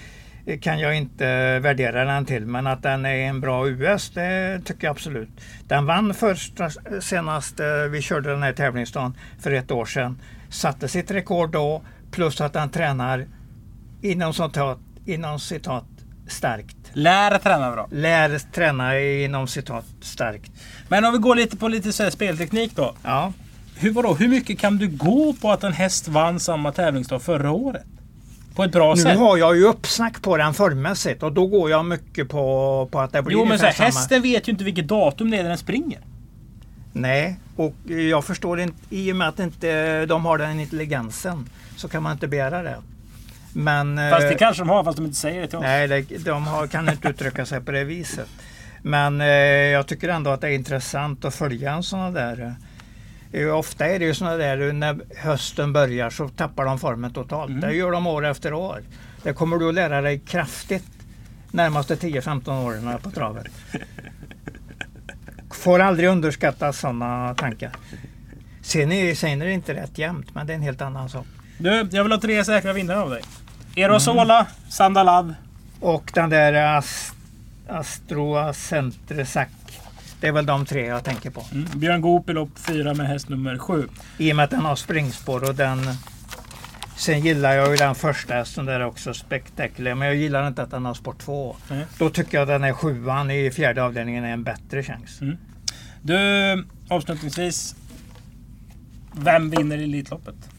eh, 0.45 0.59
kan 0.59 0.79
jag 0.79 0.97
inte 0.97 1.59
värdera 1.59 2.05
den 2.05 2.25
till. 2.25 2.45
Men 2.45 2.67
att 2.67 2.83
den 2.83 3.05
är 3.05 3.15
en 3.15 3.41
bra 3.41 3.67
US, 3.67 4.09
det 4.09 4.61
tycker 4.65 4.87
jag 4.87 4.91
absolut. 4.91 5.29
Den 5.67 5.85
vann 5.85 6.13
första 6.13 6.69
senast 7.01 7.59
eh, 7.59 7.67
vi 7.91 8.01
körde 8.01 8.29
den 8.29 8.43
här 8.43 8.53
tävlingsdagen 8.53 9.17
för 9.39 9.51
ett 9.51 9.71
år 9.71 9.85
sedan. 9.85 10.21
Satte 10.49 10.87
sitt 10.87 11.11
rekord 11.11 11.51
då. 11.51 11.83
Plus 12.11 12.41
att 12.41 12.53
den 12.53 12.69
tränar 12.69 13.27
inom 14.01 14.33
citat, 14.33 14.79
inom 15.05 15.39
citat 15.39 15.85
starkt. 16.27 16.77
Lär 16.93 17.37
träna 17.37 17.71
bra. 17.71 17.87
Lär 17.91 18.39
träna 18.39 18.99
inom 18.99 19.47
citat 19.47 19.85
starkt. 20.01 20.51
Men 20.87 21.05
om 21.05 21.11
vi 21.13 21.17
går 21.19 21.35
lite 21.35 21.57
på 21.57 21.67
lite 21.67 21.93
så 21.93 22.11
spelteknik 22.11 22.75
då. 22.75 22.93
Ja, 23.03 23.33
Hur, 23.75 23.91
vadå, 23.93 24.13
hur 24.13 24.27
mycket 24.27 24.59
kan 24.59 24.77
du 24.77 24.87
gå 24.87 25.33
på 25.41 25.51
att 25.51 25.63
en 25.63 25.73
häst 25.73 26.07
vann 26.07 26.39
samma 26.39 26.71
tävlingsdag 26.71 27.19
förra 27.19 27.51
året? 27.51 27.85
På 28.55 28.63
ett 28.63 28.71
bra 28.71 28.93
nu 28.95 29.01
sätt? 29.01 29.17
har 29.17 29.37
jag 29.37 29.55
ju 29.55 29.65
uppsnack 29.65 30.21
på 30.21 30.37
den 30.37 30.53
formmässigt 30.53 31.23
och 31.23 31.33
då 31.33 31.47
går 31.47 31.69
jag 31.69 31.85
mycket 31.85 32.29
på, 32.29 32.87
på 32.91 32.99
att 32.99 33.11
det 33.11 33.21
blir 33.21 33.37
Jo 33.37 33.45
men 33.45 33.59
så 33.59 33.65
här, 33.65 33.73
samma. 33.73 33.85
hästen 33.85 34.21
vet 34.21 34.47
ju 34.47 34.51
inte 34.51 34.63
vilket 34.63 34.87
datum 34.87 35.31
det 35.31 35.37
är 35.37 35.41
när 35.41 35.49
den 35.49 35.57
springer. 35.57 35.99
Nej, 36.93 37.39
och 37.55 37.75
jag 37.89 38.25
förstår 38.25 38.59
inte, 38.59 38.77
i 38.89 39.11
och 39.11 39.15
med 39.15 39.27
att 39.27 39.39
inte 39.39 40.05
de 40.05 40.25
har 40.25 40.37
den 40.37 40.59
intelligensen 40.59 41.49
så 41.75 41.87
kan 41.87 42.03
man 42.03 42.11
inte 42.11 42.27
begära 42.27 42.63
det. 42.63 42.77
Men... 43.53 43.97
Fast 44.11 44.21
det 44.21 44.33
eh, 44.33 44.37
kanske 44.37 44.61
de 44.61 44.69
har 44.69 44.83
fast 44.83 44.97
de 44.97 45.05
inte 45.05 45.17
säger 45.17 45.41
det 45.41 45.47
till 45.47 45.57
oss. 45.57 45.63
Nej, 45.63 45.87
det, 45.87 46.25
de 46.25 46.47
har, 46.47 46.67
kan 46.67 46.89
inte 46.89 47.07
uttrycka 47.07 47.45
sig 47.45 47.61
på 47.61 47.71
det 47.71 47.83
viset. 47.83 48.29
Men 48.81 49.21
eh, 49.21 49.27
jag 49.27 49.87
tycker 49.87 50.09
ändå 50.09 50.29
att 50.29 50.41
det 50.41 50.47
är 50.47 50.51
intressant 50.51 51.25
att 51.25 51.35
följa 51.35 51.71
en 51.71 51.83
sån 51.83 52.13
där. 52.13 52.55
Eh, 53.31 53.57
ofta 53.57 53.85
är 53.85 53.99
det 53.99 54.05
ju 54.05 54.13
såna 54.13 54.37
där 54.37 54.67
eh, 54.67 54.73
när 54.73 54.99
hösten 55.17 55.73
börjar 55.73 56.09
så 56.09 56.29
tappar 56.29 56.65
de 56.65 56.79
formen 56.79 57.13
totalt. 57.13 57.49
Mm. 57.49 57.61
Det 57.61 57.73
gör 57.73 57.91
de 57.91 58.07
år 58.07 58.25
efter 58.25 58.53
år. 58.53 58.81
Det 59.23 59.33
kommer 59.33 59.57
du 59.57 59.69
att 59.69 59.75
lära 59.75 60.01
dig 60.01 60.19
kraftigt 60.19 60.85
närmaste 61.51 61.95
10-15 61.95 62.65
åren 62.65 62.99
på 63.01 63.11
travet. 63.11 63.47
Får 65.51 65.79
aldrig 65.79 66.09
underskatta 66.09 66.73
sådana 66.73 67.35
tankar. 67.35 67.71
Sen 68.61 68.91
är, 68.91 69.15
sen 69.15 69.41
är 69.41 69.45
det 69.45 69.51
inte 69.51 69.73
rätt 69.73 69.97
jämnt, 69.97 70.35
men 70.35 70.47
det 70.47 70.53
är 70.53 70.55
en 70.55 70.61
helt 70.61 70.81
annan 70.81 71.09
sak. 71.09 71.25
Du, 71.57 71.87
jag 71.91 72.03
vill 72.03 72.11
ha 72.11 72.19
tre 72.19 72.45
säkra 72.45 72.73
vinnare 72.73 72.99
av 72.99 73.09
dig. 73.09 73.21
Erosola, 73.75 74.47
Sandalav. 74.69 75.33
Och 75.79 76.11
den 76.13 76.29
där 76.29 76.77
Ast, 77.67 78.03
Centresac 78.53 79.47
Det 80.19 80.27
är 80.27 80.31
väl 80.31 80.45
de 80.45 80.65
tre 80.65 80.85
jag 80.85 81.03
tänker 81.03 81.29
på. 81.29 81.45
Mm. 81.51 81.67
Björn 81.75 82.01
Goop 82.01 82.29
i 82.29 82.33
lopp 82.33 82.59
4 82.59 82.93
med 82.93 83.07
häst 83.07 83.29
nummer 83.29 83.57
7. 83.57 83.87
I 84.17 84.31
och 84.31 84.35
med 84.35 84.43
att 84.43 84.51
den 84.51 84.65
har 84.65 84.75
springspår 84.75 85.49
och 85.49 85.55
den... 85.55 85.79
Sen 86.95 87.19
gillar 87.19 87.53
jag 87.53 87.71
ju 87.71 87.75
den 87.75 87.95
första 87.95 88.33
hästen 88.33 88.65
där 88.65 88.85
också, 88.85 89.13
Spectacular. 89.13 89.95
Men 89.95 90.07
jag 90.07 90.17
gillar 90.17 90.47
inte 90.47 90.63
att 90.63 90.71
den 90.71 90.85
har 90.85 90.93
spår 90.93 91.15
2. 91.19 91.55
Nej. 91.69 91.85
Då 91.97 92.09
tycker 92.09 92.37
jag 92.37 92.47
den 92.47 92.63
är 92.63 92.73
sjuan 92.73 93.31
i 93.31 93.51
fjärde 93.51 93.83
avdelningen 93.83 94.23
är 94.23 94.33
en 94.33 94.43
bättre 94.43 94.83
chans. 94.83 95.21
Mm. 95.21 95.37
Du, 96.01 96.65
avslutningsvis. 96.89 97.75
Vem 99.11 99.49
vinner 99.49 99.77
Elitloppet? 99.77 100.52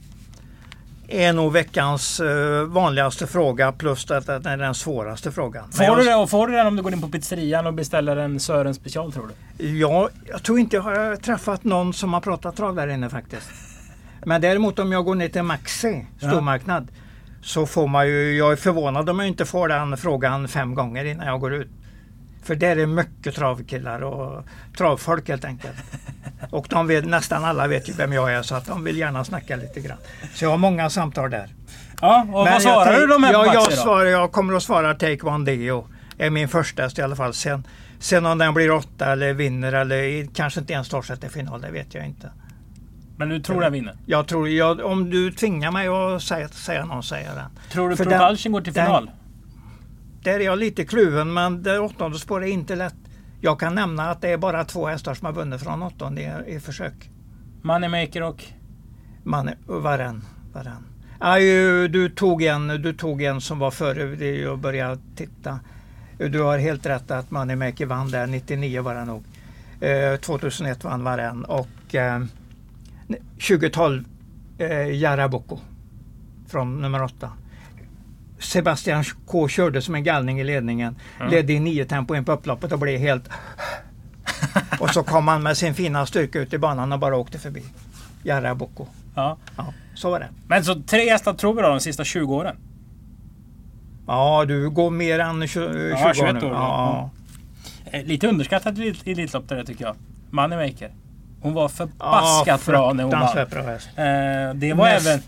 Är 1.08 1.32
nog 1.32 1.52
veckans 1.52 2.20
eh, 2.20 2.64
vanligaste 2.64 3.26
fråga 3.26 3.72
plus 3.72 4.10
att 4.10 4.26
den 4.26 4.46
är 4.46 4.56
den 4.56 4.74
svåraste 4.74 5.32
frågan. 5.32 5.72
Får 5.72 5.78
du, 5.78 5.84
jag, 5.84 6.06
det, 6.06 6.14
och 6.14 6.30
får 6.30 6.46
du 6.46 6.52
den 6.52 6.66
om 6.66 6.76
du 6.76 6.82
går 6.82 6.92
in 6.92 7.00
på 7.00 7.08
pizzerian 7.08 7.66
och 7.66 7.74
beställer 7.74 8.16
en 8.16 8.40
Sören 8.40 8.74
special 8.74 9.12
tror 9.12 9.30
du? 9.56 9.78
jag, 9.78 10.08
jag 10.28 10.42
tror 10.42 10.58
inte 10.58 10.76
jag 10.76 10.82
har 10.82 11.16
träffat 11.16 11.64
någon 11.64 11.92
som 11.92 12.14
har 12.14 12.20
pratat 12.20 12.56
trav 12.56 12.76
där 12.76 12.88
inne 12.88 13.10
faktiskt. 13.10 13.50
Men 14.24 14.40
däremot 14.40 14.78
om 14.78 14.92
jag 14.92 15.04
går 15.04 15.14
ner 15.14 15.28
till 15.28 15.42
Maxi 15.42 16.06
stormarknad 16.18 16.88
så 17.42 17.66
får 17.66 17.86
man 17.86 18.06
ju, 18.06 18.36
jag 18.36 18.52
är 18.52 18.56
förvånad 18.56 19.10
om 19.10 19.18
jag 19.18 19.28
inte 19.28 19.44
får 19.44 19.68
den 19.68 19.96
frågan 19.96 20.48
fem 20.48 20.74
gånger 20.74 21.04
innan 21.04 21.26
jag 21.26 21.40
går 21.40 21.54
ut. 21.54 21.70
För 22.44 22.54
där 22.54 22.76
är 22.76 22.86
mycket 22.86 23.34
travkillar 23.34 24.00
och 24.00 24.44
travfolk 24.76 25.28
helt 25.28 25.44
enkelt. 25.44 25.76
Och 26.50 26.66
de 26.70 26.86
vet, 26.86 27.04
nästan 27.04 27.44
alla 27.44 27.66
vet 27.66 27.88
ju 27.88 27.92
vem 27.92 28.12
jag 28.12 28.34
är 28.34 28.42
så 28.42 28.54
att 28.54 28.66
de 28.66 28.84
vill 28.84 28.98
gärna 28.98 29.24
snacka 29.24 29.56
lite 29.56 29.80
grann. 29.80 29.98
Så 30.34 30.44
jag 30.44 30.50
har 30.50 30.58
många 30.58 30.90
samtal 30.90 31.30
där. 31.30 31.48
Ja, 32.00 32.20
och 32.20 32.44
Men 32.44 32.52
vad 32.52 32.62
svarar 32.62 32.92
jag, 32.92 33.00
du 33.00 33.06
de 33.06 33.24
här 33.24 33.32
jag, 33.32 33.54
jag, 33.54 33.72
svarar, 33.72 34.04
jag 34.04 34.32
kommer 34.32 34.54
att 34.54 34.62
svara 34.62 34.94
Take 34.94 35.22
One 35.22 35.44
Deo. 35.44 35.88
Är 36.18 36.30
min 36.30 36.48
första 36.48 36.88
i 36.98 37.02
alla 37.02 37.16
fall. 37.16 37.34
Sen, 37.34 37.66
sen 37.98 38.26
om 38.26 38.38
den 38.38 38.54
blir 38.54 38.70
åtta 38.70 39.12
eller 39.12 39.32
vinner 39.32 39.72
eller 39.72 40.26
kanske 40.34 40.60
inte 40.60 40.72
ens 40.72 40.88
tar 40.88 41.02
sig 41.02 41.16
till 41.16 41.30
final, 41.30 41.60
det 41.60 41.70
vet 41.70 41.94
jag 41.94 42.06
inte. 42.06 42.30
Men 43.16 43.28
du 43.28 43.40
tror 43.40 43.60
den 43.60 43.72
vinner? 43.72 43.96
Jag 44.06 44.26
tror, 44.26 44.48
jag, 44.48 44.80
om 44.80 45.10
du 45.10 45.32
tvingar 45.32 45.70
mig 45.70 45.88
att 45.88 46.22
säga, 46.22 46.48
säga 46.48 46.84
någon, 46.84 47.02
säger 47.02 47.34
den. 47.34 47.50
Tror 47.70 47.90
du 47.90 47.96
Provalchen 47.96 48.52
går 48.52 48.60
till 48.60 48.72
final? 48.72 49.06
Den, 49.06 49.14
där 50.24 50.40
är 50.40 50.44
jag 50.44 50.58
lite 50.58 50.84
kluven 50.84 51.32
men 51.32 51.62
det 51.62 51.78
åttonde 51.78 52.18
spåret 52.18 52.48
är 52.48 52.52
inte 52.52 52.76
lätt. 52.76 52.94
Jag 53.40 53.60
kan 53.60 53.74
nämna 53.74 54.10
att 54.10 54.20
det 54.20 54.28
är 54.28 54.36
bara 54.36 54.64
två 54.64 54.86
hästar 54.86 55.14
som 55.14 55.26
har 55.26 55.32
vunnit 55.32 55.62
från 55.62 55.82
åttonde 55.82 56.44
i, 56.46 56.54
i 56.54 56.60
försök. 56.60 57.10
Moneymaker 57.62 58.22
och... 58.22 58.44
Man, 59.22 59.50
varann. 59.66 60.24
varann. 60.52 60.84
Ja, 61.20 61.38
ju, 61.38 61.88
du, 61.88 62.08
tog 62.08 62.42
en, 62.42 62.68
du 62.68 62.92
tog 62.92 63.22
en 63.22 63.40
som 63.40 63.58
var 63.58 63.70
före 63.70 64.26
jag 64.26 64.58
började 64.58 64.98
titta. 65.16 65.60
Du 66.18 66.42
har 66.42 66.58
helt 66.58 66.86
rätt 66.86 67.10
att 67.10 67.30
Moneymaker 67.30 67.86
vann 67.86 68.10
där. 68.10 68.26
99 68.26 68.82
var 68.82 68.94
det 68.94 69.04
nog. 69.04 69.24
Eh, 69.80 70.16
2001 70.16 70.84
vann 70.84 71.04
varann 71.04 71.44
och 71.44 71.94
eh, 71.94 72.24
2012 73.48 74.04
eh, 74.58 75.00
Jaraboko 75.00 75.58
från 76.48 76.80
nummer 76.80 77.02
8. 77.02 77.30
Sebastian 78.44 79.04
K 79.26 79.48
körde 79.48 79.82
som 79.82 79.94
en 79.94 80.04
galning 80.04 80.40
i 80.40 80.44
ledningen. 80.44 80.96
Ja. 81.20 81.26
Ledde 81.26 81.52
i 81.52 81.60
nio 81.60 81.84
tempo 81.84 82.14
in 82.14 82.24
på 82.24 82.32
upploppet 82.32 82.72
och 82.72 82.78
blev 82.78 83.00
helt... 83.00 83.28
och 84.80 84.90
så 84.90 85.02
kom 85.02 85.28
han 85.28 85.42
med 85.42 85.56
sin 85.56 85.74
fina 85.74 86.06
styrka 86.06 86.38
ut 86.38 86.52
i 86.52 86.58
banan 86.58 86.92
och 86.92 86.98
bara 86.98 87.16
åkte 87.16 87.38
förbi. 87.38 87.62
Jaraboko. 88.22 88.86
Ja. 89.14 89.36
Ja, 89.56 89.72
så 89.94 90.10
var 90.10 90.20
det. 90.20 90.28
Men 90.46 90.64
så 90.64 90.74
tre 90.82 91.10
hästar 91.10 91.32
tror 91.34 91.54
vi 91.54 91.62
då 91.62 91.68
de 91.68 91.80
sista 91.80 92.04
20 92.04 92.34
åren? 92.34 92.56
Ja, 94.06 94.44
du 94.48 94.70
går 94.70 94.90
mer 94.90 95.18
än 95.18 95.48
20, 95.48 95.88
Ja, 95.88 95.96
20 95.96 96.08
år 96.08 96.14
21 96.14 96.34
nu. 96.42 96.48
år, 96.48 96.52
Ja. 96.54 97.10
Eh, 97.90 98.04
Lite 98.04 98.28
underskattat 98.28 98.78
i 98.78 98.94
Elitlopp 99.04 99.48
det 99.48 99.54
där 99.54 99.64
tycker 99.64 99.84
jag. 99.84 99.96
Moneymaker. 100.30 100.90
Hon 101.40 101.54
var 101.54 101.62
Ja, 101.62 101.68
förbaskat 101.68 102.66
bra 102.66 102.92
när 102.92 103.04
hon 103.04 103.10
vann. 103.12 103.38
Eh, 103.38 104.54
det 104.54 104.72
var 104.74 104.86
Mest- 104.86 105.06
även, 105.06 105.22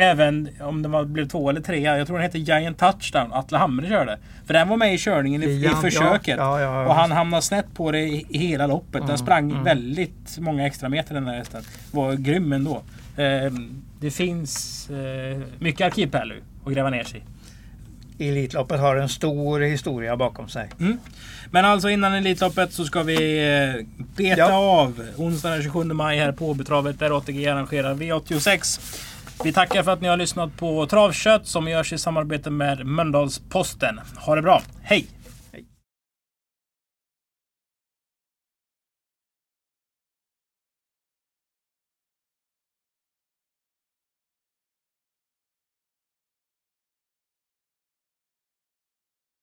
även 0.00 0.48
om 0.60 0.82
det 0.82 0.88
var, 0.88 1.04
blev 1.04 1.28
två 1.28 1.50
eller 1.50 1.60
tre. 1.60 1.80
Jag 1.80 2.06
tror 2.06 2.16
den 2.16 2.22
hette 2.26 2.38
Giant 2.38 2.78
Touchdown. 2.78 3.32
Atle 3.32 3.58
Hamre 3.58 3.88
körde. 3.88 4.18
För 4.46 4.54
den 4.54 4.68
var 4.68 4.76
med 4.76 4.94
i 4.94 4.98
körningen 4.98 5.42
i, 5.42 5.46
i 5.46 5.58
Giant, 5.58 5.80
försöket. 5.80 6.36
ja, 6.38 6.60
ja, 6.60 6.82
ja, 6.82 6.86
och 6.88 6.94
han 6.94 7.10
hamnade 7.12 7.42
snett 7.42 7.74
på 7.74 7.90
det 7.92 8.00
i, 8.00 8.26
i 8.28 8.38
hela 8.38 8.66
loppet. 8.66 8.92
Den 8.92 9.02
Mm, 9.02 9.18
sprang 9.18 9.50
mm. 9.50 9.64
väldigt 9.64 10.38
många 10.38 10.66
extra 10.66 10.88
meter 10.88 11.14
den 11.14 11.24
där 11.24 11.34
hästen. 11.34 11.62
Var 11.90 12.12
grym 12.14 12.52
ändå. 12.52 12.82
Eh, 13.16 13.52
det 14.00 14.10
finns 14.10 14.86
eh, 14.90 15.40
mycket 15.58 15.86
arkivpärlor 15.86 16.36
att 16.66 16.72
gräva 16.72 16.90
ner 16.90 17.04
sig 17.04 17.20
i. 17.20 17.22
Elitloppet 18.28 18.80
har 18.80 18.96
en 18.96 19.08
stor 19.08 19.60
historia 19.60 20.16
bakom 20.16 20.48
sig. 20.48 20.68
Men 21.50 21.64
alltså 21.64 21.90
innan 21.90 22.14
Elitloppet 22.14 22.72
så 22.72 22.84
ska 22.84 23.02
vi 23.02 23.48
eh, 23.78 23.86
beta 24.16 24.38
Ja. 24.38 24.52
av 24.80 25.02
onsdagen 25.16 25.54
den 25.54 25.62
27 25.62 25.84
maj 25.84 26.18
här 26.18 26.32
på 26.32 26.48
Åbytravet 26.50 26.98
där 26.98 27.16
ATG 27.18 27.46
arrangerar 27.48 27.94
V86. 27.94 28.80
Vi 29.44 29.52
tackar 29.52 29.82
för 29.82 29.90
att 29.90 30.00
ni 30.00 30.08
har 30.08 30.16
lyssnat 30.16 30.56
på 30.56 30.86
Travkött 30.86 31.46
som 31.46 31.68
görs 31.68 31.92
i 31.92 31.98
samarbete 31.98 32.50
med 32.50 32.78
Mölndals-Posten. 32.78 34.00
Ha 34.16 34.34
det 34.34 34.42
bra. 34.42 34.62
Hej! 34.82 35.19